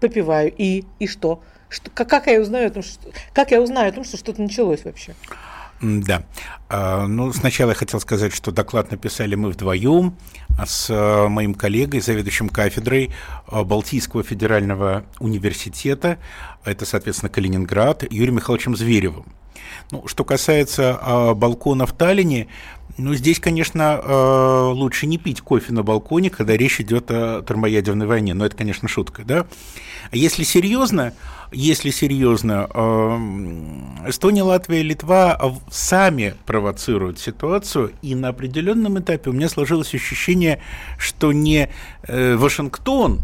попиваю, 0.00 0.52
и, 0.56 0.84
и 0.98 1.06
что? 1.06 1.42
что 1.68 1.90
как, 1.90 2.08
как, 2.08 2.26
я 2.26 2.40
узнаю 2.40 2.68
о 2.68 2.70
том, 2.70 2.82
что, 2.82 3.10
как 3.32 3.50
я 3.50 3.60
узнаю 3.62 3.88
о 3.88 3.92
том, 3.92 4.04
что 4.04 4.18
что-то 4.18 4.42
началось 4.42 4.84
вообще? 4.84 5.14
Да. 5.82 6.22
А, 6.68 7.08
ну, 7.08 7.32
сначала 7.32 7.70
я 7.70 7.74
хотел 7.74 7.98
сказать, 7.98 8.32
что 8.32 8.52
доклад 8.52 8.92
написали 8.92 9.34
мы 9.34 9.50
вдвоем 9.50 10.16
с 10.64 10.88
э, 10.88 11.28
моим 11.28 11.54
коллегой, 11.54 12.00
заведующим 12.00 12.48
кафедрой 12.48 13.10
э, 13.50 13.62
Балтийского 13.64 14.22
федерального 14.22 15.04
университета, 15.18 16.18
это, 16.64 16.86
соответственно, 16.86 17.30
Калининград, 17.30 18.04
Юрием 18.12 18.36
Михайловичем 18.36 18.76
Зверевым. 18.76 19.26
Ну, 19.90 20.06
что 20.06 20.24
касается 20.24 20.98
э, 21.00 21.34
балкона 21.34 21.86
в 21.86 21.92
Таллине, 21.92 22.48
ну, 22.98 23.14
здесь, 23.14 23.40
конечно, 23.40 24.00
э, 24.02 24.70
лучше 24.74 25.06
не 25.06 25.16
пить 25.16 25.40
кофе 25.40 25.72
на 25.72 25.82
балконе, 25.82 26.28
когда 26.28 26.56
речь 26.56 26.80
идет 26.80 27.10
о 27.10 27.42
термоядерной 27.42 28.06
войне. 28.06 28.34
Но 28.34 28.44
это, 28.44 28.56
конечно, 28.56 28.86
шутка, 28.86 29.22
да? 29.24 29.46
А 30.10 30.16
если 30.16 30.44
серьезно, 30.44 31.14
если 31.52 31.90
серьезно, 31.90 32.68
э, 32.72 34.08
Эстония, 34.08 34.42
Латвия 34.42 34.82
Литва 34.82 35.40
сами 35.70 36.34
провоцируют 36.44 37.18
ситуацию, 37.18 37.92
и 38.02 38.14
на 38.14 38.28
определенном 38.28 38.98
этапе 38.98 39.30
у 39.30 39.32
меня 39.32 39.48
сложилось 39.48 39.94
ощущение, 39.94 40.60
что 40.98 41.32
не 41.32 41.70
э, 42.02 42.36
Вашингтон 42.36 43.20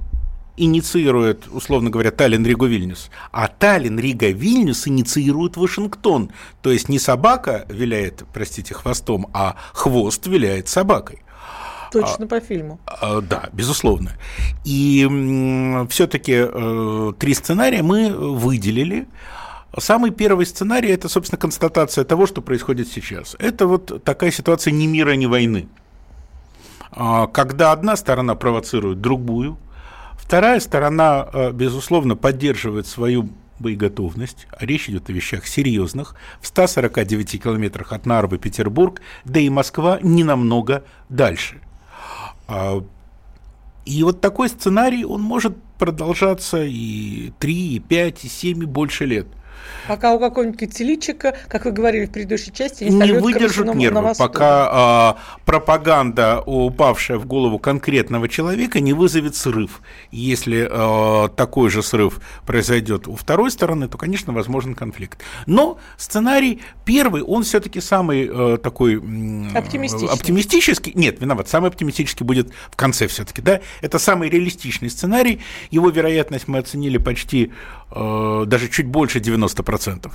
инициирует, 0.58 1.48
условно 1.48 1.90
говоря, 1.90 2.10
Таллин, 2.10 2.44
Рига, 2.44 2.66
Вильнюс, 2.66 3.10
а 3.32 3.48
Таллин, 3.48 3.98
Рига, 3.98 4.28
Вильнюс 4.30 4.86
инициирует 4.88 5.56
Вашингтон. 5.56 6.30
То 6.62 6.72
есть 6.72 6.88
не 6.88 6.98
собака 6.98 7.66
виляет, 7.68 8.24
простите, 8.32 8.74
хвостом, 8.74 9.28
а 9.32 9.56
хвост 9.72 10.26
виляет 10.26 10.68
собакой. 10.68 11.22
Точно 11.92 12.24
а, 12.24 12.28
по 12.28 12.40
фильму. 12.40 12.80
А, 12.86 13.20
да, 13.20 13.48
безусловно. 13.52 14.12
И 14.64 15.06
все-таки 15.90 16.34
э, 16.36 17.12
три 17.18 17.34
сценария 17.34 17.82
мы 17.82 18.10
выделили. 18.10 19.08
Самый 19.78 20.10
первый 20.10 20.46
сценарий– 20.46 20.88
это, 20.90 21.08
собственно, 21.08 21.38
констатация 21.38 22.04
того, 22.04 22.26
что 22.26 22.42
происходит 22.42 22.88
сейчас. 22.88 23.36
Это 23.38 23.66
вот 23.66 24.02
такая 24.04 24.30
ситуация 24.30 24.72
ни 24.72 24.86
мира, 24.86 25.12
ни 25.12 25.26
войны. 25.26 25.68
А, 26.90 27.26
когда 27.26 27.72
одна 27.72 27.96
сторона 27.96 28.34
провоцирует 28.34 29.00
другую, 29.00 29.58
вторая 30.28 30.60
сторона, 30.60 31.26
э, 31.32 31.52
безусловно, 31.52 32.14
поддерживает 32.14 32.86
свою 32.86 33.30
боеготовность, 33.58 34.46
а 34.50 34.66
речь 34.66 34.90
идет 34.90 35.08
о 35.08 35.12
вещах 35.14 35.46
серьезных, 35.46 36.16
в 36.42 36.46
149 36.46 37.42
километрах 37.42 37.94
от 37.94 38.04
Нарвы 38.04 38.36
Петербург, 38.36 39.00
да 39.24 39.40
и 39.40 39.48
Москва 39.48 39.98
не 40.02 40.24
намного 40.24 40.84
дальше. 41.08 41.62
А, 42.46 42.84
и 43.86 44.02
вот 44.02 44.20
такой 44.20 44.50
сценарий, 44.50 45.06
он 45.06 45.22
может 45.22 45.56
продолжаться 45.78 46.62
и 46.62 47.32
3, 47.38 47.76
и 47.76 47.78
5, 47.78 48.24
и 48.26 48.28
7, 48.28 48.62
и 48.64 48.66
больше 48.66 49.06
лет. 49.06 49.28
Пока 49.86 50.14
у 50.14 50.18
какого-нибудь 50.18 50.60
кицеличика, 50.60 51.34
как 51.48 51.64
вы 51.64 51.70
говорили 51.72 52.06
в 52.06 52.10
предыдущей 52.10 52.52
части, 52.52 52.84
не, 52.84 52.96
не 52.96 53.12
выдержат 53.12 53.74
нервы, 53.74 54.12
пока 54.18 54.68
а, 54.70 55.16
пропаганда, 55.44 56.42
упавшая 56.44 57.18
в 57.18 57.26
голову 57.26 57.58
конкретного 57.58 58.28
человека, 58.28 58.80
не 58.80 58.92
вызовет 58.92 59.34
срыв. 59.34 59.80
Если 60.10 60.68
а, 60.70 61.28
такой 61.28 61.70
же 61.70 61.82
срыв 61.82 62.20
произойдет 62.46 63.08
у 63.08 63.16
второй 63.16 63.50
стороны, 63.50 63.88
то, 63.88 63.96
конечно, 63.96 64.32
возможен 64.32 64.74
конфликт. 64.74 65.22
Но 65.46 65.78
сценарий 65.96 66.60
первый, 66.84 67.22
он 67.22 67.44
все-таки 67.44 67.80
самый 67.80 68.28
а, 68.30 68.58
такой 68.58 68.96
оптимистичный. 68.96 70.08
оптимистический. 70.08 70.92
Нет, 70.94 71.20
виноват, 71.20 71.48
самый 71.48 71.68
оптимистический 71.68 72.24
будет 72.26 72.52
в 72.70 72.76
конце 72.76 73.06
все-таки, 73.06 73.42
да? 73.42 73.60
Это 73.80 73.98
самый 73.98 74.28
реалистичный 74.28 74.90
сценарий. 74.90 75.40
Его 75.70 75.88
вероятность 75.90 76.48
мы 76.48 76.58
оценили 76.58 76.98
почти 76.98 77.52
даже 77.90 78.68
чуть 78.68 78.86
больше 78.86 79.18
90%. 79.18 80.10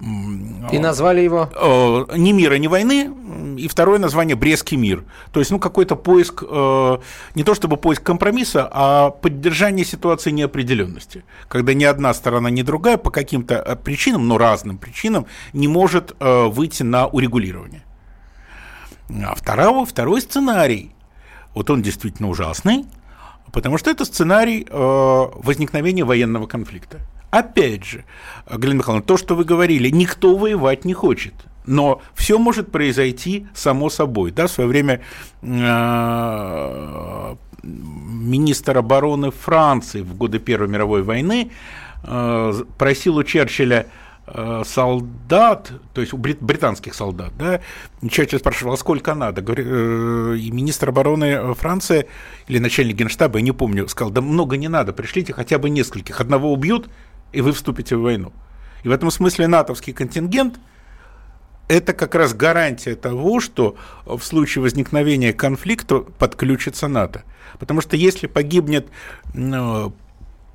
И 0.00 0.78
назвали 0.78 1.22
его? 1.22 1.48
Э, 1.54 2.16
ни 2.16 2.30
мира, 2.32 2.54
ни 2.54 2.68
войны. 2.68 3.10
И 3.58 3.66
второе 3.66 3.98
название 3.98 4.36
Брестский 4.36 4.76
мир. 4.76 5.04
То 5.32 5.40
есть, 5.40 5.50
ну, 5.50 5.58
какой-то 5.58 5.96
поиск, 5.96 6.44
э, 6.48 6.98
не 7.34 7.42
то 7.42 7.54
чтобы 7.54 7.76
поиск 7.76 8.04
компромисса, 8.04 8.68
а 8.70 9.10
поддержание 9.10 9.84
ситуации 9.84 10.30
неопределенности. 10.30 11.24
Когда 11.48 11.74
ни 11.74 11.82
одна 11.82 12.14
сторона, 12.14 12.48
ни 12.48 12.62
другая 12.62 12.96
по 12.96 13.10
каким-то 13.10 13.56
э, 13.56 13.74
причинам, 13.74 14.28
но 14.28 14.38
разным 14.38 14.78
причинам, 14.78 15.26
не 15.52 15.66
может 15.68 16.14
выйти 16.20 16.82
на 16.82 17.06
урегулирование. 17.06 17.82
А 19.24 19.34
второй, 19.34 19.84
второй 19.84 20.20
сценарий, 20.20 20.92
вот 21.54 21.70
он 21.70 21.82
действительно 21.82 22.28
ужасный, 22.28 22.84
потому 23.52 23.78
что 23.78 23.90
это 23.90 24.04
сценарий 24.04 24.66
возникновения 24.70 26.04
военного 26.04 26.46
конфликта. 26.46 26.98
Опять 27.30 27.84
же, 27.84 28.04
Галина 28.48 28.78
Михайловна, 28.78 29.04
то, 29.04 29.16
что 29.18 29.34
вы 29.34 29.44
говорили, 29.44 29.90
никто 29.90 30.34
воевать 30.36 30.84
не 30.84 30.94
хочет. 30.94 31.34
Но 31.66 32.00
все 32.14 32.38
может 32.38 32.72
произойти 32.72 33.46
само 33.54 33.90
собой. 33.90 34.30
Да, 34.30 34.46
в 34.46 34.50
свое 34.50 34.68
время 34.68 35.02
э, 35.42 37.36
министр 37.62 38.78
обороны 38.78 39.30
Франции 39.30 40.00
в 40.00 40.16
годы 40.16 40.38
Первой 40.38 40.68
мировой 40.68 41.02
войны 41.02 41.50
э, 42.04 42.52
просил 42.78 43.18
у 43.18 43.24
Черчилля 43.24 43.82
Э, 43.82 44.07
солдат, 44.64 45.72
то 45.94 46.00
есть 46.00 46.12
у 46.12 46.16
британских 46.16 46.94
солдат, 46.94 47.32
да, 47.38 47.60
Черчилль 48.08 48.38
спрашивал, 48.38 48.74
а 48.74 48.76
сколько 48.76 49.14
надо? 49.14 49.42
Э, 49.46 50.36
и 50.36 50.50
министр 50.50 50.90
обороны 50.90 51.54
Франции 51.54 52.06
или 52.46 52.58
начальник 52.58 52.96
генштаба, 52.96 53.38
я 53.38 53.44
не 53.44 53.52
помню, 53.52 53.88
сказал, 53.88 54.10
да 54.10 54.20
много 54.20 54.56
не 54.56 54.68
надо, 54.68 54.92
пришлите 54.92 55.32
хотя 55.32 55.58
бы 55.58 55.70
нескольких, 55.70 56.20
одного 56.20 56.52
убьют, 56.52 56.88
и 57.32 57.40
вы 57.40 57.52
вступите 57.52 57.96
в 57.96 58.02
войну. 58.02 58.32
И 58.82 58.88
в 58.88 58.92
этом 58.92 59.10
смысле 59.10 59.46
натовский 59.46 59.92
контингент– 59.92 60.58
это 61.68 61.92
как 61.92 62.14
раз 62.14 62.34
гарантия 62.34 62.96
того, 62.96 63.40
что 63.40 63.76
в 64.06 64.20
случае 64.20 64.62
возникновения 64.62 65.32
конфликта 65.32 65.98
подключится 65.98 66.88
НАТО. 66.88 67.24
Потому 67.58 67.82
что 67.82 67.96
если 67.96 68.26
погибнет 68.26 68.88
ну, 69.34 69.94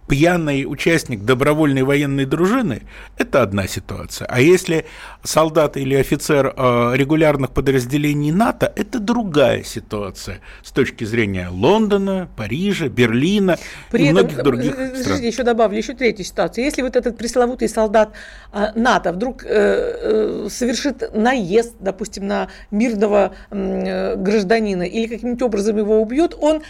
пьяный 0.08 0.66
участник 0.66 1.24
добровольной 1.24 1.84
военной 1.84 2.26
дружины– 2.26 2.84
это 3.18 3.42
одна 3.42 3.68
ситуация. 3.68 4.28
А 4.28 4.42
если 4.42 4.86
солдат 5.24 5.78
или 5.78 5.96
офицер 5.96 6.54
э, 6.56 6.94
регулярных 6.96 7.52
подразделений 7.52 8.32
НАТО– 8.32 8.72
это 8.76 9.00
другая 9.00 9.64
ситуация 9.64 10.40
с 10.62 10.72
точки 10.72 11.04
зрения 11.04 11.50
Лондона, 11.50 12.30
Парижа, 12.36 12.88
Берлина 12.90 13.58
При 13.92 14.06
и 14.06 14.08
этом, 14.08 14.26
многих 14.26 14.44
других 14.44 14.78
э, 14.78 14.96
стран. 14.96 15.22
Еще 15.22 15.44
добавлю, 15.44 15.78
еще 15.78 15.94
третью 15.94 16.26
ситуацию. 16.26 16.66
Если 16.66 16.82
вот 16.82 16.96
этот 16.96 17.18
пресловутый 17.18 17.70
солдат 17.70 18.14
э, 18.52 18.72
НАТО 18.76 19.14
вдруг 19.14 19.42
совершит 19.44 21.14
наезд, 21.14 21.76
допустим, 21.80 22.28
на 22.28 22.50
мирного 22.72 23.34
гражданина 23.52 24.84
или 24.84 25.08
каким-нибудь 25.08 25.42
образом 25.42 25.78
его 25.78 26.02
убьет, 26.02 26.36
он 26.40 26.62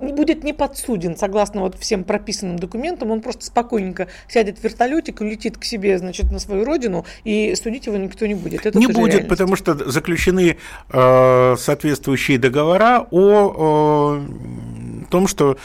будет 0.00 0.44
не 0.44 0.52
подсуден, 0.52 1.16
согласно 1.16 1.62
вот 1.62 1.78
всем 1.78 2.04
прописанным 2.04 2.58
документам, 2.58 3.10
он 3.10 3.20
просто 3.20 3.46
спокойненько 3.46 4.08
сядет 4.28 4.58
в 4.58 4.64
вертолетик, 4.64 5.20
улетит 5.20 5.58
к 5.58 5.64
себе, 5.64 5.98
значит, 5.98 6.30
на 6.30 6.38
свою 6.38 6.64
родину, 6.64 7.04
и 7.24 7.54
судить 7.54 7.86
его 7.86 7.96
никто 7.96 8.26
не 8.26 8.34
будет. 8.34 8.66
Это 8.66 8.78
не 8.78 8.86
будет, 8.86 8.96
реальность. 8.96 9.28
потому 9.28 9.56
что 9.56 9.74
заключены 9.90 10.56
э, 10.90 11.56
соответствующие 11.58 12.38
договора 12.38 13.06
о, 13.10 13.54
о 13.56 15.06
том, 15.10 15.26
что 15.26 15.58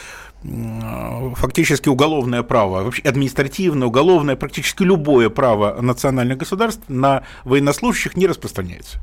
фактически 1.36 1.88
уголовное 1.88 2.42
право, 2.42 2.84
вообще 2.84 3.02
административное, 3.02 3.88
уголовное, 3.88 4.36
практически 4.36 4.82
любое 4.82 5.30
право 5.30 5.80
национальных 5.80 6.36
государств 6.36 6.82
на 6.88 7.22
военнослужащих 7.44 8.14
не 8.16 8.26
распространяется. 8.26 8.98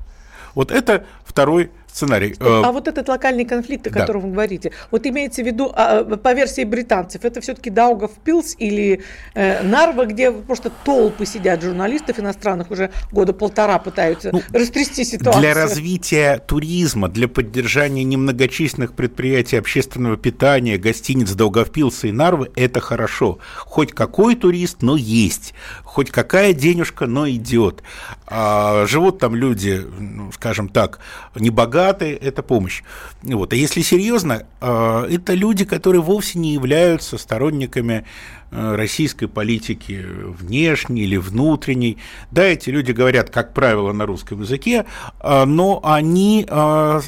Вот 0.53 0.71
это 0.71 1.05
второй 1.25 1.71
сценарий. 1.91 2.35
А 2.39 2.69
э, 2.69 2.71
вот 2.71 2.87
этот 2.87 3.07
локальный 3.07 3.45
конфликт, 3.45 3.87
о 3.87 3.89
котором 3.89 4.21
да. 4.21 4.27
вы 4.27 4.33
говорите, 4.33 4.71
вот 4.91 5.05
имеется 5.05 5.43
в 5.43 5.45
виду, 5.45 5.71
а, 5.75 6.03
по 6.03 6.33
версии 6.33 6.63
британцев, 6.63 7.25
это 7.25 7.41
все-таки 7.41 7.69
Даугав 7.69 8.11
Пилс 8.23 8.55
или 8.57 9.01
э, 9.33 9.63
Нарва, 9.63 10.05
где 10.05 10.31
просто 10.31 10.71
толпы 10.83 11.25
сидят 11.25 11.61
журналистов 11.61 12.19
иностранных 12.19 12.71
уже 12.71 12.91
года 13.11 13.33
полтора 13.33 13.79
пытаются 13.79 14.29
ну, 14.31 14.41
растрясти 14.53 15.03
ситуацию. 15.03 15.41
Для 15.41 15.53
развития 15.53 16.37
туризма, 16.37 17.09
для 17.09 17.27
поддержания 17.27 18.03
немногочисленных 18.03 18.93
предприятий 18.93 19.57
общественного 19.57 20.17
питания, 20.17 20.77
гостиниц 20.77 21.31
Даугавпилса 21.31 22.07
и 22.07 22.11
Нарвы 22.11 22.51
это 22.55 22.79
хорошо. 22.79 23.39
Хоть 23.59 23.91
какой 23.91 24.35
турист, 24.35 24.81
но 24.81 24.95
есть. 24.95 25.53
Хоть 25.91 26.09
какая 26.09 26.53
денежка, 26.53 27.05
но 27.05 27.29
идет. 27.29 27.83
А, 28.27 28.85
живут 28.87 29.19
там 29.19 29.35
люди, 29.35 29.85
ну, 29.99 30.31
скажем 30.31 30.69
так, 30.69 30.99
небогатые, 31.35 31.91
богатые, 31.91 32.15
это 32.15 32.43
помощь. 32.43 32.83
Вот. 33.23 33.53
А 33.53 33.55
если 33.55 33.81
серьезно, 33.81 34.45
а, 34.59 35.05
это 35.07 35.33
люди, 35.33 35.65
которые 35.65 36.01
вовсе 36.01 36.39
не 36.39 36.53
являются 36.53 37.17
сторонниками 37.17 38.05
а, 38.51 38.75
российской 38.75 39.27
политики 39.27 40.05
внешней 40.05 41.03
или 41.03 41.17
внутренней. 41.17 41.97
Да, 42.31 42.43
эти 42.43 42.69
люди 42.69 42.91
говорят, 42.91 43.29
как 43.29 43.53
правило, 43.53 43.91
на 43.93 44.05
русском 44.05 44.41
языке, 44.41 44.85
а, 45.19 45.45
но 45.45 45.79
они 45.83 46.45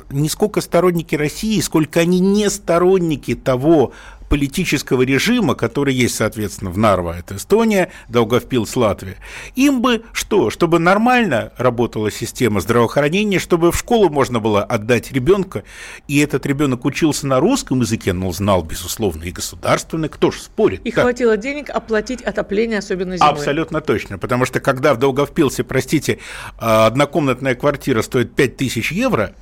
не 0.10 0.30
сколько 0.30 0.62
сторонники 0.62 1.16
России, 1.16 1.60
сколько 1.62 2.00
они 2.00 2.20
не 2.20 2.50
сторонники 2.50 3.36
того 3.36 3.92
политического 4.34 5.04
режима, 5.04 5.54
который 5.54 5.94
есть, 5.94 6.16
соответственно, 6.16 6.72
в 6.72 6.78
Нарва, 6.80 7.20
это 7.20 7.36
Эстония, 7.36 7.92
Долговпилс, 8.10 8.76
Латвия, 8.76 9.18
им 9.54 9.80
бы 9.80 10.06
что? 10.12 10.50
Чтобы 10.50 10.80
нормально 10.80 11.54
работала 11.56 12.10
система 12.10 12.60
здравоохранения, 12.60 13.38
чтобы 13.38 13.72
в 13.72 13.78
школу 13.78 14.10
можно 14.10 14.40
было 14.40 14.64
отдать 14.64 15.12
ребенка, 15.12 15.62
и 16.08 16.18
этот 16.18 16.48
ребенок 16.48 16.84
учился 16.84 17.28
на 17.28 17.40
русском 17.40 17.82
языке, 17.82 18.12
но 18.12 18.32
знал, 18.32 18.64
безусловно, 18.64 19.22
и 19.22 19.30
государственный, 19.30 20.10
кто 20.10 20.32
же 20.32 20.42
спорит? 20.42 20.82
И 20.84 20.92
так. 20.92 21.04
хватило 21.04 21.38
денег 21.38 21.70
оплатить 21.70 22.24
отопление, 22.24 22.80
особенно 22.80 23.16
зимой. 23.18 23.30
Абсолютно 23.30 23.82
точно, 23.82 24.18
потому 24.18 24.46
что 24.46 24.60
когда 24.60 24.96
в 24.96 24.98
Долговпилсе, 24.98 25.64
простите, 25.64 26.18
однокомнатная 26.58 27.54
квартира 27.54 28.02
стоит 28.02 28.34
5000 28.34 28.94
евро, 28.94 29.36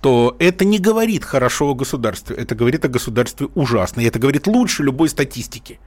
то 0.00 0.36
это 0.38 0.64
не 0.64 0.78
говорит 0.78 1.24
хорошо 1.24 1.70
о 1.70 1.74
государстве, 1.74 2.36
это 2.36 2.54
говорит 2.54 2.84
о 2.84 2.88
государстве 2.88 3.48
ужасно, 3.54 4.00
и 4.00 4.04
это 4.04 4.18
говорит 4.18 4.46
лучше 4.46 4.82
любой 4.82 5.08
статистики. 5.08 5.80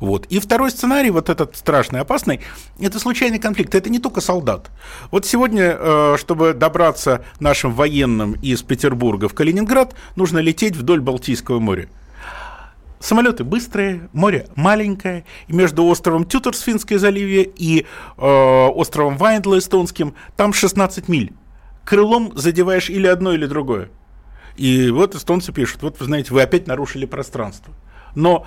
Вот. 0.00 0.26
И 0.26 0.40
второй 0.40 0.70
сценарий, 0.70 1.10
вот 1.10 1.28
этот 1.28 1.56
страшный, 1.56 2.00
опасный, 2.00 2.40
это 2.80 2.98
случайный 2.98 3.38
конфликт. 3.38 3.74
Это 3.74 3.90
не 3.90 3.98
только 3.98 4.20
солдат. 4.20 4.70
Вот 5.10 5.26
сегодня, 5.26 5.76
э, 5.78 6.16
чтобы 6.18 6.54
добраться 6.54 7.24
нашим 7.40 7.72
военным 7.72 8.32
из 8.42 8.62
Петербурга 8.62 9.28
в 9.28 9.34
Калининград, 9.34 9.94
нужно 10.16 10.38
лететь 10.38 10.76
вдоль 10.76 11.00
Балтийского 11.00 11.60
моря. 11.60 11.88
Самолеты 13.00 13.42
быстрые, 13.44 14.08
море 14.12 14.46
маленькое, 14.54 15.24
и 15.48 15.52
между 15.52 15.84
островом 15.84 16.24
Тюторс 16.24 16.64
в 16.64 16.98
заливе 16.98 17.42
и 17.42 17.80
э, 17.82 17.86
островом 18.16 19.16
Вайндла 19.16 19.58
эстонским 19.58 20.14
там 20.36 20.52
16 20.52 21.08
миль 21.08 21.32
крылом 21.84 22.32
задеваешь 22.36 22.90
или 22.90 23.06
одно, 23.06 23.32
или 23.32 23.46
другое. 23.46 23.90
И 24.56 24.90
вот 24.90 25.14
эстонцы 25.14 25.52
пишут, 25.52 25.82
вот 25.82 25.98
вы 25.98 26.06
знаете, 26.06 26.32
вы 26.32 26.42
опять 26.42 26.66
нарушили 26.66 27.06
пространство. 27.06 27.72
Но 28.14 28.46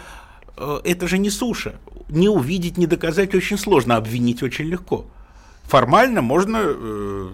э, 0.58 0.80
это 0.84 1.08
же 1.08 1.18
не 1.18 1.30
суша. 1.30 1.76
Не 2.10 2.30
увидеть, 2.30 2.78
не 2.78 2.86
доказать 2.86 3.34
очень 3.34 3.58
сложно, 3.58 3.96
обвинить 3.96 4.44
очень 4.44 4.66
легко. 4.66 5.08
Формально 5.64 6.22
можно 6.22 6.62
э, 6.64 7.30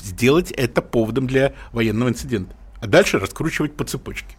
сделать 0.00 0.50
это 0.50 0.82
поводом 0.82 1.26
для 1.26 1.54
военного 1.72 2.10
инцидента, 2.10 2.54
а 2.80 2.86
дальше 2.86 3.18
раскручивать 3.18 3.74
по 3.74 3.84
цепочке. 3.84 4.36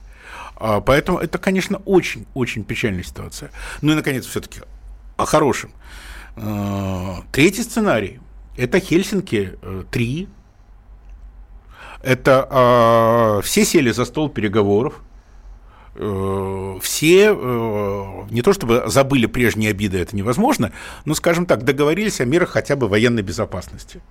А, 0.55 0.81
поэтому 0.81 1.17
это, 1.17 1.37
конечно, 1.39 1.81
очень-очень 1.85 2.63
печальная 2.63 3.03
ситуация. 3.03 3.51
Ну 3.81 3.93
и, 3.93 3.95
наконец, 3.95 4.25
все-таки 4.25 4.61
о 5.17 5.25
хорошем. 5.25 5.71
Э, 6.35 7.15
третий 7.31 7.63
сценарий– 7.63 8.19
это 8.57 8.77
Хельсинки-3, 8.79 10.27
это 12.03 12.47
э, 13.39 13.41
все 13.43 13.65
сели 13.65 13.91
за 13.91 14.05
стол 14.05 14.29
переговоров, 14.29 15.01
э, 15.95 16.77
все 16.81 17.33
э, 17.33 18.23
не 18.29 18.41
то 18.41 18.53
чтобы 18.53 18.83
забыли 18.87 19.25
прежние 19.25 19.71
обиды, 19.71 19.99
это 19.99 20.15
невозможно, 20.15 20.73
но, 21.05 21.15
скажем 21.15 21.45
так, 21.45 21.63
договорились 21.63 22.21
о 22.21 22.25
мерах 22.25 22.49
хотя 22.49 22.75
бы 22.75 22.87
военной 22.87 23.23
безопасности 23.23 24.01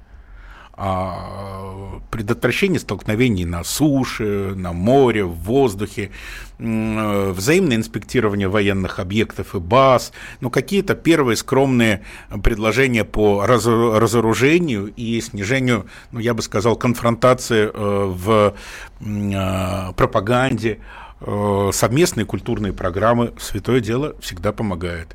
о 0.83 2.01
предотвращении 2.11 2.79
столкновений 2.79 3.45
на 3.45 3.63
суше, 3.63 4.53
на 4.57 4.73
море, 4.73 5.25
в 5.25 5.35
воздухе, 5.35 6.11
взаимное 6.59 7.77
инспектирование 7.77 8.49
военных 8.49 8.99
объектов 8.99 9.55
и 9.55 9.61
баз, 9.61 10.13
ну, 10.41 10.51
какие-то 10.51 10.97
первые 10.97 11.37
скромные 11.37 12.03
предложения 12.43 13.05
по 13.05 13.47
разоружению 13.47 14.93
и 14.97 15.21
снижению, 15.21 15.87
ну, 16.11 16.19
я 16.19 16.35
бы 16.35 16.43
сказал, 16.43 16.75
конфронтации 16.75 17.71
э, 17.73 18.05
в 18.07 18.55
э, 19.01 19.93
пропаганде, 19.97 20.81
э, 21.21 21.71
совместные 21.73 22.27
культурные 22.27 22.73
программы. 22.73 23.33
«Святое 23.39 23.81
дело» 23.81 24.17
всегда 24.21 24.53
помогает. 24.53 25.15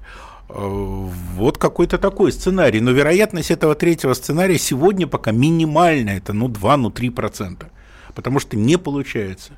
Вот 0.50 1.58
какой-то 1.58 1.98
такой 1.98 2.32
сценарий. 2.32 2.80
Но 2.80 2.92
вероятность 2.92 3.52
этого 3.52 3.76
третьего 3.76 4.14
сценария 4.14 4.58
сегодня 4.58 5.08
пока 5.08 5.32
минимальная. 5.32 6.18
Это 6.18 6.34
ну 6.34 6.48
2, 6.48 6.78
ну 6.78 6.90
3 6.90 7.10
процента. 7.10 7.70
Потому 8.16 8.40
что 8.40 8.56
не 8.58 8.78
получается. 8.78 9.54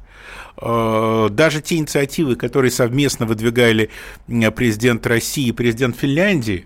Э, 0.61 1.29
даже 1.31 1.61
те 1.61 1.77
инициативы, 1.77 2.35
которые 2.35 2.71
совместно 2.71 3.25
выдвигали 3.25 3.89
президент 4.55 5.05
России 5.07 5.47
и 5.47 5.51
президент 5.51 5.95
Финляндии 5.95 6.65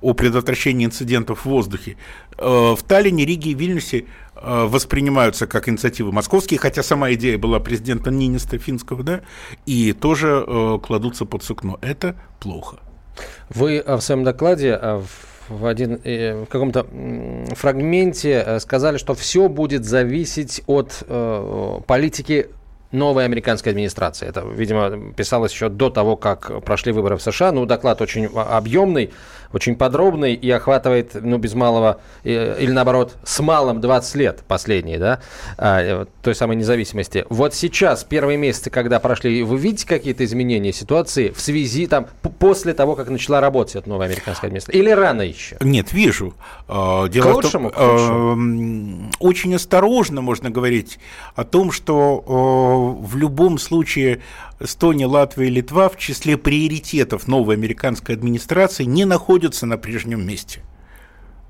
о 0.00 0.14
предотвращении 0.14 0.86
инцидентов 0.86 1.40
в 1.40 1.46
воздухе, 1.46 1.96
э, 2.36 2.44
в 2.44 2.78
Таллине, 2.86 3.24
Риге 3.24 3.50
и 3.50 3.54
Вильнюсе 3.54 4.04
э, 4.34 4.64
воспринимаются 4.66 5.46
как 5.46 5.68
инициативы 5.68 6.12
московские, 6.12 6.58
хотя 6.58 6.82
сама 6.82 7.12
идея 7.14 7.38
была 7.38 7.60
президента 7.60 8.10
Ниниста 8.10 8.58
финского, 8.58 9.02
да, 9.02 9.20
и 9.66 9.92
тоже 9.92 10.78
кладутся 10.82 11.24
под 11.24 11.42
сукно. 11.42 11.78
Это 11.82 12.16
плохо. 12.38 12.78
Вы 13.48 13.78
э, 13.78 13.96
в 13.96 14.00
своем 14.00 14.24
докладе 14.24 14.78
э, 14.80 15.02
в, 15.48 15.66
один, 15.66 16.00
э, 16.04 16.44
в 16.44 16.46
каком-то 16.46 16.86
фрагменте 17.54 18.58
сказали, 18.60 18.98
что 18.98 19.14
все 19.14 19.48
будет 19.48 19.84
зависеть 19.84 20.62
от 20.66 21.02
политики 21.86 22.48
новой 22.92 23.24
американской 23.24 23.70
администрации. 23.70 24.26
Это, 24.26 24.40
видимо, 24.40 25.12
писалось 25.12 25.52
еще 25.52 25.68
до 25.68 25.90
того, 25.90 26.16
как 26.16 26.64
прошли 26.64 26.92
выборы 26.92 27.16
в 27.16 27.22
США. 27.22 27.52
Ну, 27.52 27.64
доклад 27.66 28.00
очень 28.00 28.26
объемный 28.26 29.12
очень 29.52 29.76
подробный 29.76 30.34
и 30.34 30.50
охватывает, 30.50 31.12
ну, 31.14 31.38
без 31.38 31.54
малого, 31.54 32.00
или 32.24 32.70
наоборот, 32.70 33.16
с 33.24 33.40
малым 33.40 33.80
20 33.80 34.14
лет 34.16 34.44
последние, 34.46 34.98
да, 34.98 35.20
а, 35.58 35.80
э, 35.80 36.06
той 36.22 36.34
самой 36.34 36.56
независимости. 36.56 37.24
Вот 37.28 37.54
сейчас, 37.54 38.04
первые 38.04 38.38
месяцы, 38.38 38.70
когда 38.70 39.00
прошли, 39.00 39.42
вы 39.42 39.58
видите 39.58 39.86
какие-то 39.86 40.24
изменения 40.24 40.72
ситуации 40.72 41.30
в 41.30 41.40
связи, 41.40 41.86
там, 41.86 42.06
после 42.38 42.74
того, 42.74 42.94
как 42.94 43.08
начала 43.08 43.40
работать 43.40 43.76
эта 43.76 43.88
новая 43.88 44.06
американская 44.06 44.48
администрация? 44.48 44.80
Или 44.80 44.90
рано 44.90 45.22
еще? 45.22 45.56
Нет, 45.60 45.92
вижу. 45.92 46.34
А, 46.68 47.08
дело 47.08 47.32
к 47.32 47.34
лучшему, 47.34 47.70
том, 47.70 47.78
к 47.78 47.92
лучшему. 47.92 49.10
очень 49.18 49.54
осторожно 49.54 50.20
можно 50.20 50.50
говорить 50.50 50.98
о 51.34 51.44
том, 51.44 51.72
что 51.72 52.20
в 53.00 53.16
любом 53.16 53.58
случае 53.58 54.20
Эстония, 54.60 55.06
Латвия 55.06 55.46
и 55.46 55.50
Литва 55.50 55.88
в 55.88 55.96
числе 55.96 56.36
приоритетов 56.36 57.26
новой 57.26 57.56
американской 57.56 58.14
администрации 58.14 58.84
не 58.84 59.04
находятся 59.06 59.66
на 59.66 59.78
прежнем 59.78 60.26
месте. 60.26 60.62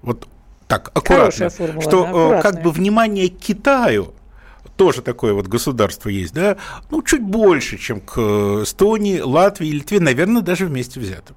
Вот 0.03 0.29
так, 0.69 0.93
аккуратно. 0.95 1.51
Формула, 1.51 1.83
что 1.83 2.31
да, 2.31 2.41
как 2.41 2.63
бы 2.63 2.71
внимание 2.71 3.29
к 3.29 3.39
Китаю 3.39 4.15
тоже 4.77 5.03
такое 5.03 5.35
вот 5.35 5.47
государство 5.47 6.09
есть, 6.09 6.33
да, 6.33 6.57
ну, 6.91 7.03
чуть 7.03 7.23
больше, 7.23 7.77
чем 7.77 8.01
к 8.01 8.63
Эстонии, 8.63 9.21
Латвии 9.21 9.69
и 9.69 9.73
Литве, 9.73 10.01
наверное, 10.01 10.41
даже 10.41 10.67
вместе 10.67 11.01
взятым. 11.01 11.37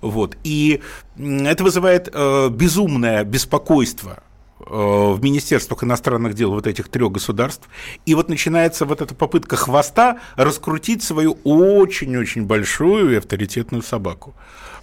Вот. 0.00 0.36
И 0.42 0.82
это 1.16 1.62
вызывает 1.62 2.08
э, 2.12 2.48
безумное 2.48 3.22
беспокойство 3.24 4.18
Э, 4.18 4.33
в 4.66 5.22
министерствах 5.22 5.84
иностранных 5.84 6.34
дел 6.34 6.50
вот 6.50 6.66
этих 6.66 6.88
трех 6.88 7.12
государств. 7.12 7.68
И 8.06 8.14
вот 8.14 8.28
начинается 8.28 8.86
вот 8.86 9.00
эта 9.00 9.14
попытка 9.14 9.56
хвоста 9.56 10.18
раскрутить 10.36 11.02
свою 11.02 11.38
очень-очень 11.44 12.44
большую 12.44 13.12
и 13.12 13.16
авторитетную 13.16 13.82
собаку. 13.82 14.34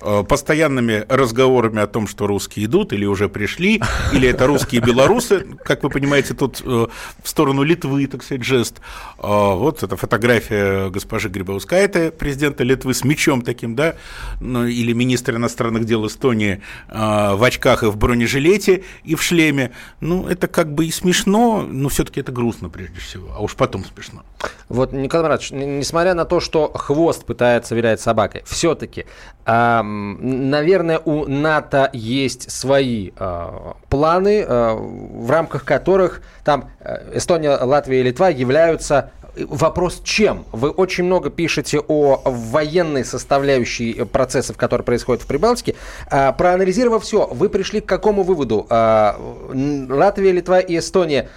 Э, 0.03 0.23
постоянными 0.27 1.05
разговорами 1.09 1.79
о 1.79 1.87
том, 1.87 2.07
что 2.07 2.25
русские 2.25 2.65
идут 2.65 2.91
или 2.91 3.05
уже 3.05 3.29
пришли, 3.29 3.81
или 4.13 4.27
это 4.27 4.47
русские 4.47 4.81
белорусы, 4.81 5.45
как 5.63 5.83
вы 5.83 5.89
понимаете, 5.89 6.33
тут 6.33 6.61
э, 6.65 6.87
в 7.23 7.29
сторону 7.29 7.61
Литвы, 7.61 8.07
так 8.07 8.23
сказать, 8.23 8.43
жест. 8.43 8.81
Вот 9.17 9.83
эта 9.83 9.95
фотография 9.95 10.89
госпожи 10.89 11.29
Грибаускайте, 11.29 12.11
президента 12.11 12.63
Литвы, 12.63 12.95
с 12.95 13.03
мечом 13.03 13.43
таким, 13.43 13.75
да, 13.75 13.95
ну, 14.39 14.65
или 14.65 14.93
министра 14.93 15.35
иностранных 15.37 15.85
дел 15.85 16.07
Эстонии 16.07 16.61
в 16.89 17.43
очках 17.43 17.83
и 17.83 17.87
в 17.87 17.97
бронежилете 17.97 18.83
и 19.03 19.15
в 19.15 19.21
шлеме. 19.21 19.71
Ну, 19.99 20.27
это 20.27 20.47
как 20.47 20.73
бы 20.73 20.85
и 20.85 20.91
смешно, 20.91 21.67
но 21.69 21.89
все-таки 21.89 22.21
это 22.21 22.31
грустно 22.31 22.69
прежде 22.69 22.99
всего, 22.99 23.33
а 23.35 23.41
уж 23.41 23.55
потом 23.55 23.85
смешно. 23.85 24.23
Вот, 24.69 24.93
Николай 24.93 25.23
Маратович, 25.23 25.51
несмотря 25.51 26.13
на 26.13 26.25
то, 26.25 26.39
что 26.39 26.71
хвост 26.73 27.25
пытается 27.25 27.75
вилять 27.75 27.99
собакой, 27.99 28.43
все-таки, 28.45 29.05
э, 29.45 29.81
наверное, 29.81 30.99
у 30.99 31.25
НАТО 31.25 31.89
есть 31.93 32.49
свои 32.49 33.11
э, 33.15 33.49
планы, 33.89 34.45
э, 34.47 34.73
в 34.73 35.29
рамках 35.29 35.65
которых 35.65 36.21
там 36.45 36.69
э, 36.79 37.17
Эстония, 37.17 37.57
Латвия 37.57 37.99
и 37.99 38.03
Литва 38.03 38.29
являются 38.29 39.11
вопрос 39.35 40.01
чем? 40.03 40.45
Вы 40.51 40.69
очень 40.69 41.05
много 41.05 41.29
пишете 41.29 41.79
о 41.79 42.21
военной 42.25 43.05
составляющей 43.05 44.03
процессов, 44.05 44.57
которые 44.57 44.85
происходят 44.85 45.23
в 45.23 45.27
Прибалтике. 45.27 45.75
А, 46.09 46.31
проанализировав 46.33 47.03
все, 47.03 47.27
вы 47.27 47.49
пришли 47.49 47.81
к 47.81 47.85
какому 47.85 48.23
выводу? 48.23 48.67
Латвия, 48.69 50.31
Литва 50.31 50.59
и 50.59 50.77
Эстония 50.77 51.29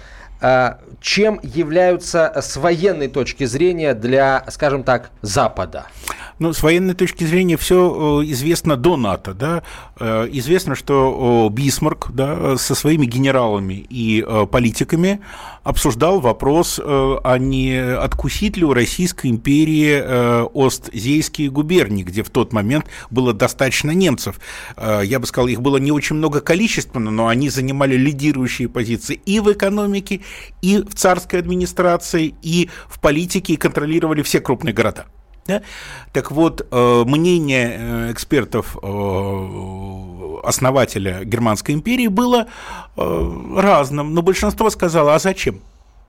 чем 1.01 1.39
являются 1.43 2.33
с 2.35 2.57
военной 2.57 3.07
точки 3.07 3.45
зрения 3.45 3.93
для, 3.93 4.43
скажем 4.49 4.83
так, 4.83 5.11
Запада? 5.21 5.85
Ну, 6.39 6.51
с 6.51 6.63
военной 6.63 6.95
точки 6.95 7.23
зрения 7.23 7.55
все 7.55 8.21
э, 8.21 8.25
известно 8.31 8.75
до 8.75 8.97
НАТО. 8.97 9.33
Да? 9.33 9.63
Э, 9.97 10.27
известно, 10.31 10.75
что 10.75 11.49
Бисмарк 11.51 12.11
да, 12.11 12.57
со 12.57 12.75
своими 12.75 13.05
генералами 13.05 13.85
и 13.89 14.23
э, 14.25 14.45
политиками 14.45 15.21
обсуждал 15.63 16.19
вопрос, 16.19 16.79
а 16.83 17.37
не 17.37 17.75
откусить 17.75 18.57
ли 18.57 18.63
у 18.63 18.73
Российской 18.73 19.27
империи 19.27 20.45
Остзейские 20.55 21.49
губернии, 21.49 22.03
где 22.03 22.23
в 22.23 22.29
тот 22.29 22.53
момент 22.53 22.85
было 23.09 23.33
достаточно 23.33 23.91
немцев. 23.91 24.39
Я 24.77 25.19
бы 25.19 25.25
сказал, 25.25 25.47
их 25.47 25.61
было 25.61 25.77
не 25.77 25.91
очень 25.91 26.17
много 26.17 26.39
количественно, 26.41 27.09
но 27.09 27.27
они 27.27 27.49
занимали 27.49 27.95
лидирующие 27.95 28.69
позиции 28.69 29.19
и 29.25 29.39
в 29.39 29.51
экономике, 29.51 30.21
и 30.61 30.77
в 30.77 30.93
царской 30.93 31.39
администрации, 31.39 32.35
и 32.43 32.69
в 32.87 32.99
политике, 32.99 33.53
и 33.53 33.57
контролировали 33.57 34.21
все 34.21 34.39
крупные 34.39 34.73
города. 34.73 35.07
Да? 35.45 35.61
Так 36.11 36.31
вот, 36.31 36.65
э, 36.71 37.03
мнение 37.05 37.77
э, 37.77 38.11
экспертов 38.11 38.75
э, 38.81 40.37
основателя 40.43 41.23
Германской 41.23 41.75
империи 41.75 42.07
было 42.07 42.47
разным, 42.95 44.13
но 44.13 44.21
большинство 44.21 44.69
сказало, 44.69 45.15
а 45.15 45.19
зачем? 45.19 45.61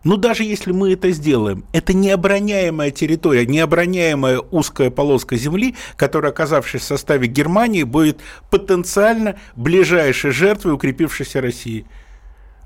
Ну, 0.04 0.16
даже 0.16 0.44
если 0.44 0.72
мы 0.72 0.92
это 0.92 1.10
сделаем, 1.10 1.64
это 1.72 1.92
необороняемая 1.92 2.90
территория, 2.92 3.44
необороняемая 3.44 4.38
узкая 4.38 4.90
полоска 4.90 5.36
земли, 5.36 5.74
которая, 5.96 6.32
оказавшись 6.32 6.82
в 6.82 6.84
составе 6.84 7.26
Германии, 7.26 7.82
будет 7.82 8.20
потенциально 8.50 9.36
ближайшей 9.56 10.30
жертвой 10.30 10.74
укрепившейся 10.74 11.40
России. 11.40 11.86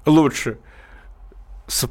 Лучше 0.04 0.58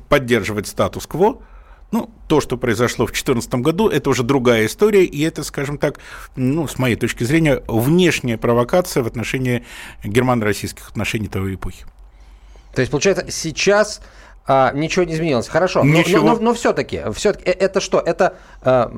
поддерживать 0.07 0.67
статус-кво, 0.67 1.41
ну, 1.91 2.09
то, 2.27 2.41
что 2.41 2.57
произошло 2.57 3.05
в 3.05 3.09
2014 3.09 3.53
году, 3.55 3.89
это 3.89 4.09
уже 4.09 4.23
другая 4.23 4.65
история, 4.65 5.05
и 5.05 5.21
это, 5.23 5.43
скажем 5.43 5.77
так, 5.77 5.99
ну, 6.35 6.67
с 6.67 6.77
моей 6.77 6.95
точки 6.95 7.23
зрения, 7.23 7.63
внешняя 7.67 8.37
провокация 8.37 9.03
в 9.03 9.07
отношении 9.07 9.65
германо-российских 10.03 10.89
отношений 10.89 11.27
той 11.27 11.55
эпохи. 11.55 11.85
То 12.73 12.81
есть, 12.81 12.91
получается, 12.91 13.25
сейчас 13.29 14.01
а, 14.45 14.71
ничего 14.73 15.05
не 15.05 15.13
изменилось. 15.13 15.47
Хорошо. 15.47 15.83
Ничего. 15.83 16.21
Но, 16.21 16.25
но, 16.27 16.33
но, 16.35 16.41
но 16.41 16.53
все-таки, 16.53 17.01
все-таки, 17.13 17.49
это 17.49 17.79
что? 17.79 17.99
Это 17.99 18.35
а, 18.61 18.91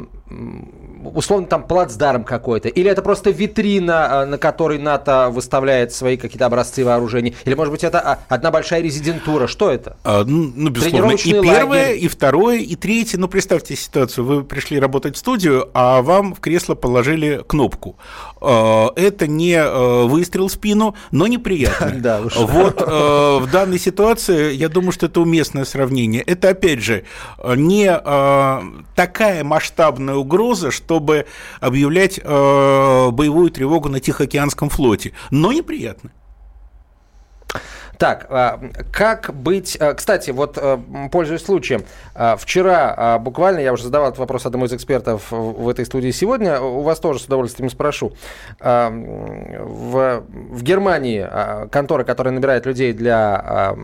условно 1.04 1.48
там 1.48 1.63
плацдарм 1.63 2.24
какой-то? 2.24 2.70
Или 2.70 2.89
это 2.89 3.02
просто 3.02 3.32
витрина, 3.32 4.22
а, 4.22 4.26
на 4.26 4.38
которой 4.38 4.78
НАТО 4.78 5.30
выставляет 5.32 5.94
свои 5.94 6.17
какие-то 6.17 6.46
образцы 6.46 6.86
вооружений? 6.86 7.36
Или, 7.46 7.56
может 7.56 7.72
быть, 7.72 7.84
это 7.84 8.00
а, 8.00 8.20
одна 8.30 8.52
большая 8.52 8.82
резидентура? 8.82 9.48
Что 9.48 9.72
это? 9.72 9.98
А, 10.04 10.24
ну, 10.26 10.52
ну 10.56 10.70
безусловно, 10.70 11.13
и 11.13 11.41
первое, 11.41 11.88
лагерь. 11.88 12.04
и 12.04 12.08
второе, 12.08 12.58
и 12.60 12.75
третье. 12.75 13.17
Ну, 13.17 13.27
представьте 13.27 13.75
ситуацию. 13.75 14.25
Вы 14.25 14.44
пришли 14.44 14.79
работать 14.79 15.15
в 15.15 15.19
студию, 15.19 15.69
а 15.73 16.02
вам 16.02 16.34
в 16.34 16.40
кресло 16.40 16.75
положили 16.75 17.44
кнопку. 17.48 17.96
А, 18.40 18.92
это 18.96 19.27
не 19.27 19.62
выстрел 20.06 20.48
в 20.48 20.52
спину, 20.52 20.96
но 21.12 21.27
неприятно. 21.27 21.92
Да. 22.02 22.21
Вот 22.21 22.82
в 22.82 23.52
данной 23.52 23.77
ситуации, 23.77 24.54
я 24.54 24.69
думаю, 24.69 24.92
что 24.92 25.06
это 25.06 25.21
уместное 25.21 25.65
сравнение. 25.65 26.23
Это, 26.23 26.50
опять 26.50 26.82
же, 26.82 27.04
не 27.56 27.92
такая 28.96 29.44
масштабная 29.44 30.15
угроза, 30.22 30.72
чтобы 30.72 31.26
объявлять 31.60 32.19
э, 32.19 33.10
боевую 33.12 33.52
тревогу 33.52 33.90
на 33.90 34.00
Тихоокеанском 34.00 34.69
флоте. 34.69 35.13
Но 35.30 35.52
неприятно. 35.52 36.12
Так, 38.02 38.25
а, 38.29 38.60
как 38.91 39.31
быть... 39.31 39.77
А, 39.79 39.93
кстати, 39.93 40.31
вот 40.31 40.58
а, 40.58 40.81
пользуясь 41.12 41.45
случаем, 41.45 41.83
вчера 42.39 43.19
буквально, 43.19 43.60
я 43.60 43.73
уже 43.73 43.83
задавал 43.83 44.10
этот 44.10 44.17
вопрос 44.19 44.47
одному 44.47 44.65
из 44.65 44.73
экспертов 44.73 45.29
в 45.29 45.69
этой 45.69 45.85
студии 45.85 46.10
сегодня, 46.10 46.60
у 46.60 46.81
вас 46.81 46.99
тоже 46.99 47.19
с 47.19 47.25
удовольствием 47.25 47.69
спрошу. 47.69 48.13
В, 48.60 50.23
в 50.23 50.63
Германии 50.63 51.69
контора, 51.69 52.04
которая 52.04 52.33
набирает 52.33 52.65
людей 52.65 52.93
для 52.93 53.75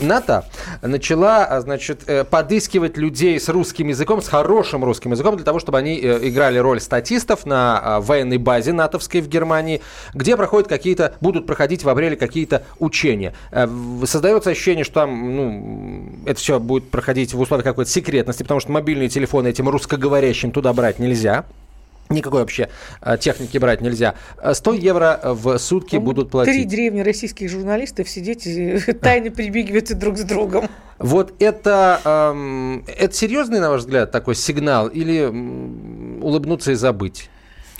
НАТО, 0.00 0.44
начала, 0.82 1.60
значит, 1.60 2.02
э, 2.06 2.24
подыскивать 2.24 2.96
людей 2.96 3.38
с 3.40 3.48
русским 3.48 3.88
языком, 3.88 4.20
с 4.20 4.28
хорошим 4.28 4.84
русским 4.84 5.12
языком, 5.12 5.36
для 5.36 5.44
того, 5.44 5.58
чтобы 5.58 5.78
они 5.78 5.98
э, 5.98 6.18
играли 6.28 6.58
роль 6.58 6.80
статистов 6.80 7.46
на 7.46 8.00
военной 8.00 8.38
базе 8.38 8.72
натовской 8.72 9.20
в 9.20 9.28
Германии, 9.28 9.80
где 10.12 10.36
проходят 10.36 10.68
какие-то, 10.68 11.14
будут 11.20 11.46
проходить 11.46 11.84
в 11.84 11.88
апреле 11.88 12.16
какие-то 12.16 12.64
учения. 12.78 13.34
Э, 13.66 14.06
создается 14.06 14.50
ощущение, 14.50 14.84
что 14.84 14.94
там 14.94 15.36
ну, 15.36 16.04
это 16.26 16.38
все 16.38 16.58
будет 16.60 16.90
проходить 16.90 17.34
в 17.34 17.40
условиях 17.40 17.64
какой-то 17.64 17.90
секретности, 17.90 18.42
потому 18.42 18.60
что 18.60 18.72
мобильные 18.72 19.08
телефоны 19.08 19.48
этим 19.48 19.68
русскоговорящим 19.68 20.52
туда 20.52 20.72
брать 20.72 20.98
нельзя. 20.98 21.44
Никакой 22.10 22.40
вообще 22.40 22.68
э, 23.00 23.16
техники 23.18 23.56
брать 23.58 23.80
нельзя. 23.80 24.14
100 24.52 24.74
евро 24.74 25.20
в 25.22 25.58
сутки 25.58 25.96
ну, 25.96 26.02
будут 26.02 26.30
платить. 26.30 26.54
Три 26.54 26.64
древних 26.64 27.04
российских 27.04 27.48
журналистов 27.48 28.08
сидеть 28.08 28.46
и 28.46 28.78
тайно 28.92 29.30
прибегивать 29.30 29.96
друг 29.98 30.18
с 30.18 30.22
другом. 30.22 30.68
Вот 30.98 31.34
это, 31.40 32.00
эм, 32.04 32.84
это 32.86 33.14
серьезный, 33.14 33.60
на 33.60 33.70
ваш 33.70 33.80
взгляд, 33.80 34.12
такой 34.12 34.34
сигнал 34.34 34.88
или 34.88 35.24
улыбнуться 36.20 36.72
и 36.72 36.74
забыть? 36.74 37.28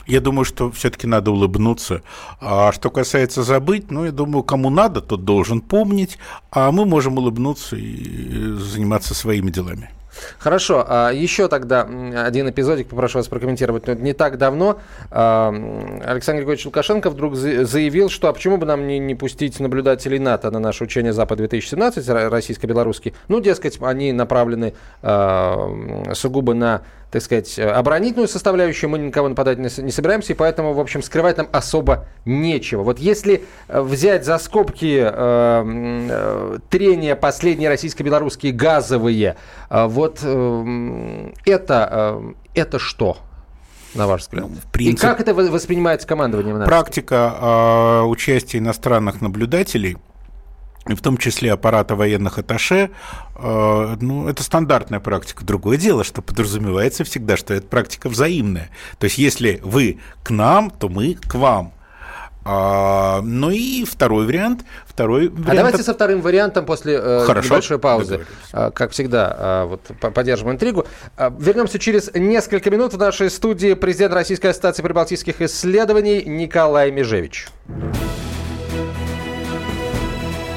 Я 0.06 0.20
думаю, 0.20 0.44
что 0.44 0.70
все-таки 0.70 1.06
надо 1.06 1.30
улыбнуться. 1.30 2.02
А 2.40 2.72
что 2.72 2.90
касается 2.90 3.42
забыть, 3.42 3.90
ну, 3.90 4.04
я 4.04 4.12
думаю, 4.12 4.42
кому 4.42 4.70
надо, 4.70 5.00
тот 5.00 5.24
должен 5.24 5.60
помнить, 5.60 6.18
а 6.50 6.72
мы 6.72 6.84
можем 6.84 7.18
улыбнуться 7.18 7.76
и 7.76 8.52
заниматься 8.54 9.14
своими 9.14 9.50
делами. 9.50 9.90
Хорошо, 10.38 10.84
а 10.86 11.10
еще 11.10 11.48
тогда 11.48 11.88
один 12.26 12.50
эпизодик 12.50 12.88
попрошу 12.88 13.18
вас 13.18 13.28
прокомментировать. 13.28 13.88
Не 14.00 14.12
так 14.12 14.36
давно 14.36 14.78
Александр 15.10 16.40
Григорьевич 16.40 16.66
Лукашенко 16.66 17.08
вдруг 17.08 17.34
заявил, 17.34 18.10
что 18.10 18.28
а 18.28 18.34
почему 18.34 18.58
бы 18.58 18.66
нам 18.66 18.86
не, 18.86 18.98
не 18.98 19.14
пустить 19.14 19.58
наблюдателей 19.58 20.18
НАТО 20.18 20.50
на 20.50 20.58
наше 20.58 20.84
учение 20.84 21.14
Запад-2017, 21.14 22.28
российско-белорусский. 22.28 23.14
Ну, 23.28 23.40
дескать, 23.40 23.78
они 23.80 24.12
направлены 24.12 24.74
сугубо 25.00 26.52
на 26.52 26.82
так 27.12 27.20
сказать, 27.20 27.58
оборонительную 27.58 28.26
составляющую, 28.26 28.88
мы 28.88 28.98
никого 28.98 29.28
нападать 29.28 29.58
не, 29.58 29.68
собираемся, 29.68 30.32
и 30.32 30.36
поэтому, 30.36 30.72
в 30.72 30.80
общем, 30.80 31.02
скрывать 31.02 31.36
нам 31.36 31.46
особо 31.52 32.06
нечего. 32.24 32.82
Вот 32.82 32.98
если 32.98 33.44
э, 33.68 33.82
взять 33.82 34.24
за 34.24 34.38
скобки 34.38 34.98
э, 34.98 35.10
э, 35.12 36.58
трения 36.70 37.14
последние 37.14 37.68
российско-белорусские 37.68 38.52
газовые, 38.52 39.36
э, 39.68 39.86
вот 39.88 40.20
э, 40.22 41.32
это, 41.44 41.88
э, 41.92 42.32
это 42.54 42.78
что? 42.78 43.18
на 43.94 44.06
ваш 44.06 44.22
взгляд? 44.22 44.46
Ну, 44.48 44.56
принцип... 44.72 44.98
И 44.98 45.06
как 45.06 45.20
это 45.20 45.34
воспринимается 45.34 46.08
командованием? 46.08 46.64
Практика 46.64 47.36
э, 47.38 48.02
участия 48.04 48.56
иностранных 48.56 49.20
наблюдателей– 49.20 49.98
в 50.86 51.00
том 51.00 51.16
числе 51.16 51.52
аппарата 51.52 51.94
военных 51.94 52.38
аташе, 52.38 52.90
э, 53.36 53.96
ну, 54.00 54.28
это 54.28 54.42
стандартная 54.42 55.00
практика. 55.00 55.44
Другое 55.44 55.76
дело, 55.76 56.04
что 56.04 56.22
подразумевается 56.22 57.04
всегда, 57.04 57.36
что 57.36 57.54
это 57.54 57.66
практика 57.66 58.08
взаимная. 58.08 58.70
То 58.98 59.04
есть, 59.04 59.18
если 59.18 59.60
вы 59.62 60.00
к 60.22 60.30
нам, 60.30 60.70
то 60.70 60.88
мы 60.88 61.14
к 61.14 61.34
вам. 61.34 61.72
А, 62.44 63.20
ну 63.22 63.50
и 63.50 63.84
второй 63.84 64.26
вариант. 64.26 64.64
Второй 64.86 65.28
вариант... 65.28 65.48
А 65.48 65.54
давайте 65.54 65.82
со 65.82 65.94
вторым 65.94 66.20
вариантом 66.20 66.66
после 66.66 66.94
э, 67.00 67.24
Хорошо, 67.24 67.48
небольшой 67.48 67.78
паузы. 67.78 68.26
А, 68.52 68.70
как 68.70 68.90
всегда, 68.90 69.36
а, 69.38 69.66
вот 69.66 69.80
поддержим 70.12 70.50
интригу. 70.50 70.86
А, 71.16 71.32
вернемся 71.38 71.78
через 71.78 72.12
несколько 72.14 72.70
минут 72.70 72.94
в 72.94 72.98
нашей 72.98 73.30
студии 73.30 73.74
президент 73.74 74.14
Российской 74.14 74.48
ассоциации 74.48 74.82
прибалтийских 74.82 75.40
исследований 75.40 76.24
Николай 76.24 76.90
Межевич. 76.90 77.48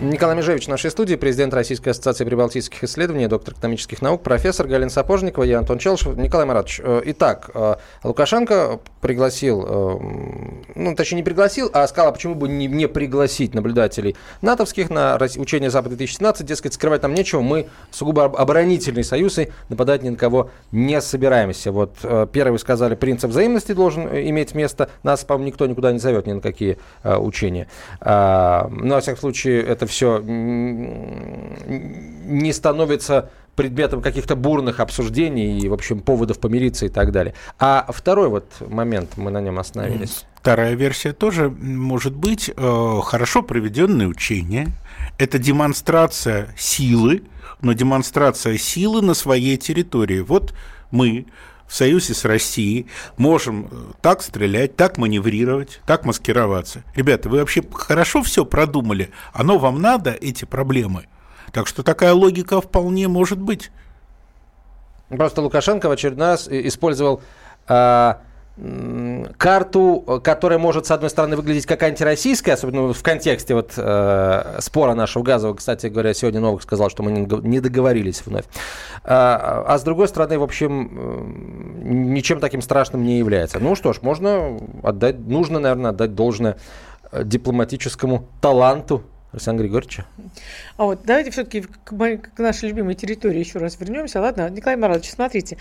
Николай 0.00 0.34
Межевич 0.34 0.64
в 0.64 0.68
нашей 0.68 0.90
студии, 0.90 1.14
президент 1.14 1.52
Российской 1.52 1.90
ассоциации 1.90 2.24
прибалтийских 2.24 2.82
исследований, 2.84 3.26
доктор 3.26 3.52
экономических 3.52 4.00
наук, 4.00 4.22
профессор 4.22 4.66
Галина 4.66 4.88
Сапожникова, 4.88 5.44
я 5.44 5.58
Антон 5.58 5.78
Челшев. 5.78 6.16
Николай 6.16 6.46
Маратович, 6.46 6.80
э, 6.82 7.02
итак, 7.04 7.50
э, 7.52 7.74
Лукашенко 8.02 8.80
пригласил, 9.02 9.62
э, 9.62 9.98
ну, 10.74 10.94
точнее, 10.94 11.16
не 11.16 11.22
пригласил, 11.22 11.68
а 11.74 11.86
сказал, 11.86 12.08
а 12.08 12.12
почему 12.12 12.34
бы 12.34 12.48
не, 12.48 12.66
не 12.66 12.88
пригласить 12.88 13.54
наблюдателей 13.54 14.16
натовских 14.40 14.88
на 14.88 15.18
учение 15.36 15.68
Запад-2017, 15.68 16.44
дескать, 16.44 16.72
скрывать 16.72 17.02
нам 17.02 17.12
нечего, 17.12 17.42
мы 17.42 17.66
сугубо 17.90 18.24
оборонительный 18.24 19.04
союз 19.04 19.38
и 19.38 19.50
нападать 19.68 20.02
ни 20.02 20.08
на 20.08 20.16
кого 20.16 20.48
не 20.72 20.98
собираемся. 21.02 21.72
Вот 21.72 21.96
первый 22.32 22.58
сказали, 22.58 22.94
принцип 22.94 23.28
взаимности 23.28 23.72
должен 23.72 24.08
иметь 24.08 24.54
место, 24.54 24.88
нас, 25.02 25.24
по-моему, 25.24 25.48
никто 25.48 25.66
никуда 25.66 25.92
не 25.92 25.98
зовет 25.98 26.26
ни 26.26 26.32
на 26.32 26.40
какие 26.40 26.78
учения. 27.04 27.68
А, 28.00 28.66
Но, 28.70 28.84
ну, 28.84 28.94
во 28.94 29.00
всяком 29.02 29.20
случае, 29.20 29.62
это 29.62 29.89
все 29.90 30.22
не 32.30 32.52
становится 32.52 33.30
предметом 33.56 34.00
каких-то 34.00 34.36
бурных 34.36 34.80
обсуждений 34.80 35.58
и, 35.58 35.68
в 35.68 35.74
общем, 35.74 36.00
поводов 36.00 36.38
помириться 36.38 36.86
и 36.86 36.88
так 36.88 37.12
далее. 37.12 37.34
А 37.58 37.86
второй 37.90 38.28
вот 38.28 38.46
момент, 38.66 39.16
мы 39.16 39.30
на 39.30 39.40
нем 39.40 39.58
остановились. 39.58 40.24
Вторая 40.36 40.74
версия 40.74 41.12
тоже 41.12 41.50
может 41.50 42.14
быть 42.14 42.48
э, 42.48 43.00
хорошо 43.02 43.42
проведенное 43.42 44.06
учение. 44.06 44.68
Это 45.18 45.38
демонстрация 45.38 46.54
силы, 46.56 47.24
но 47.60 47.74
демонстрация 47.74 48.56
силы 48.56 49.02
на 49.02 49.12
своей 49.12 49.58
территории. 49.58 50.20
Вот 50.20 50.54
мы 50.90 51.26
в 51.70 51.74
союзе 51.74 52.14
с 52.14 52.24
Россией 52.24 52.88
можем 53.16 53.68
э, 53.70 53.92
так 54.02 54.22
стрелять, 54.22 54.74
так 54.74 54.98
маневрировать, 54.98 55.80
так 55.86 56.04
маскироваться. 56.04 56.82
Ребята, 56.96 57.28
вы 57.28 57.38
вообще 57.38 57.62
хорошо 57.72 58.24
все 58.24 58.44
продумали? 58.44 59.12
Оно 59.32 59.56
вам 59.56 59.80
надо, 59.80 60.10
эти 60.10 60.44
проблемы? 60.44 61.06
Так 61.52 61.68
что 61.68 61.84
такая 61.84 62.12
логика 62.12 62.60
вполне 62.60 63.06
может 63.06 63.38
быть. 63.38 63.70
Просто 65.10 65.42
Лукашенко 65.42 65.88
в 65.88 65.92
очередной 65.92 66.26
раз 66.26 66.48
использовал 66.48 67.22
э, 67.68 68.14
карту, 69.38 70.20
которая 70.22 70.58
может, 70.58 70.86
с 70.86 70.90
одной 70.90 71.10
стороны, 71.10 71.36
выглядеть 71.36 71.66
как 71.66 71.82
антироссийская, 71.82 72.54
особенно 72.54 72.92
в 72.92 73.02
контексте 73.02 73.54
вот, 73.54 73.72
э, 73.76 74.56
спора 74.60 74.94
нашего 74.94 75.22
газового. 75.22 75.56
Кстати 75.56 75.86
говоря, 75.86 76.12
сегодня 76.14 76.40
Новых 76.40 76.62
сказал, 76.62 76.90
что 76.90 77.02
мы 77.02 77.12
не 77.12 77.60
договорились 77.60 78.22
вновь. 78.24 78.44
А, 79.04 79.64
а 79.66 79.78
с 79.78 79.82
другой 79.82 80.08
стороны, 80.08 80.38
в 80.38 80.42
общем, 80.42 82.12
ничем 82.12 82.40
таким 82.40 82.62
страшным 82.62 83.04
не 83.04 83.18
является. 83.18 83.58
Ну 83.58 83.74
что 83.74 83.92
ж, 83.92 84.02
можно 84.02 84.58
отдать, 84.82 85.18
нужно, 85.18 85.58
наверное, 85.58 85.90
отдать 85.90 86.14
должное 86.14 86.56
дипломатическому 87.12 88.28
таланту 88.40 89.02
Александр 89.32 89.62
Григорьевич. 89.62 90.00
А 90.76 90.84
вот 90.84 91.00
давайте 91.04 91.30
все-таки 91.30 91.62
к, 91.62 91.92
к 91.92 92.38
нашей 92.38 92.68
любимой 92.68 92.94
территории 92.94 93.38
еще 93.38 93.58
раз 93.58 93.78
вернемся. 93.78 94.20
Ладно, 94.20 94.50
Николай 94.50 94.76
Маратович, 94.76 95.10
смотрите. 95.10 95.56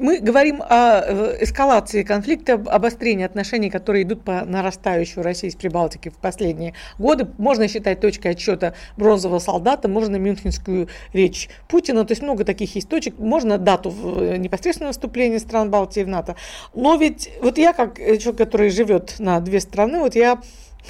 Мы 0.00 0.18
говорим 0.18 0.60
о 0.60 1.00
э, 1.00 1.44
эскалации 1.44 2.02
конфликта, 2.02 2.54
обострении 2.54 3.24
отношений, 3.24 3.70
которые 3.70 4.02
идут 4.02 4.24
по 4.24 4.44
нарастающей 4.44 5.22
в 5.22 5.24
России 5.24 5.48
с 5.48 5.54
Прибалтики 5.54 6.08
в 6.08 6.16
последние 6.16 6.74
годы. 6.98 7.28
Можно 7.38 7.68
считать 7.68 8.00
точкой 8.00 8.32
отсчета 8.32 8.74
бронзового 8.96 9.38
солдата, 9.38 9.86
можно 9.88 10.16
мюнхенскую 10.16 10.88
речь 11.12 11.48
Путина. 11.68 12.04
То 12.04 12.12
есть 12.12 12.22
много 12.22 12.44
таких 12.44 12.74
есть 12.74 12.88
точек. 12.88 13.18
Можно 13.18 13.56
дату 13.56 13.94
э, 14.16 14.36
непосредственного 14.36 14.92
вступления 14.92 15.38
стран 15.38 15.70
Балтии 15.70 16.02
в 16.02 16.08
НАТО. 16.08 16.34
Но 16.74 16.96
ведь 16.96 17.30
вот 17.40 17.56
я, 17.56 17.72
как 17.72 17.98
человек, 17.98 18.36
который 18.36 18.70
живет 18.70 19.20
на 19.20 19.38
две 19.38 19.60
страны, 19.60 20.00
вот 20.00 20.16
я 20.16 20.40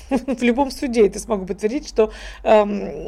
в 0.10 0.42
любом 0.42 0.70
суде 0.70 1.06
это 1.06 1.18
смогу 1.18 1.46
подтвердить, 1.46 1.88
что 1.88 2.12
э, 2.42 3.06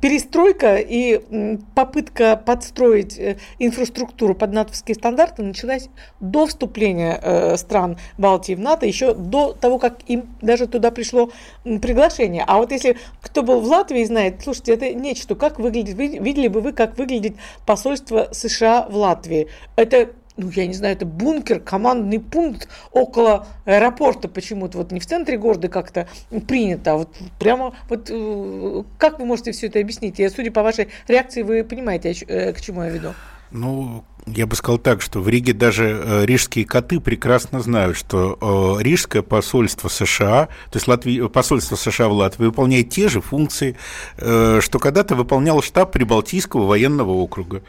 перестройка 0.00 0.76
и 0.76 1.58
попытка 1.74 2.36
подстроить 2.36 3.18
э, 3.18 3.36
инфраструктуру 3.58 4.34
под 4.34 4.52
натовские 4.52 4.94
стандарты 4.94 5.42
началась 5.42 5.88
до 6.20 6.46
вступления 6.46 7.18
э, 7.22 7.56
стран 7.56 7.98
Балтии 8.18 8.54
в 8.54 8.60
НАТО, 8.60 8.86
еще 8.86 9.14
до 9.14 9.52
того, 9.52 9.78
как 9.78 9.98
им 10.06 10.28
даже 10.40 10.66
туда 10.66 10.90
пришло 10.90 11.30
приглашение. 11.64 12.44
А 12.46 12.58
вот 12.58 12.72
если 12.72 12.96
кто 13.20 13.42
был 13.42 13.60
в 13.60 13.66
Латвии, 13.66 14.04
знает, 14.04 14.42
слушайте, 14.42 14.74
это 14.74 14.92
нечто, 14.94 15.34
как 15.34 15.58
выглядит, 15.58 15.96
видели 15.96 16.48
бы 16.48 16.60
вы, 16.60 16.72
как 16.72 16.98
выглядит 16.98 17.36
посольство 17.64 18.28
США 18.32 18.86
в 18.88 18.96
Латвии. 18.96 19.48
Это 19.76 20.10
ну, 20.36 20.50
я 20.50 20.66
не 20.66 20.74
знаю, 20.74 20.94
это 20.94 21.06
бункер, 21.06 21.60
командный 21.60 22.20
пункт 22.20 22.68
около 22.92 23.46
аэропорта 23.64 24.28
почему-то, 24.28 24.78
вот 24.78 24.92
не 24.92 25.00
в 25.00 25.06
центре 25.06 25.38
города 25.38 25.68
как-то 25.68 26.08
принято, 26.46 26.92
а 26.92 26.96
вот 26.96 27.16
прямо, 27.38 27.74
вот 27.88 28.10
э, 28.10 28.82
как 28.98 29.18
вы 29.18 29.24
можете 29.24 29.52
все 29.52 29.66
это 29.68 29.80
объяснить? 29.80 30.18
Я, 30.18 30.30
судя 30.30 30.50
по 30.50 30.62
вашей 30.62 30.88
реакции, 31.08 31.42
вы 31.42 31.64
понимаете, 31.64 32.12
э, 32.26 32.52
к 32.52 32.60
чему 32.60 32.82
я 32.82 32.90
веду? 32.90 33.14
Ну, 33.50 34.04
я 34.26 34.46
бы 34.46 34.56
сказал 34.56 34.78
так, 34.78 35.02
что 35.02 35.20
в 35.20 35.28
Риге 35.28 35.52
даже 35.52 35.84
э, 35.84 36.26
рижские 36.26 36.64
коты 36.64 36.98
прекрасно 36.98 37.60
знают, 37.60 37.96
что 37.96 38.36
э, 38.78 38.82
рижское 38.82 39.22
посольство 39.22 39.88
США, 39.88 40.48
то 40.70 40.76
есть 40.76 40.88
Латвии, 40.88 41.28
посольство 41.28 41.76
США 41.76 42.08
в 42.08 42.12
Латвии 42.12 42.46
выполняет 42.46 42.90
те 42.90 43.08
же 43.08 43.20
функции, 43.20 43.76
э, 44.18 44.60
что 44.60 44.78
когда-то 44.80 45.14
выполнял 45.14 45.62
штаб 45.62 45.92
Прибалтийского 45.92 46.66
военного 46.66 47.12
округа. 47.12 47.62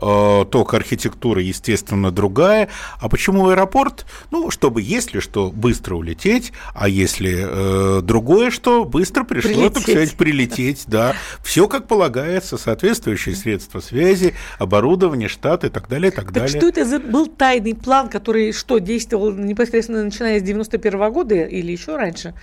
Э, 0.00 0.44
только 0.50 0.76
архитектура, 0.76 1.40
естественно, 1.40 2.10
другая. 2.10 2.68
А 3.00 3.08
почему 3.08 3.48
аэропорт? 3.48 4.06
Ну, 4.30 4.50
чтобы, 4.50 4.82
если 4.82 5.20
что, 5.20 5.50
быстро 5.50 5.94
улететь, 5.94 6.52
а 6.74 6.88
если 6.88 7.98
э, 7.98 8.02
другое 8.02 8.50
что, 8.50 8.84
быстро 8.84 9.24
пришло, 9.24 9.50
прилететь. 9.50 9.74
так 9.74 9.82
сказать, 9.82 10.14
прилететь, 10.14 10.84
да. 10.86 11.14
Все 11.42 11.68
как 11.68 11.86
полагается, 11.86 12.58
соответствующие 12.58 13.36
средства 13.36 13.80
связи, 13.80 14.34
оборудование, 14.58 15.28
штат 15.28 15.64
и 15.64 15.68
так 15.68 15.88
далее, 15.88 16.10
и 16.10 16.14
так, 16.14 16.26
так 16.26 16.34
далее. 16.34 16.58
что 16.58 16.68
это 16.68 16.84
за 16.84 16.98
был 16.98 17.26
тайный 17.26 17.74
план, 17.74 18.08
который 18.08 18.52
что, 18.52 18.78
действовал 18.78 19.32
непосредственно 19.32 20.02
начиная 20.02 20.40
с 20.40 20.42
91 20.42 20.94
-го 20.94 21.10
года 21.12 21.34
или 21.34 21.72
еще 21.72 21.96
раньше? 21.96 22.34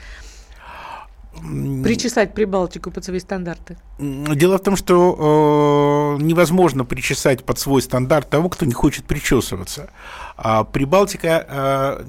Причесать 1.83 2.33
Прибалтику 2.33 2.91
под 2.91 3.05
свои 3.05 3.19
стандарты? 3.19 3.77
Дело 3.99 4.57
в 4.57 4.63
том, 4.63 4.75
что 4.75 6.17
э, 6.19 6.23
невозможно 6.23 6.83
причесать 6.85 7.43
под 7.45 7.57
свой 7.57 7.81
стандарт 7.81 8.29
того, 8.29 8.49
кто 8.49 8.65
не 8.65 8.73
хочет 8.73 9.05
причесываться. 9.05 9.89
А 10.35 10.63
Прибалтика, 10.65 11.45
э, 11.47 12.05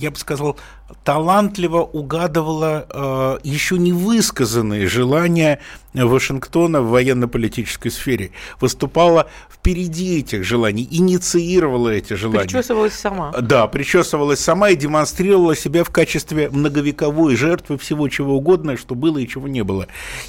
я 0.00 0.10
бы 0.10 0.16
сказал, 0.16 0.56
талантливо 1.02 1.80
угадывала 1.82 2.86
э, 2.88 3.38
еще 3.42 3.78
не 3.78 3.92
высказанные 3.92 4.86
желания 4.86 5.60
Вашингтона 5.94 6.82
в 6.82 6.88
военно-политической 6.88 7.90
сфере, 7.90 8.32
выступала 8.60 9.28
впереди 9.48 10.18
этих 10.18 10.44
желаний, 10.44 10.86
инициировала 10.90 11.88
эти 11.90 12.14
желания. 12.14 12.42
Причесывалась 12.42 12.94
сама. 12.94 13.32
Да, 13.40 13.66
причесывалась 13.68 14.40
сама 14.40 14.70
и 14.70 14.76
демонстрировала 14.76 15.54
себя 15.54 15.84
в 15.84 15.90
качестве 15.90 16.50
многовековой 16.50 17.36
жертвы 17.36 17.78
всего 17.78 18.08
чего 18.08 18.34
угодно, 18.36 18.76
что 18.76 18.94
было 18.94 19.18
и 19.18 19.28
чего 19.28 19.46
не 19.46 19.62
было. 19.62 19.86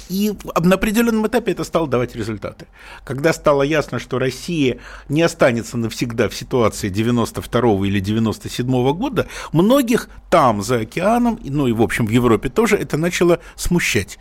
И 0.08 0.32
на 0.58 0.76
определенном 0.76 1.26
этапе 1.26 1.52
это 1.52 1.64
стало 1.64 1.88
давать 1.88 2.14
результаты. 2.14 2.66
Когда 3.04 3.32
стало 3.32 3.62
ясно, 3.62 3.98
что 3.98 4.18
Россия 4.18 4.78
не 5.08 5.22
останется 5.22 5.76
навсегда 5.76 6.28
в 6.28 6.34
ситуации 6.34 6.88
92 6.88 7.86
или 7.86 8.00
97 8.00 8.92
года, 8.92 9.26
многих 9.52 10.08
там, 10.30 10.55
за 10.62 10.80
океаном, 10.80 11.38
ну 11.42 11.66
и, 11.66 11.72
в 11.72 11.82
общем, 11.82 12.06
в 12.06 12.10
Европе 12.10 12.48
тоже, 12.48 12.76
это 12.76 12.96
начало 12.96 13.40
смущать. 13.54 14.18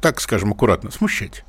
Так 0.00 0.20
скажем 0.20 0.52
аккуратно, 0.52 0.90
смущать. 0.90 1.44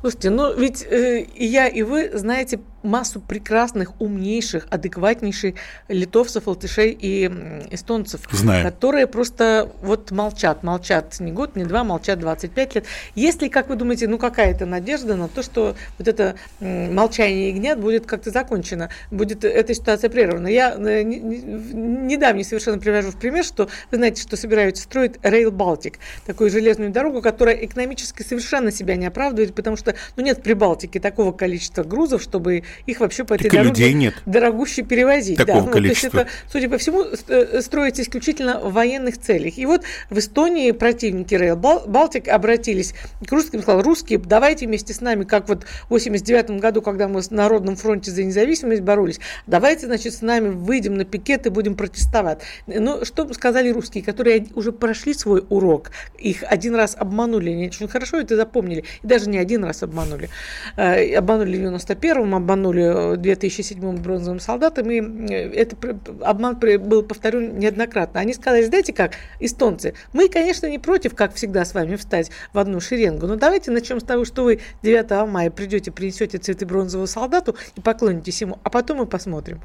Слушайте, 0.00 0.30
ну 0.30 0.54
ведь 0.56 0.82
э, 0.82 1.22
и 1.22 1.44
я, 1.44 1.66
и 1.66 1.82
вы 1.82 2.16
знаете 2.16 2.60
массу 2.84 3.20
прекрасных, 3.20 4.00
умнейших, 4.00 4.66
адекватнейших 4.70 5.54
литовцев, 5.88 6.46
латышей 6.46 6.96
и 6.98 7.26
эстонцев, 7.70 8.20
Знаю. 8.30 8.64
которые 8.64 9.06
просто 9.06 9.70
вот 9.82 10.10
молчат, 10.10 10.62
молчат 10.62 11.18
не 11.20 11.32
год, 11.32 11.56
не 11.56 11.64
два, 11.64 11.84
молчат 11.84 12.18
25 12.18 12.74
лет. 12.74 12.84
Есть 13.14 13.42
ли, 13.42 13.48
как 13.48 13.68
вы 13.68 13.76
думаете, 13.76 14.06
ну 14.08 14.18
какая-то 14.18 14.66
надежда 14.66 15.16
на 15.16 15.28
то, 15.28 15.42
что 15.42 15.76
вот 15.98 16.08
это 16.08 16.36
молчание 16.60 17.48
ягнят 17.48 17.80
будет 17.80 18.06
как-то 18.06 18.30
закончено, 18.30 18.90
будет 19.10 19.44
эта 19.44 19.74
ситуация 19.74 20.10
прервана? 20.10 20.48
Я 20.48 20.74
э, 20.74 21.02
недавно 21.02 22.44
совершенно 22.44 22.78
привожу 22.78 23.10
в 23.10 23.16
пример, 23.16 23.44
что 23.44 23.68
вы 23.90 23.96
знаете, 23.96 24.22
что 24.22 24.36
собираются 24.36 24.82
строить 24.82 25.16
Rail 25.22 25.50
Baltic, 25.50 25.94
такую 26.26 26.50
железную 26.50 26.90
дорогу, 26.90 27.22
которая 27.22 27.56
экономически 27.56 28.22
совершенно 28.22 28.70
себя 28.70 28.96
не 28.96 29.06
оправдывает, 29.06 29.54
потому 29.54 29.76
что 29.76 29.94
ну, 30.16 30.22
нет 30.22 30.38
в 30.38 30.42
Прибалтике 30.42 31.00
такого 31.00 31.32
количества 31.32 31.82
грузов, 31.82 32.22
чтобы 32.22 32.64
их 32.86 33.00
вообще 33.00 33.24
по 33.24 33.34
этой 33.34 33.44
так 33.44 33.52
дороге 33.52 33.92
нет. 33.92 34.14
дорогуще 34.26 34.82
перевозить. 34.82 35.38
Такого 35.38 35.60
да, 35.60 35.66
ну, 35.66 35.72
количества. 35.72 36.10
То 36.10 36.18
есть 36.18 36.30
это, 36.30 36.50
судя 36.50 36.68
по 36.68 36.78
всему, 36.78 37.04
э, 37.28 37.60
строится 37.60 38.02
исключительно 38.02 38.60
в 38.60 38.72
военных 38.72 39.18
целях. 39.18 39.58
И 39.58 39.66
вот 39.66 39.82
в 40.10 40.18
Эстонии 40.18 40.70
противники 40.72 41.34
Rail 41.34 41.60
Baltic 41.60 42.28
обратились 42.28 42.94
к 43.26 43.30
русским, 43.32 43.62
сказали, 43.62 43.82
русские, 43.82 44.18
давайте 44.18 44.66
вместе 44.66 44.94
с 44.94 45.00
нами, 45.00 45.24
как 45.24 45.48
вот 45.48 45.64
в 45.64 45.90
89 45.90 46.60
году, 46.60 46.82
когда 46.82 47.08
мы 47.08 47.22
с 47.22 47.30
Народном 47.30 47.76
фронте 47.76 48.10
за 48.10 48.24
независимость 48.24 48.82
боролись, 48.82 49.20
давайте, 49.46 49.86
значит, 49.86 50.14
с 50.14 50.22
нами 50.22 50.48
выйдем 50.48 50.94
на 50.94 51.04
пикет 51.04 51.46
и 51.46 51.50
будем 51.50 51.74
протестовать. 51.74 52.40
Ну, 52.66 53.04
что 53.04 53.32
сказали 53.34 53.70
русские, 53.70 54.04
которые 54.04 54.46
уже 54.54 54.72
прошли 54.72 55.14
свой 55.14 55.44
урок, 55.48 55.90
их 56.18 56.42
один 56.42 56.74
раз 56.74 56.96
обманули, 56.98 57.50
они 57.50 57.66
очень 57.66 57.88
хорошо 57.88 58.18
это 58.18 58.36
запомнили, 58.36 58.84
и 59.02 59.06
даже 59.06 59.28
не 59.28 59.38
один 59.38 59.64
раз 59.64 59.82
обманули. 59.82 60.28
Э, 60.76 61.16
обманули 61.16 61.56
в 61.56 61.60
91-м, 61.60 62.34
обманули 62.34 62.63
в 62.72 63.16
2007 63.16 63.96
бронзовым 63.98 64.40
солдатам, 64.40 64.90
и 64.90 65.00
э, 65.00 65.50
это 65.52 65.76
обман 66.22 66.58
был 66.58 67.02
повторен 67.02 67.58
неоднократно. 67.58 68.20
Они 68.20 68.34
сказали, 68.34 68.64
знаете 68.64 68.92
как, 68.92 69.12
эстонцы, 69.40 69.94
мы, 70.12 70.28
конечно, 70.28 70.66
не 70.66 70.78
против, 70.78 71.14
как 71.14 71.34
всегда, 71.34 71.64
с 71.64 71.74
вами 71.74 71.96
встать 71.96 72.30
в 72.52 72.58
одну 72.58 72.80
шеренгу, 72.80 73.26
но 73.26 73.36
давайте 73.36 73.70
начнем 73.70 74.00
с 74.00 74.04
того, 74.04 74.24
что 74.24 74.44
вы 74.44 74.60
9 74.82 75.28
мая 75.28 75.50
придете, 75.50 75.90
принесете 75.90 76.38
цветы 76.38 76.66
бронзового 76.66 77.06
солдату 77.06 77.56
и 77.76 77.80
поклонитесь 77.80 78.40
ему, 78.40 78.58
а 78.62 78.70
потом 78.70 78.98
мы 78.98 79.06
посмотрим. 79.06 79.60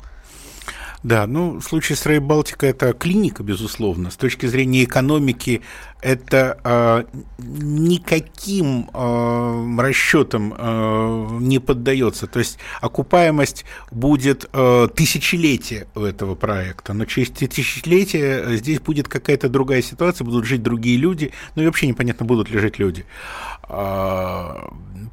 Да, 1.02 1.28
ну, 1.28 1.60
в 1.60 1.64
случае 1.64 1.96
с 1.96 2.06
Рей 2.06 2.20
Балтика 2.20 2.68
это 2.68 2.92
клиника, 2.92 3.42
безусловно. 3.42 4.12
С 4.12 4.18
точки 4.18 4.48
зрения 4.48 4.84
экономики 4.84 5.62
это 6.02 6.60
э, 6.62 7.04
никаким 7.38 8.90
э, 8.94 9.82
расчетам 9.82 10.54
э, 10.58 11.28
не 11.40 11.60
поддается. 11.60 12.28
То 12.28 12.40
есть 12.40 12.58
окупаемость 12.82 13.64
будет 13.92 14.50
э, 14.52 14.90
тысячелетие 14.94 15.88
у 15.96 16.02
этого 16.02 16.36
проекта, 16.36 16.94
но 16.94 17.06
через 17.06 17.30
тысячелетие 17.30 18.58
здесь 18.58 18.82
будет 18.82 19.08
какая-то 19.08 19.48
другая 19.48 19.82
ситуация, 19.82 20.26
будут 20.26 20.46
жить 20.46 20.64
другие 20.64 20.98
люди, 20.98 21.32
ну 21.56 21.64
и 21.64 21.66
вообще 21.66 21.88
непонятно, 21.88 22.26
будут 22.26 22.50
ли 22.50 22.60
жить 22.60 22.78
люди. 22.78 23.06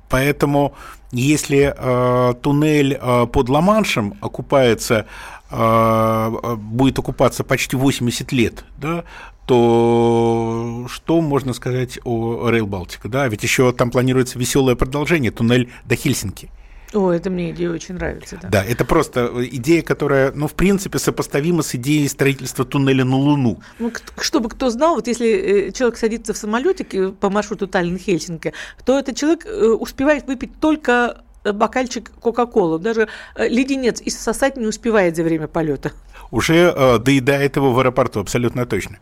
Поэтому 0.09 0.75
если 1.13 1.75
э, 1.77 2.35
туннель 2.43 2.99
э, 3.01 3.27
под 3.27 3.49
Ла-Маншем 3.49 4.15
окупается 4.21 5.07
а, 5.36 5.36
будет 5.51 6.99
окупаться 6.99 7.45
почти 7.45 7.77
80 7.77 8.33
лет, 8.33 8.65
да, 8.79 9.05
то 9.47 10.87
что 10.91 11.21
можно 11.21 11.53
сказать 11.53 12.01
о 12.05 12.51
Rail 12.51 12.67
Baltica? 12.67 13.09
Да? 13.09 13.29
Ведь 13.29 13.43
еще 13.43 13.73
там 13.73 13.91
планируется 13.91 14.39
веселое 14.39 14.75
продолжение, 14.75 15.31
туннель 15.31 15.71
до 15.85 15.95
Хельсинки. 15.95 16.51
О, 16.93 17.11
это 17.11 17.31
мне 17.31 17.51
идея 17.51 17.71
очень 17.71 17.97
нравится. 17.97 18.39
Да. 18.41 18.49
да, 18.49 18.65
это 18.65 18.85
просто 18.85 19.31
идея, 19.51 19.83
которая, 19.83 20.33
ну, 20.33 20.47
в 20.47 20.55
принципе, 20.55 20.99
сопоставима 20.99 21.63
с 21.63 21.75
идеей 21.75 22.09
строительства 22.09 22.65
туннеля 22.65 23.05
на 23.05 23.17
Луну. 23.17 23.61
Ну, 23.79 23.93
чтобы 24.21 24.49
кто 24.49 24.71
знал, 24.71 24.95
вот 24.95 25.07
если 25.07 25.69
э, 25.69 25.73
человек 25.73 25.99
садится 25.99 26.33
в 26.33 26.37
самолетик 26.37 27.17
по 27.19 27.29
маршруту 27.29 27.67
Таллин-Хельсинки, 27.67 28.53
то 28.85 28.99
этот 28.99 29.17
человек 29.17 29.45
э, 29.47 29.67
успевает 29.67 30.27
выпить 30.27 30.59
только 30.61 31.23
бокальчик 31.53 32.11
Кока-Колы. 32.21 32.79
Даже 32.79 33.09
леденец 33.37 34.01
и 34.01 34.11
сосать 34.11 34.57
не 34.57 34.67
успевает 34.67 35.17
за 35.17 35.23
время 35.23 35.49
полета. 35.49 35.93
Уже 36.31 36.73
э, 36.75 36.99
доедает 36.99 37.57
его 37.57 37.73
в 37.73 37.79
аэропорту, 37.79 38.21
абсолютно 38.21 38.67
точно. 38.67 38.99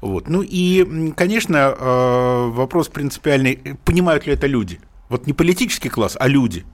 Вот. 0.00 0.28
Ну 0.28 0.42
и, 0.42 1.12
конечно, 1.16 1.74
э, 1.78 2.50
вопрос 2.50 2.88
принципиальный, 2.88 3.76
понимают 3.84 4.26
ли 4.26 4.32
это 4.32 4.46
люди? 4.46 4.80
Вот 5.08 5.26
не 5.26 5.32
политический 5.32 5.88
класс, 5.88 6.16
а 6.18 6.28
люди. 6.28 6.64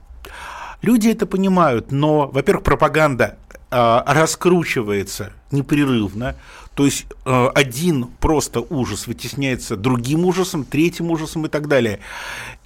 Люди 0.83 1.09
это 1.09 1.27
понимают, 1.27 1.93
но, 1.93 2.27
во-первых, 2.27 2.65
пропаганда 2.65 3.25
э, 3.25 3.42
раскручивается 3.73 5.33
непрерывно. 5.51 6.37
То 6.75 6.85
есть 6.85 7.07
э, 7.25 7.49
один 7.55 8.07
просто 8.21 8.61
ужас 8.61 9.07
вытесняется 9.07 9.77
другим 9.77 10.25
ужасом, 10.25 10.65
третьим 10.65 11.11
ужасом 11.11 11.47
и 11.47 11.49
так 11.49 11.69
далее. 11.69 12.01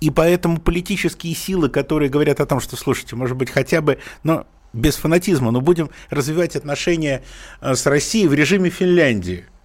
И 0.00 0.10
поэтому 0.10 0.58
политические 0.58 1.34
силы, 1.34 1.68
которые 1.68 2.08
говорят 2.08 2.40
о 2.40 2.46
том, 2.46 2.60
что, 2.60 2.76
слушайте, 2.76 3.16
может 3.16 3.36
быть, 3.36 3.50
хотя 3.50 3.80
бы, 3.80 3.98
но 4.22 4.46
без 4.72 4.96
фанатизма, 4.96 5.50
но 5.50 5.60
будем 5.60 5.90
развивать 6.10 6.54
отношения 6.54 7.22
с 7.60 7.86
Россией 7.86 8.28
в 8.28 8.34
режиме 8.34 8.70
Финляндии– 8.70 9.46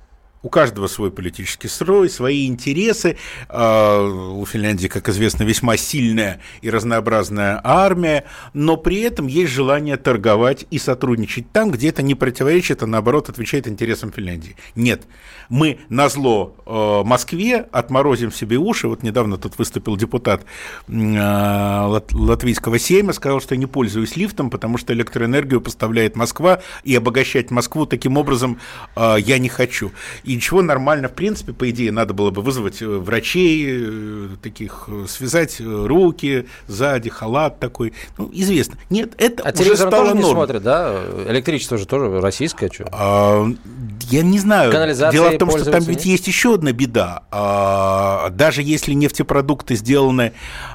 у 0.43 0.49
каждого 0.49 0.87
свой 0.87 1.11
политический 1.11 1.67
строй, 1.67 2.09
свои 2.09 2.47
интересы. 2.47 3.17
А, 3.47 4.03
у 4.03 4.45
Финляндии, 4.45 4.87
как 4.87 5.09
известно, 5.09 5.43
весьма 5.43 5.77
сильная 5.77 6.39
и 6.61 6.69
разнообразная 6.69 7.61
армия, 7.63 8.25
но 8.53 8.77
при 8.77 9.01
этом 9.01 9.27
есть 9.27 9.51
желание 9.51 9.97
торговать 9.97 10.65
и 10.71 10.79
сотрудничать 10.79 11.51
там, 11.51 11.71
где 11.71 11.89
это 11.89 12.01
не 12.01 12.15
противоречит, 12.15 12.81
а 12.83 12.87
наоборот 12.87 13.29
отвечает 13.29 13.67
интересам 13.67 14.11
Финляндии. 14.11 14.55
Нет, 14.75 15.03
мы 15.49 15.79
на 15.89 16.09
зло 16.09 16.55
а, 16.65 17.03
Москве 17.03 17.67
отморозим 17.71 18.31
себе 18.31 18.57
уши. 18.57 18.87
Вот 18.87 19.03
недавно 19.03 19.37
тут 19.37 19.57
выступил 19.57 19.95
депутат 19.95 20.43
а, 20.89 22.01
латвийского 22.13 22.79
сейма, 22.79 23.13
сказал, 23.13 23.41
что 23.41 23.53
я 23.53 23.59
не 23.59 23.67
пользуюсь 23.67 24.15
лифтом, 24.15 24.49
потому 24.49 24.77
что 24.77 24.93
электроэнергию 24.93 25.61
поставляет 25.61 26.15
Москва, 26.15 26.61
и 26.83 26.95
обогащать 26.95 27.51
Москву 27.51 27.85
таким 27.85 28.17
образом 28.17 28.59
я 28.95 29.37
не 29.37 29.49
хочу 29.49 29.91
и 30.31 30.35
ничего 30.35 30.61
нормально, 30.61 31.09
в 31.09 31.11
принципе, 31.11 31.51
по 31.51 31.69
идее, 31.69 31.91
надо 31.91 32.13
было 32.13 32.31
бы 32.31 32.41
вызвать 32.41 32.81
э, 32.81 32.85
врачей, 32.87 33.65
э, 33.67 34.27
таких, 34.41 34.85
э, 34.87 35.05
связать 35.09 35.59
руки 35.59 36.47
сзади, 36.67 37.09
халат 37.09 37.59
такой. 37.59 37.91
Ну, 38.17 38.29
известно. 38.31 38.75
Нет, 38.89 39.11
это 39.17 39.43
а 39.43 39.51
уже 39.59 39.75
стало 39.75 39.91
тоже 39.91 40.15
не 40.15 40.23
смотрят, 40.23 40.63
да? 40.63 40.95
Электричество 41.27 41.77
же 41.77 41.85
тоже 41.85 42.21
российское, 42.21 42.69
что? 42.71 42.87
А, 42.93 43.45
я 44.09 44.21
не 44.21 44.39
знаю. 44.39 44.71
Дело 45.11 45.31
в 45.31 45.37
том, 45.37 45.49
что 45.49 45.69
там 45.69 45.83
ведь 45.83 46.05
есть 46.05 46.27
еще 46.27 46.53
одна 46.53 46.71
беда. 46.71 47.23
А, 47.29 48.29
даже 48.29 48.61
если 48.61 48.93
нефтепродукты 48.93 49.75
сделаны, 49.75 50.31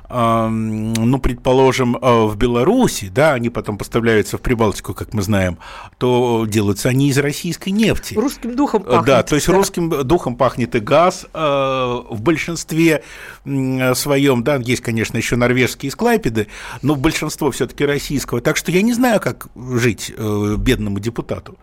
а, 0.08 0.48
ну, 0.50 1.18
предположим, 1.18 1.96
в 2.00 2.36
Беларуси, 2.36 3.08
да, 3.08 3.32
они 3.32 3.48
потом 3.48 3.78
поставляются 3.78 4.36
в 4.36 4.42
Прибалтику, 4.42 4.92
как 4.92 5.14
мы 5.14 5.22
знаем, 5.22 5.56
то 5.96 6.44
делаются 6.46 6.90
они 6.90 7.08
из 7.08 7.16
российской 7.16 7.70
нефти. 7.70 8.14
Русским 8.14 8.54
духом 8.54 8.82
пахнет. 8.82 9.06
Да, 9.06 9.22
то 9.22 9.34
есть 9.34 9.45
есть 9.46 9.48
русским 9.48 9.88
духом 10.06 10.36
пахнет 10.36 10.74
и 10.74 10.80
газ 10.80 11.26
э, 11.32 11.38
в 11.38 12.20
большинстве 12.20 13.02
своем, 13.44 14.42
да, 14.42 14.56
есть, 14.56 14.82
конечно, 14.82 15.16
еще 15.16 15.36
норвежские 15.36 15.90
склайпеды, 15.90 16.48
но 16.82 16.96
большинство 16.96 17.50
все-таки 17.50 17.84
российского. 17.84 18.40
Так 18.40 18.56
что 18.56 18.72
я 18.72 18.82
не 18.82 18.92
знаю, 18.92 19.20
как 19.20 19.48
жить 19.56 20.12
э, 20.16 20.54
бедному 20.58 20.98
депутату. 20.98 21.56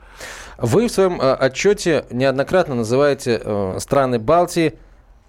Вы 0.57 0.87
в 0.87 0.91
своем 0.91 1.19
э, 1.19 1.33
отчете 1.33 2.05
неоднократно 2.11 2.75
называете 2.75 3.41
страны 3.79 4.19
Балтии, 4.19 4.73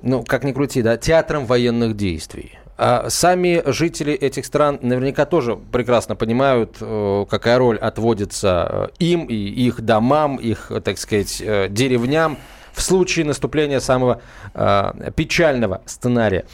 ну, 0.02 0.22
как 0.22 0.44
ни 0.44 0.52
крути, 0.52 0.82
да, 0.82 0.96
театром 0.96 1.46
военных 1.46 1.96
действий. 1.96 2.58
А 2.76 3.08
сами 3.08 3.62
жители 3.66 4.12
этих 4.12 4.44
стран 4.46 4.78
наверняка 4.82 5.26
тоже 5.26 5.56
прекрасно 5.56 6.16
понимают, 6.16 6.78
э, 6.80 7.24
какая 7.30 7.58
роль 7.58 7.78
отводится 7.78 8.90
э, 8.98 9.04
им 9.04 9.26
и 9.26 9.34
их 9.34 9.80
домам, 9.80 10.36
их, 10.36 10.72
так 10.82 10.98
сказать, 10.98 11.40
э, 11.40 11.68
деревням 11.68 12.36
в 12.72 12.82
случае 12.82 13.24
наступления 13.24 13.78
самого 13.78 14.20
печального 15.14 15.82
сценария. 15.86 16.44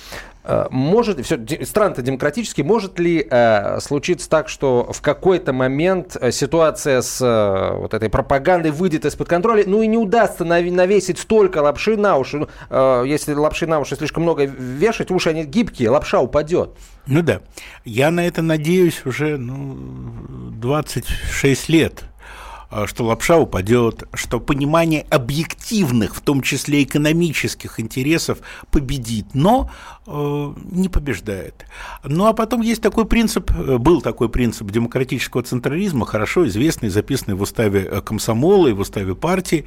Э, 0.50 0.66
может, 0.70 1.24
все, 1.24 1.38
страны-то 1.64 2.02
демократические, 2.02 2.66
может 2.66 2.98
ли 2.98 3.24
э, 3.30 3.78
случиться 3.80 4.28
так, 4.28 4.48
что 4.48 4.90
в 4.92 5.00
какой-то 5.00 5.52
момент 5.52 6.16
э, 6.20 6.32
ситуация 6.32 7.02
с 7.02 7.20
э, 7.20 7.76
вот 7.76 7.94
этой 7.94 8.10
пропагандой 8.10 8.72
выйдет 8.72 9.04
из-под 9.04 9.28
контроля, 9.28 9.62
ну 9.66 9.80
и 9.80 9.86
не 9.86 9.96
удастся 9.96 10.44
навесить 10.44 11.20
столько 11.20 11.58
лапши 11.58 11.96
на 11.96 12.16
уши. 12.16 12.38
Ну, 12.38 12.48
э, 12.68 13.04
если 13.06 13.32
лапши 13.32 13.68
на 13.68 13.78
уши 13.78 13.94
слишком 13.94 14.24
много 14.24 14.44
вешать, 14.44 15.12
уши 15.12 15.30
они 15.30 15.44
гибкие, 15.44 15.90
лапша 15.90 16.18
упадет. 16.20 16.70
Ну 17.06 17.22
да, 17.22 17.40
я 17.84 18.10
на 18.10 18.26
это 18.26 18.42
надеюсь 18.42 19.06
уже 19.06 19.36
ну, 19.38 19.76
26 20.60 21.68
лет. 21.68 22.09
Э, 22.70 22.86
что 22.86 23.04
лапша 23.04 23.38
упадет, 23.38 24.04
что 24.14 24.40
понимание 24.40 25.06
объективных, 25.10 26.14
в 26.14 26.20
том 26.20 26.40
числе 26.42 26.82
экономических 26.82 27.80
интересов 27.80 28.38
победит, 28.70 29.26
но 29.34 29.70
э, 30.06 30.54
не 30.70 30.88
побеждает. 30.88 31.66
Ну 32.04 32.26
а 32.26 32.32
потом 32.32 32.60
есть 32.60 32.82
такой 32.82 33.06
принцип, 33.06 33.50
э, 33.50 33.78
был 33.78 34.00
такой 34.02 34.28
принцип 34.28 34.70
демократического 34.70 35.42
централизма, 35.42 36.06
хорошо 36.06 36.46
известный, 36.46 36.90
записанный 36.90 37.34
в 37.36 37.42
уставе 37.42 37.80
э, 37.80 38.00
комсомола 38.00 38.68
и 38.68 38.72
в 38.72 38.80
уставе 38.80 39.14
партии. 39.14 39.64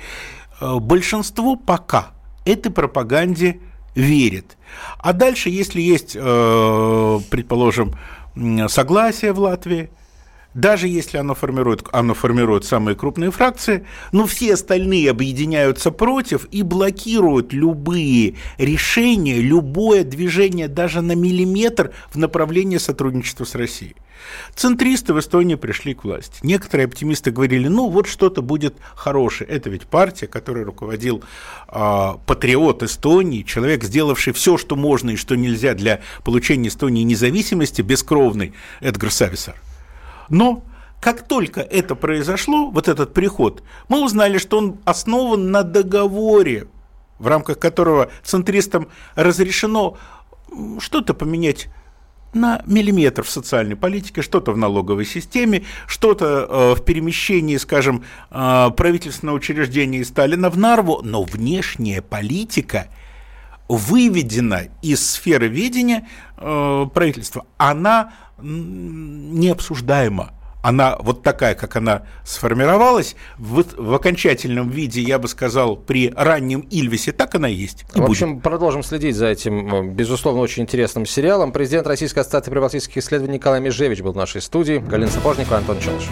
Большинство 0.62 1.58
пока 1.58 2.12
этой 2.45 2.72
пропаганде 2.72 3.60
верит. 3.95 4.56
А 4.99 5.12
дальше, 5.12 5.49
если 5.49 5.82
есть, 5.82 6.14
предположим, 6.14 7.95
согласие 8.70 9.34
в 9.34 9.39
Латвии, 9.39 9.89
даже 10.54 10.88
если 10.88 11.18
оно 11.18 11.36
формирует, 11.36 11.84
оно 11.91 12.14
формирует 12.14 12.66
самые 12.66 12.95
крупные 12.95 13.32
фракции, 13.32 13.86
но 14.12 14.26
все 14.26 14.54
остальные 14.54 15.10
объединяются 15.10 15.91
против 15.91 16.45
и 16.51 16.62
блокируют 16.62 17.54
любые 17.54 18.36
решения, 18.58 19.39
любое 19.39 20.04
движение 20.04 20.68
даже 20.68 21.01
на 21.01 21.14
миллиметр 21.14 21.91
в 22.12 22.18
направлении 22.18 22.78
сотрудничества 22.78 23.45
с 23.45 23.56
Россией. 23.56 23.95
Центристы 24.56 25.14
в 25.14 25.20
Эстонии 25.20 25.56
пришли 25.56 25.93
к 25.93 26.04
власти. 26.04 26.39
Некоторые 26.43 26.86
оптимисты 26.86 27.32
говорили, 27.32 27.68
ну 27.68 27.89
вот 27.89 28.08
что-то 28.08 28.41
будет 28.41 28.76
хорошее. 28.95 29.49
Это 29.49 29.70
ведь 29.70 29.84
партия, 29.84 30.28
которой 30.28 30.64
руководил 30.64 31.24
э, 31.68 32.10
патриот 32.26 32.84
Эстонии, 32.84 33.43
человек, 33.43 33.84
сделавший 33.84 34.34
все, 34.34 34.58
что 34.58 34.76
можно 34.76 35.12
и 35.12 35.16
что 35.16 35.36
нельзя 35.36 35.74
для 35.74 36.01
получения 36.24 36.70
Эстонии 36.70 37.04
независимости, 37.04 37.82
бескровный 37.82 38.54
Эдгар 38.80 39.12
Сависар. 39.12 39.56
Но 40.30 40.63
как 41.01 41.28
только 41.28 41.59
это 41.59 41.95
произошло, 41.95 42.69
вот 42.69 42.88
этот 42.88 43.13
приход, 43.13 43.61
мы 43.89 44.03
узнали, 44.03 44.38
что 44.38 44.57
он 44.57 44.80
основан 44.86 45.51
на 45.51 45.63
договоре, 45.63 46.67
в 47.19 47.28
рамках 47.28 47.59
которого 47.59 48.09
центристам 48.24 48.88
разрешено 49.15 49.97
что-то 50.80 51.13
поменять 51.13 51.67
на 52.34 52.63
миллиметр 52.65 53.24
в 53.24 53.30
социальной 53.30 53.76
политике, 53.76 54.21
что-то 54.21 54.53
в 54.53 54.57
налоговой 54.57 55.05
системе, 55.05 55.63
что-то 55.88 56.47
э, 56.49 56.76
в 56.76 56.84
перемещении, 56.84 57.57
скажем, 57.57 58.03
э, 58.32 58.69
правительственного 58.76 59.36
учреждения 59.36 60.03
Сталина 60.03 60.49
в 60.49 60.57
Нарву, 60.57 61.01
но 61.03 61.24
внешняя 61.24 62.01
политика 62.01 62.88
выведена 63.78 64.63
из 64.82 65.11
сферы 65.11 65.47
видения 65.47 66.07
э, 66.38 66.86
правительства. 66.93 67.45
Она 67.57 68.13
необсуждаема. 68.41 70.32
Она 70.61 70.95
вот 70.99 71.24
такая, 71.24 71.55
как 71.55 71.76
она 71.76 72.03
сформировалась, 72.24 73.17
в, 73.38 73.65
в 73.76 73.93
окончательном 73.93 74.69
виде, 74.69 75.01
я 75.01 75.19
бы 75.19 75.28
сказал, 75.28 75.76
при 75.76 76.13
раннем 76.15 76.61
Ильвисе, 76.71 77.11
так 77.11 77.36
она 77.36 77.49
и 77.49 77.53
есть. 77.53 77.84
И 77.93 77.99
в 77.99 78.05
общем, 78.05 78.36
будет. 78.36 78.43
продолжим 78.43 78.82
следить 78.82 79.17
за 79.17 79.28
этим, 79.28 79.76
э, 79.76 79.84
безусловно, 79.91 80.39
очень 80.39 80.63
интересным 80.63 81.05
сериалом. 81.05 81.51
Президент 81.51 81.86
Российской 81.86 82.19
ассоциации 82.19 82.49
прибалтийских 82.49 82.97
исследований 82.97 83.39
Николай 83.39 83.59
Межевич 83.59 83.99
был 83.99 84.13
в 84.13 84.17
нашей 84.17 84.41
студии. 84.41 84.78
Галина 84.78 85.11
Сапожникова, 85.11 85.57
Антон 85.57 85.80
Челыш. 85.82 86.05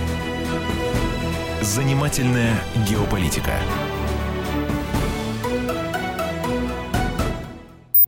Занимательная 1.61 2.55
геополитика. 2.89 3.53